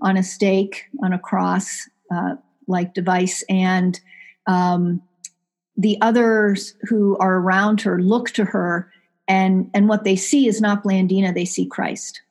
on 0.00 0.16
a 0.16 0.22
stake 0.22 0.84
on 1.02 1.12
a 1.12 1.18
cross 1.18 1.88
uh, 2.10 2.34
like 2.66 2.94
device 2.94 3.42
and 3.48 4.00
um, 4.46 5.02
the 5.76 5.98
others 6.00 6.74
who 6.82 7.16
are 7.18 7.36
around 7.36 7.80
her 7.80 8.00
look 8.00 8.30
to 8.30 8.44
her 8.44 8.92
and 9.26 9.70
and 9.74 9.88
what 9.88 10.04
they 10.04 10.16
see 10.16 10.46
is 10.46 10.60
not 10.60 10.82
blandina 10.82 11.34
they 11.34 11.44
see 11.44 11.66
christ 11.66 12.22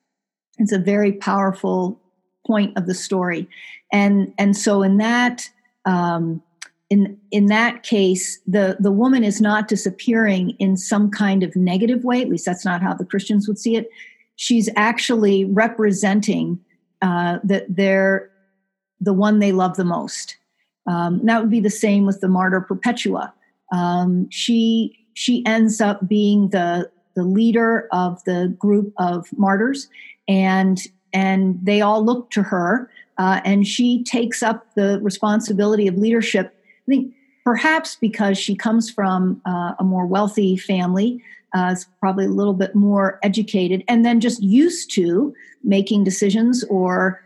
it's 0.58 0.72
a 0.72 0.80
very 0.80 1.14
powerful 1.14 2.00
point 2.46 2.76
of 2.78 2.86
the 2.88 2.94
story 2.94 3.48
and 3.92 4.34
and 4.38 4.56
so 4.56 4.82
in 4.82 4.98
that 4.98 5.50
um, 5.86 6.42
in 6.90 7.18
in 7.32 7.48
that 7.48 7.84
case 7.84 8.40
the 8.48 8.78
the 8.80 8.92
woman 8.92 9.24
is 9.24 9.42
not 9.42 9.68
disappearing 9.68 10.52
in 10.60 10.78
some 10.78 11.12
kind 11.12 11.44
of 11.44 11.56
negative 11.56 12.04
way 12.04 12.22
at 12.22 12.30
least 12.30 12.46
that's 12.46 12.66
not 12.66 12.82
how 12.82 12.94
the 12.94 13.06
christians 13.06 13.48
would 13.48 13.60
see 13.60 13.76
it 13.76 13.90
she's 14.38 14.70
actually 14.76 15.44
representing 15.46 16.60
uh, 17.02 17.40
that 17.44 17.66
they're 17.68 18.32
the 19.02 19.14
one 19.14 19.40
they 19.40 19.52
love 19.52 19.76
the 19.76 19.86
most. 19.86 20.38
Um, 20.88 21.24
that 21.26 21.42
would 21.42 21.52
be 21.52 21.60
the 21.60 21.70
same 21.70 22.06
with 22.06 22.22
the 22.22 22.30
martyr 22.30 22.62
Perpetua. 22.62 23.34
Um, 23.74 24.30
she 24.30 24.98
she 25.14 25.46
ends 25.46 25.82
up 25.82 26.08
being 26.08 26.50
the 26.50 26.90
the 27.16 27.24
leader 27.24 27.88
of 27.92 28.24
the 28.24 28.56
group 28.58 28.94
of 28.98 29.28
martyrs, 29.38 29.90
and 30.28 30.82
and 31.14 31.60
they 31.62 31.82
all 31.82 32.04
look 32.04 32.32
to 32.32 32.44
her, 32.44 32.90
uh, 33.18 33.42
and 33.44 33.68
she 33.68 34.04
takes 34.04 34.42
up 34.42 34.74
the 34.76 35.00
responsibility 35.02 35.88
of 35.88 35.98
leadership. 35.98 36.54
I 36.88 36.92
think 36.92 37.14
perhaps 37.44 37.96
because 37.96 38.38
she 38.38 38.56
comes 38.56 38.90
from 38.90 39.42
uh, 39.46 39.74
a 39.80 39.84
more 39.84 40.06
wealthy 40.06 40.58
family, 40.58 41.22
uh, 41.56 41.70
is 41.72 41.88
probably 42.00 42.26
a 42.26 42.30
little 42.30 42.54
bit 42.54 42.76
more 42.76 43.20
educated, 43.24 43.84
and 43.88 44.06
then 44.06 44.20
just 44.20 44.42
used 44.44 44.92
to 44.96 45.34
making 45.64 46.04
decisions 46.04 46.64
or 46.66 47.22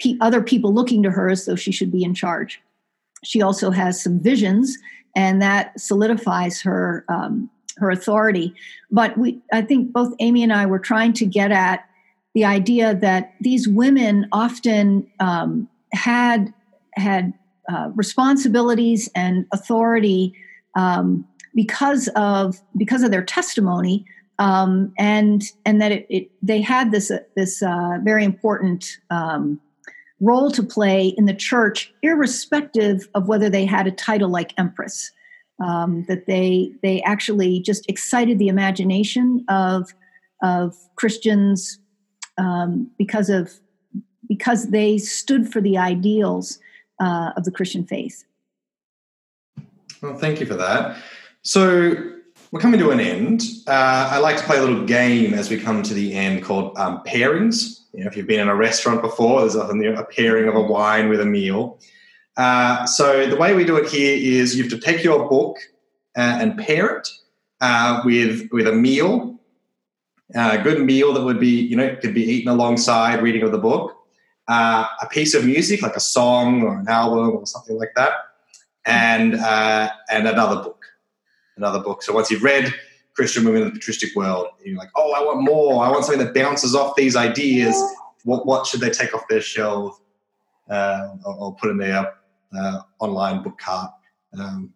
pe- 0.00 0.16
other 0.20 0.42
people 0.42 0.72
looking 0.72 1.02
to 1.02 1.10
her 1.10 1.28
as 1.28 1.44
though 1.44 1.56
she 1.56 1.72
should 1.72 1.90
be 1.90 2.04
in 2.04 2.14
charge. 2.14 2.60
She 3.24 3.42
also 3.42 3.70
has 3.70 4.02
some 4.02 4.20
visions, 4.20 4.76
and 5.16 5.42
that 5.42 5.78
solidifies 5.80 6.60
her 6.62 7.04
um, 7.08 7.50
her 7.76 7.90
authority. 7.90 8.54
But 8.90 9.18
we, 9.18 9.40
I 9.52 9.62
think, 9.62 9.92
both 9.92 10.14
Amy 10.20 10.42
and 10.42 10.52
I 10.52 10.66
were 10.66 10.78
trying 10.78 11.12
to 11.14 11.26
get 11.26 11.50
at 11.50 11.84
the 12.34 12.44
idea 12.44 12.94
that 12.94 13.34
these 13.40 13.68
women 13.68 14.28
often 14.32 15.08
um, 15.20 15.68
had 15.92 16.52
had 16.94 17.32
uh, 17.72 17.90
responsibilities 17.94 19.08
and 19.14 19.46
authority 19.52 20.34
um, 20.76 21.26
because 21.54 22.08
of 22.16 22.60
because 22.76 23.02
of 23.02 23.10
their 23.10 23.24
testimony 23.24 24.04
um, 24.38 24.92
and 24.98 25.42
and 25.64 25.80
that 25.80 25.92
it, 25.92 26.06
it, 26.10 26.30
they 26.42 26.60
had 26.60 26.90
this 26.90 27.10
uh, 27.10 27.18
this 27.36 27.62
uh, 27.62 27.98
very 28.02 28.24
important 28.24 28.98
um, 29.10 29.60
role 30.20 30.50
to 30.50 30.62
play 30.62 31.08
in 31.16 31.26
the 31.26 31.34
church, 31.34 31.92
irrespective 32.02 33.08
of 33.14 33.28
whether 33.28 33.48
they 33.48 33.64
had 33.64 33.86
a 33.86 33.92
title 33.92 34.28
like 34.28 34.52
empress. 34.58 35.10
Um, 35.64 36.04
that 36.08 36.26
they 36.26 36.72
they 36.82 37.00
actually 37.02 37.60
just 37.60 37.88
excited 37.88 38.40
the 38.40 38.48
imagination 38.48 39.44
of 39.48 39.94
of 40.42 40.74
Christians 40.96 41.78
um, 42.36 42.90
because 42.98 43.30
of 43.30 43.52
because 44.28 44.70
they 44.70 44.98
stood 44.98 45.52
for 45.52 45.60
the 45.60 45.78
ideals 45.78 46.58
uh, 47.00 47.32
of 47.36 47.44
the 47.44 47.50
Christian 47.50 47.84
faith. 47.84 48.24
Well, 50.02 50.16
thank 50.16 50.40
you 50.40 50.46
for 50.46 50.54
that. 50.54 50.96
So 51.42 51.94
we're 52.50 52.60
coming 52.60 52.80
to 52.80 52.90
an 52.90 53.00
end. 53.00 53.42
Uh, 53.66 54.10
I 54.12 54.18
like 54.18 54.36
to 54.36 54.44
play 54.44 54.58
a 54.58 54.60
little 54.60 54.84
game 54.84 55.34
as 55.34 55.50
we 55.50 55.58
come 55.58 55.82
to 55.82 55.94
the 55.94 56.14
end 56.14 56.42
called 56.44 56.76
um, 56.78 57.02
pairings. 57.06 57.80
You 57.92 58.00
know, 58.00 58.06
if 58.06 58.16
you've 58.16 58.26
been 58.26 58.40
in 58.40 58.48
a 58.48 58.54
restaurant 58.54 59.02
before, 59.02 59.40
there's 59.40 59.56
often 59.56 59.84
a 59.84 60.04
pairing 60.04 60.48
of 60.48 60.54
a 60.54 60.60
wine 60.60 61.08
with 61.08 61.20
a 61.20 61.26
meal. 61.26 61.78
Uh, 62.36 62.84
so 62.86 63.26
the 63.26 63.36
way 63.36 63.54
we 63.54 63.64
do 63.64 63.76
it 63.76 63.88
here 63.88 64.16
is 64.16 64.56
you 64.56 64.64
have 64.64 64.72
to 64.72 64.78
take 64.78 65.04
your 65.04 65.28
book 65.28 65.56
uh, 66.16 66.38
and 66.40 66.58
pair 66.58 66.98
it 66.98 67.08
uh, 67.60 68.02
with 68.04 68.48
with 68.52 68.66
a 68.66 68.72
meal, 68.72 69.38
uh, 70.34 70.56
a 70.60 70.62
good 70.62 70.84
meal 70.84 71.12
that 71.14 71.22
would 71.22 71.40
be 71.40 71.48
you 71.48 71.76
know 71.76 71.96
could 71.96 72.14
be 72.14 72.24
eaten 72.24 72.50
alongside 72.50 73.22
reading 73.22 73.42
of 73.42 73.52
the 73.52 73.58
book, 73.58 73.96
uh, 74.48 74.86
a 75.00 75.06
piece 75.06 75.34
of 75.34 75.44
music 75.44 75.82
like 75.82 75.96
a 75.96 76.00
song 76.00 76.62
or 76.62 76.78
an 76.78 76.88
album 76.88 77.30
or 77.30 77.46
something 77.46 77.76
like 77.78 77.92
that, 77.96 78.12
and 78.84 79.34
uh, 79.34 79.90
and 80.10 80.28
another 80.28 80.62
book, 80.62 80.84
another 81.56 81.80
book. 81.80 82.02
So 82.02 82.12
once 82.12 82.30
you've 82.30 82.42
read 82.42 82.72
Christian 83.14 83.44
women 83.44 83.62
in 83.62 83.68
the 83.68 83.74
patristic 83.74 84.14
world. 84.16 84.48
You're 84.64 84.76
like, 84.76 84.90
oh, 84.96 85.12
I 85.12 85.20
want 85.20 85.42
more. 85.42 85.84
I 85.84 85.90
want 85.90 86.04
something 86.04 86.24
that 86.24 86.34
bounces 86.34 86.74
off 86.74 86.96
these 86.96 87.16
ideas. 87.16 87.80
What 88.24 88.46
what 88.46 88.66
should 88.66 88.80
they 88.80 88.90
take 88.90 89.14
off 89.14 89.22
their 89.28 89.40
shelf 89.40 90.00
uh, 90.68 91.10
or, 91.24 91.34
or, 91.36 91.54
put 91.54 91.70
in 91.70 91.78
their 91.78 92.14
uh, 92.56 92.80
online 92.98 93.42
book 93.42 93.58
cart 93.58 93.92
um, 94.38 94.72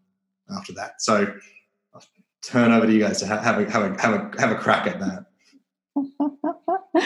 after 0.55 0.73
that? 0.75 1.03
So 1.03 1.35
I'll 1.95 2.03
turn 2.43 2.73
over 2.73 2.87
to 2.87 2.93
you 2.93 3.01
guys 3.01 3.19
to 3.21 3.27
have, 3.27 3.43
have, 3.43 3.59
a, 3.61 3.71
have, 3.71 3.83
a, 3.83 4.01
have, 4.01 4.15
a, 4.15 4.41
have 4.41 4.51
a 4.53 4.57
crack 4.57 4.87
at 4.87 5.01
that. 5.01 5.25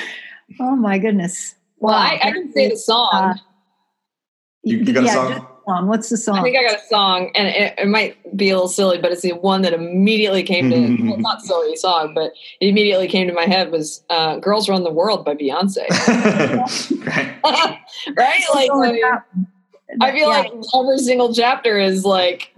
oh 0.61 0.77
my 0.77 0.99
goodness. 0.99 1.55
Well, 1.83 1.95
I, 1.95 2.21
I, 2.23 2.31
can 2.31 2.53
say 2.53 2.69
the 2.69 2.77
song. 2.77 3.11
Uh, 3.13 3.35
you, 4.63 4.79
you, 4.79 4.93
got 4.93 5.03
yeah, 5.03 5.11
a 5.11 5.15
song? 5.15 5.47
song? 5.67 5.89
What's 5.89 6.11
the 6.11 6.17
song? 6.17 6.39
I 6.39 6.43
think 6.43 6.57
I 6.57 6.63
got 6.63 6.77
a 6.77 6.87
song, 6.89 7.33
and 7.35 7.49
it, 7.49 7.75
it 7.77 7.89
might 7.89 8.37
be 8.37 8.51
a 8.51 8.55
little 8.55 8.69
silly, 8.69 8.99
but 8.99 9.11
it's 9.11 9.23
the 9.23 9.33
one 9.33 9.63
that 9.63 9.73
immediately 9.73 10.45
came 10.45 10.71
to 10.71 11.05
well, 11.11 11.19
not 11.19 11.43
silly 11.43 11.75
song, 11.75 12.15
but 12.15 12.35
it 12.61 12.69
immediately 12.69 13.09
came 13.09 13.27
to 13.27 13.33
my 13.33 13.47
head 13.47 13.73
was 13.73 14.05
uh, 14.11 14.37
"Girls 14.39 14.69
Run 14.69 14.85
the 14.85 14.93
World" 14.93 15.25
by 15.25 15.35
Beyonce. 15.35 15.89
right? 17.05 17.41
right? 18.17 18.43
Like, 18.55 18.71
I, 18.73 18.93
mean, 18.93 19.05
I 20.01 20.13
feel 20.13 20.29
yeah. 20.29 20.39
like 20.39 20.53
every 20.75 20.99
single 20.99 21.35
chapter 21.35 21.81
is 21.81 22.05
like 22.05 22.55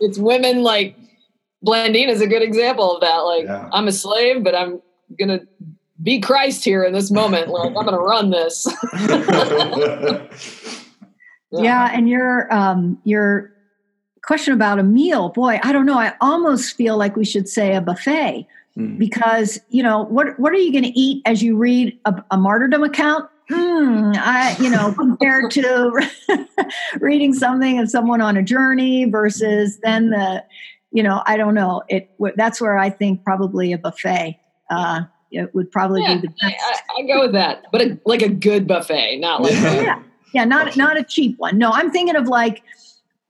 it's 0.00 0.18
women. 0.18 0.62
Like 0.62 0.96
Blandine 1.64 2.10
is 2.10 2.20
a 2.20 2.28
good 2.28 2.42
example 2.42 2.94
of 2.94 3.00
that. 3.00 3.16
Like, 3.16 3.44
yeah. 3.46 3.68
I'm 3.72 3.88
a 3.88 3.92
slave, 3.92 4.44
but 4.44 4.54
I'm 4.54 4.80
gonna 5.18 5.40
be 6.02 6.20
Christ 6.20 6.64
here 6.64 6.84
in 6.84 6.92
this 6.92 7.10
moment. 7.10 7.48
Like, 7.48 7.68
I'm 7.68 7.84
gonna 7.84 7.98
run 7.98 8.30
this. 8.30 8.66
Yeah, 11.52 11.90
and 11.92 12.08
your 12.08 12.52
um, 12.52 12.98
your 13.04 13.52
question 14.22 14.52
about 14.52 14.78
a 14.78 14.82
meal, 14.82 15.28
boy, 15.30 15.60
I 15.62 15.72
don't 15.72 15.86
know. 15.86 15.98
I 15.98 16.12
almost 16.20 16.76
feel 16.76 16.96
like 16.96 17.16
we 17.16 17.24
should 17.24 17.48
say 17.48 17.74
a 17.74 17.80
buffet 17.80 18.46
mm. 18.76 18.98
because 18.98 19.60
you 19.70 19.82
know 19.82 20.04
what 20.04 20.38
what 20.38 20.52
are 20.52 20.58
you 20.58 20.72
going 20.72 20.84
to 20.84 20.98
eat 20.98 21.22
as 21.24 21.42
you 21.42 21.56
read 21.56 21.98
a, 22.04 22.22
a 22.30 22.36
martyrdom 22.36 22.82
account? 22.82 23.28
Mm, 23.50 24.16
I, 24.16 24.56
you 24.60 24.68
know, 24.68 24.92
compared 24.92 25.52
to 25.52 26.08
reading 27.00 27.32
something 27.32 27.78
of 27.78 27.88
someone 27.88 28.20
on 28.20 28.36
a 28.36 28.42
journey 28.42 29.04
versus 29.04 29.78
then 29.84 30.10
the, 30.10 30.42
you 30.90 31.00
know, 31.00 31.22
I 31.26 31.36
don't 31.36 31.54
know. 31.54 31.84
It 31.88 32.10
that's 32.36 32.60
where 32.60 32.76
I 32.76 32.90
think 32.90 33.22
probably 33.22 33.72
a 33.72 33.78
buffet. 33.78 34.40
Uh, 34.68 35.02
it 35.30 35.54
would 35.54 35.70
probably 35.70 36.02
yeah, 36.02 36.14
be 36.14 36.22
the 36.22 36.28
best. 36.28 36.42
I, 36.42 37.02
I, 37.02 37.06
go 37.06 37.20
with 37.22 37.32
that, 37.32 37.66
but 37.72 37.82
a, 37.82 37.98
like 38.04 38.22
a 38.22 38.28
good 38.28 38.66
buffet, 38.66 39.18
not 39.18 39.42
like 39.42 39.52
yeah. 39.52 40.02
Yeah, 40.32 40.44
not 40.44 40.76
not 40.76 40.98
a 40.98 41.02
cheap 41.02 41.38
one. 41.38 41.56
No, 41.56 41.70
I'm 41.70 41.90
thinking 41.90 42.16
of 42.16 42.28
like 42.28 42.62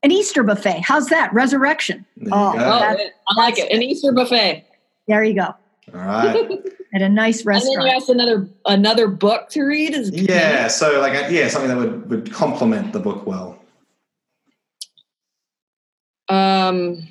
an 0.03 0.11
Easter 0.11 0.43
buffet. 0.43 0.81
How's 0.81 1.07
that? 1.07 1.33
Resurrection. 1.33 2.05
Oh, 2.31 2.53
oh 2.57 2.59
I 2.59 3.11
like 3.37 3.57
it. 3.57 3.71
An 3.71 3.81
Easter 3.81 4.11
buffet. 4.11 4.65
There 5.07 5.23
you 5.23 5.33
go. 5.33 5.55
All 5.93 6.01
right. 6.01 6.61
At 6.93 7.01
a 7.01 7.09
nice 7.09 7.45
restaurant. 7.45 7.77
And 7.77 7.85
then 7.85 7.91
you 7.91 7.95
asked 7.95 8.09
another 8.09 8.49
another 8.65 9.07
book 9.07 9.49
to 9.49 9.63
read. 9.63 9.93
Is 9.93 10.09
yeah, 10.11 10.67
so 10.67 10.99
like 10.99 11.13
a, 11.13 11.31
yeah, 11.31 11.47
something 11.47 11.69
that 11.69 11.77
would 11.77 12.09
would 12.09 12.31
complement 12.31 12.93
the 12.93 12.99
book 12.99 13.25
well. 13.25 13.57
Um. 16.29 17.07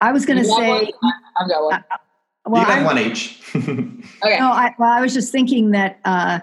I 0.00 0.12
was 0.12 0.26
going 0.26 0.38
to 0.38 0.44
say. 0.44 0.92
I've 1.40 1.48
got 1.48 1.62
one. 1.62 1.74
Uh, 1.74 1.96
well, 2.46 2.62
you 2.62 2.68
got 2.68 2.84
one 2.84 2.98
each. 2.98 3.40
okay. 3.56 4.38
No, 4.38 4.50
I, 4.50 4.74
well, 4.78 4.90
I 4.90 5.00
was 5.00 5.12
just 5.12 5.32
thinking 5.32 5.72
that 5.72 5.98
uh, 6.04 6.40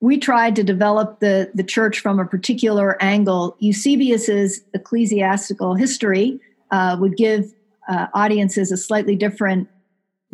we 0.00 0.18
tried 0.18 0.56
to 0.56 0.64
develop 0.64 1.20
the 1.20 1.50
the 1.54 1.62
church 1.62 2.00
from 2.00 2.18
a 2.18 2.24
particular 2.24 3.00
angle. 3.02 3.56
Eusebius's 3.60 4.62
ecclesiastical 4.74 5.74
history 5.74 6.40
uh, 6.70 6.96
would 6.98 7.16
give 7.16 7.52
uh, 7.88 8.08
audiences 8.14 8.72
a 8.72 8.76
slightly 8.76 9.14
different 9.14 9.68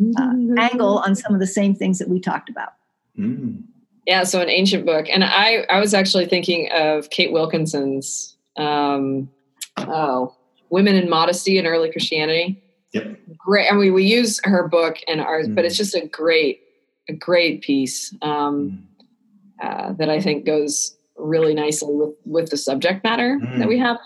mm-hmm. 0.01 0.57
angle 0.57 0.99
on 0.99 1.15
some 1.15 1.33
of 1.33 1.39
the 1.39 1.47
same 1.47 1.75
things 1.75 1.99
that 1.99 2.09
we 2.09 2.19
talked 2.19 2.49
about. 2.49 2.73
Mm. 3.17 3.63
Yeah, 4.07 4.23
so 4.23 4.41
an 4.41 4.49
ancient 4.49 4.87
book, 4.87 5.05
and 5.07 5.23
I 5.23 5.65
I 5.69 5.79
was 5.79 5.93
actually 5.93 6.25
thinking 6.25 6.69
of 6.71 7.11
Kate 7.11 7.31
Wilkinson's 7.31 8.35
um, 8.57 9.29
oh, 9.77 10.35
Women 10.69 10.95
in 10.95 11.09
Modesty 11.09 11.57
in 11.57 11.65
Early 11.65 11.91
Christianity. 11.91 12.61
Yep. 12.93 13.19
Great. 13.37 13.71
I 13.71 13.75
mean, 13.75 13.93
we 13.93 14.05
use 14.05 14.39
her 14.43 14.67
book 14.67 14.97
and 15.07 15.21
ours, 15.21 15.47
mm. 15.47 15.55
but 15.55 15.65
it's 15.65 15.75
mm. 15.75 15.79
just 15.79 15.95
a 15.95 16.07
great, 16.07 16.61
a 17.07 17.13
great 17.13 17.61
piece 17.61 18.13
um, 18.21 18.87
mm. 19.61 19.89
uh, 19.89 19.93
that 19.93 20.09
I 20.09 20.19
think 20.19 20.45
goes 20.45 20.95
really 21.17 21.53
nicely 21.53 21.93
with 21.93 22.15
with 22.25 22.49
the 22.49 22.57
subject 22.57 23.03
matter 23.03 23.39
mm. 23.41 23.59
that 23.59 23.67
we 23.67 23.77
mm. 23.77 23.81
have. 23.81 23.97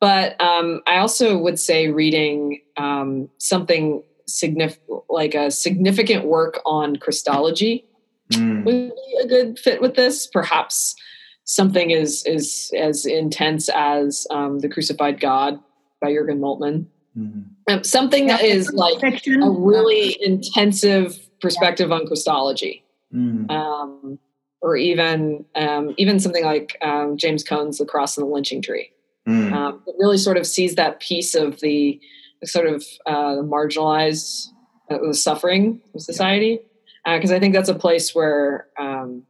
But 0.00 0.40
um, 0.40 0.82
I 0.86 0.98
also 0.98 1.38
would 1.38 1.58
say 1.58 1.88
reading 1.88 2.60
um, 2.76 3.30
something 3.38 4.02
significant, 4.26 5.02
like 5.08 5.34
a 5.34 5.50
significant 5.50 6.24
work 6.24 6.60
on 6.66 6.96
Christology, 6.96 7.84
mm. 8.32 8.64
would 8.64 8.92
be 8.94 9.18
a 9.22 9.26
good 9.26 9.58
fit 9.58 9.80
with 9.80 9.94
this. 9.94 10.26
Perhaps 10.26 10.96
something 11.44 11.90
is 11.90 12.24
is 12.26 12.72
as 12.76 13.06
intense 13.06 13.68
as 13.68 14.26
um, 14.30 14.58
the 14.58 14.68
Crucified 14.68 15.20
God 15.20 15.60
by 16.00 16.12
Jurgen 16.12 16.40
Moltmann. 16.40 16.86
Mm-hmm. 17.16 17.72
Um, 17.72 17.84
something 17.84 18.26
that 18.26 18.42
is 18.42 18.72
like 18.72 19.00
fiction. 19.00 19.42
a 19.42 19.50
really 19.50 20.16
intensive 20.20 21.18
perspective 21.40 21.90
yeah. 21.90 21.96
on 21.96 22.06
Christology, 22.06 22.84
mm-hmm. 23.14 23.50
um, 23.50 24.18
or 24.60 24.76
even 24.76 25.44
um, 25.54 25.94
even 25.96 26.18
something 26.18 26.44
like 26.44 26.76
um, 26.82 27.16
James 27.16 27.44
Cone's 27.44 27.78
*The 27.78 27.86
Cross 27.86 28.18
and 28.18 28.26
the 28.26 28.30
Lynching 28.32 28.62
Tree*. 28.62 28.90
Mm. 29.28 29.80
it 29.86 29.94
really 29.98 30.18
sort 30.18 30.36
of 30.36 30.46
sees 30.46 30.74
that 30.74 31.00
piece 31.00 31.34
of 31.34 31.60
the, 31.60 31.98
the 32.42 32.46
sort 32.46 32.66
of 32.66 32.84
uh, 33.06 33.36
marginalized 33.36 34.48
uh, 34.90 34.98
the 34.98 35.14
suffering 35.14 35.80
of 35.94 36.02
society, 36.02 36.60
because 37.06 37.30
uh, 37.30 37.36
I 37.36 37.40
think 37.40 37.54
that's 37.54 37.70
a 37.70 37.74
place 37.74 38.14
where 38.14 38.66
um, 38.78 39.22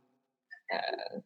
uh, 0.72 1.18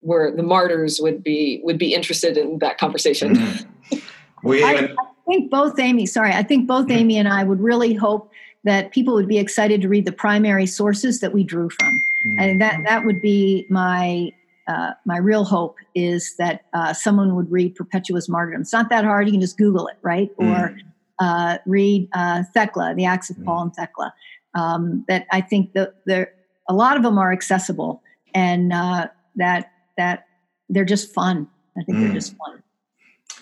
where 0.00 0.34
the 0.34 0.42
martyrs 0.42 0.98
would 1.00 1.22
be 1.22 1.60
would 1.62 1.78
be 1.78 1.94
interested 1.94 2.36
in 2.36 2.58
that 2.58 2.78
conversation. 2.78 3.36
Mm. 3.36 3.66
We 4.42 4.64
even, 4.64 4.96
I, 4.98 5.04
think 5.26 5.50
both 5.50 5.78
Amy, 5.78 6.06
sorry, 6.06 6.32
I 6.32 6.42
think 6.42 6.66
both. 6.66 6.90
Amy 6.90 7.18
and 7.18 7.28
I 7.28 7.44
would 7.44 7.60
really 7.60 7.94
hope 7.94 8.30
that 8.64 8.90
people 8.92 9.14
would 9.14 9.28
be 9.28 9.38
excited 9.38 9.80
to 9.82 9.88
read 9.88 10.04
the 10.04 10.12
primary 10.12 10.66
sources 10.66 11.20
that 11.20 11.32
we 11.32 11.44
drew 11.44 11.70
from. 11.70 11.88
Mm-hmm. 12.28 12.38
And 12.38 12.60
that 12.60 12.80
that 12.86 13.04
would 13.04 13.20
be 13.22 13.66
my 13.70 14.32
uh, 14.66 14.92
my 15.04 15.16
real 15.16 15.44
hope 15.44 15.76
is 15.94 16.36
that 16.38 16.64
uh, 16.74 16.92
someone 16.92 17.34
would 17.34 17.50
read 17.50 17.74
Perpetua's 17.74 18.28
Martyrdom. 18.28 18.60
It's 18.62 18.72
not 18.72 18.90
that 18.90 19.04
hard. 19.04 19.26
You 19.26 19.32
can 19.32 19.40
just 19.40 19.58
Google 19.58 19.88
it, 19.88 19.96
right? 20.02 20.30
Mm-hmm. 20.36 20.52
Or 20.52 20.76
uh, 21.18 21.58
read 21.66 22.08
uh, 22.14 22.44
Thecla, 22.54 22.94
The 22.94 23.04
Acts 23.04 23.30
of 23.30 23.36
mm-hmm. 23.36 23.46
Paul 23.46 23.62
and 23.62 23.74
Thecla. 23.74 24.14
Um, 24.54 25.04
that 25.06 25.26
I 25.30 25.40
think 25.40 25.74
that 25.74 25.94
there 26.06 26.32
a 26.68 26.74
lot 26.74 26.96
of 26.96 27.02
them 27.02 27.18
are 27.18 27.32
accessible 27.32 28.02
and 28.34 28.72
uh, 28.72 29.08
that 29.36 29.70
that 29.96 30.26
they're 30.68 30.84
just 30.84 31.12
fun. 31.12 31.48
I 31.76 31.82
think 31.82 31.98
they're 31.98 32.08
mm. 32.10 32.14
just 32.14 32.36
fun. 32.36 32.59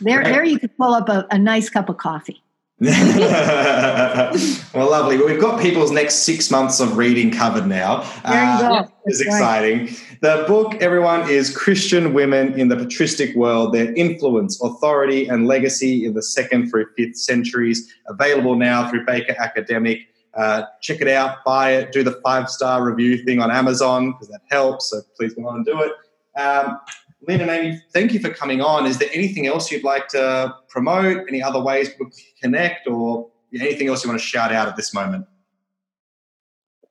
There, 0.01 0.23
there 0.23 0.45
you 0.45 0.59
could 0.59 0.77
pull 0.77 0.95
up 0.95 1.09
a, 1.09 1.27
a 1.31 1.39
nice 1.39 1.69
cup 1.69 1.89
of 1.89 1.97
coffee. 1.97 2.43
well, 2.81 4.33
lovely. 4.75 5.19
Well, 5.19 5.27
we've 5.27 5.41
got 5.41 5.61
people's 5.61 5.91
next 5.91 6.21
six 6.21 6.49
months 6.49 6.79
of 6.79 6.97
reading 6.97 7.33
covered 7.33 7.67
now. 7.67 8.05
Uh. 8.25 8.87
It's 9.07 9.21
exciting. 9.21 9.87
Right. 9.87 10.05
The 10.21 10.45
book, 10.47 10.77
everyone, 10.81 11.29
is 11.29 11.57
Christian 11.57 12.15
Women 12.15 12.59
in 12.59 12.69
the 12.69 12.77
Patristic 12.77 13.35
World 13.35 13.75
Their 13.75 13.93
Influence, 13.95 14.63
Authority, 14.63 15.27
and 15.27 15.47
Legacy 15.49 16.05
in 16.05 16.15
the 16.15 16.23
Second 16.23 16.71
through 16.71 16.87
Fifth 16.97 17.17
Centuries. 17.17 17.93
Available 18.07 18.55
now 18.55 18.89
through 18.89 19.05
Baker 19.07 19.35
Academic. 19.39 20.01
Uh, 20.35 20.63
check 20.81 21.01
it 21.01 21.09
out, 21.09 21.45
buy 21.45 21.73
it, 21.73 21.91
do 21.91 22.05
the 22.05 22.21
five 22.23 22.49
star 22.49 22.85
review 22.85 23.25
thing 23.25 23.41
on 23.41 23.51
Amazon 23.51 24.13
because 24.13 24.29
that 24.29 24.43
helps. 24.51 24.91
So 24.91 25.01
please 25.17 25.35
go 25.35 25.49
on 25.49 25.57
and 25.57 25.67
do 25.67 25.81
it. 25.83 25.93
Um, 26.39 26.79
Lynn 27.27 27.41
and 27.41 27.51
Amy, 27.51 27.83
thank 27.93 28.13
you 28.13 28.21
for 28.21 28.31
coming 28.31 28.61
on. 28.61 28.87
Is 28.87 28.99
there 28.99 29.09
anything 29.13 29.47
else 29.47 29.71
you'd 29.73 29.85
like 29.85 30.09
to 30.09 30.55
promote? 30.69 31.27
Any 31.29 31.43
other 31.43 31.61
ways 31.61 31.91
to 31.95 32.11
connect 32.41 32.87
or 32.87 33.29
anything 33.53 33.89
else 33.89 34.05
you 34.05 34.11
want 34.11 34.21
to 34.21 34.27
shout 34.27 34.53
out 34.53 34.69
at 34.69 34.77
this 34.77 34.95
moment? 34.95 35.27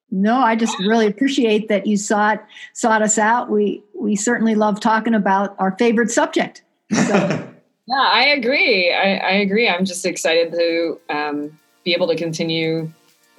No, 0.10 0.38
I 0.38 0.56
just 0.56 0.78
really 0.80 1.06
appreciate 1.06 1.68
that 1.68 1.86
you 1.86 1.98
sought 1.98 2.46
sought 2.74 3.02
us 3.02 3.18
out. 3.18 3.50
We 3.50 3.84
we 3.94 4.16
certainly 4.16 4.56
love 4.56 4.80
talking 4.80 5.14
about 5.14 5.56
our 5.60 5.76
favorite 5.78 6.12
subject. 6.12 6.64
So. 6.94 7.14
yeah, 7.88 7.96
I 7.96 8.28
agree. 8.28 8.94
I, 8.94 9.18
I, 9.18 9.32
agree. 9.32 9.68
I'm 9.68 9.84
just 9.84 10.06
excited 10.06 10.54
to 10.54 11.00
um, 11.10 11.60
be 11.84 11.94
able 11.94 12.08
to 12.08 12.16
continue 12.16 12.90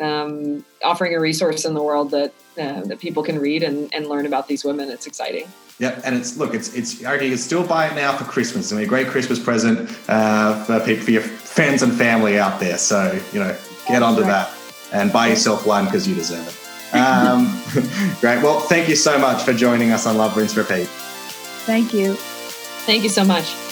um, 0.01 0.63
offering 0.85 1.15
a 1.15 1.21
resource 1.21 1.65
in 1.65 1.73
the 1.73 1.83
world 1.83 2.11
that 2.11 2.35
uh, 2.59 2.83
that 2.83 2.99
people 3.01 3.23
can 3.23 3.39
read 3.39 3.63
and, 3.63 3.93
and 3.95 4.07
learn 4.07 4.27
about 4.27 4.47
these 4.49 4.63
women. 4.63 4.91
It's 4.91 5.07
exciting. 5.07 5.49
Yeah, 5.79 6.01
and 6.05 6.17
it's 6.17 6.37
look, 6.37 6.55
it's 6.55 6.75
it's 6.75 7.05
okay. 7.05 7.25
You 7.25 7.31
can 7.31 7.39
still 7.39 7.67
buy 7.67 7.87
it 7.87 7.95
now 7.95 8.17
for 8.17 8.25
Christmas. 8.25 8.65
It's 8.65 8.73
gonna 8.73 8.81
be 8.81 8.87
a 8.87 8.89
great 8.89 9.07
Christmas 9.07 9.39
present 9.39 9.89
uh, 10.09 10.65
for 10.65 10.81
people, 10.81 11.05
for 11.05 11.11
your 11.13 11.23
friends 11.23 11.83
and 11.83 11.93
family 11.93 12.39
out 12.39 12.59
there. 12.59 12.79
So 12.79 13.19
you 13.33 13.41
know, 13.41 13.57
get 13.87 14.03
onto 14.03 14.23
that 14.23 14.51
and 14.93 15.13
buy 15.13 15.29
yourself 15.29 15.67
one 15.67 15.85
because 15.85 16.09
you 16.09 16.15
deserve 16.15 16.47
it. 16.47 16.95
Um, 16.95 17.63
great. 18.21 18.43
Well, 18.43 18.61
thank 18.61 18.89
you 18.89 18.97
so 18.97 19.19
much 19.19 19.43
for 19.43 19.53
joining 19.53 19.93
us 19.93 20.07
on 20.07 20.17
Love 20.17 20.37
Rinse 20.37 20.57
Repeat. 20.57 20.89
Thank 21.67 21.93
you. 21.93 22.15
Thank 22.15 23.03
you 23.03 23.11
so 23.11 23.25
much. 23.25 23.68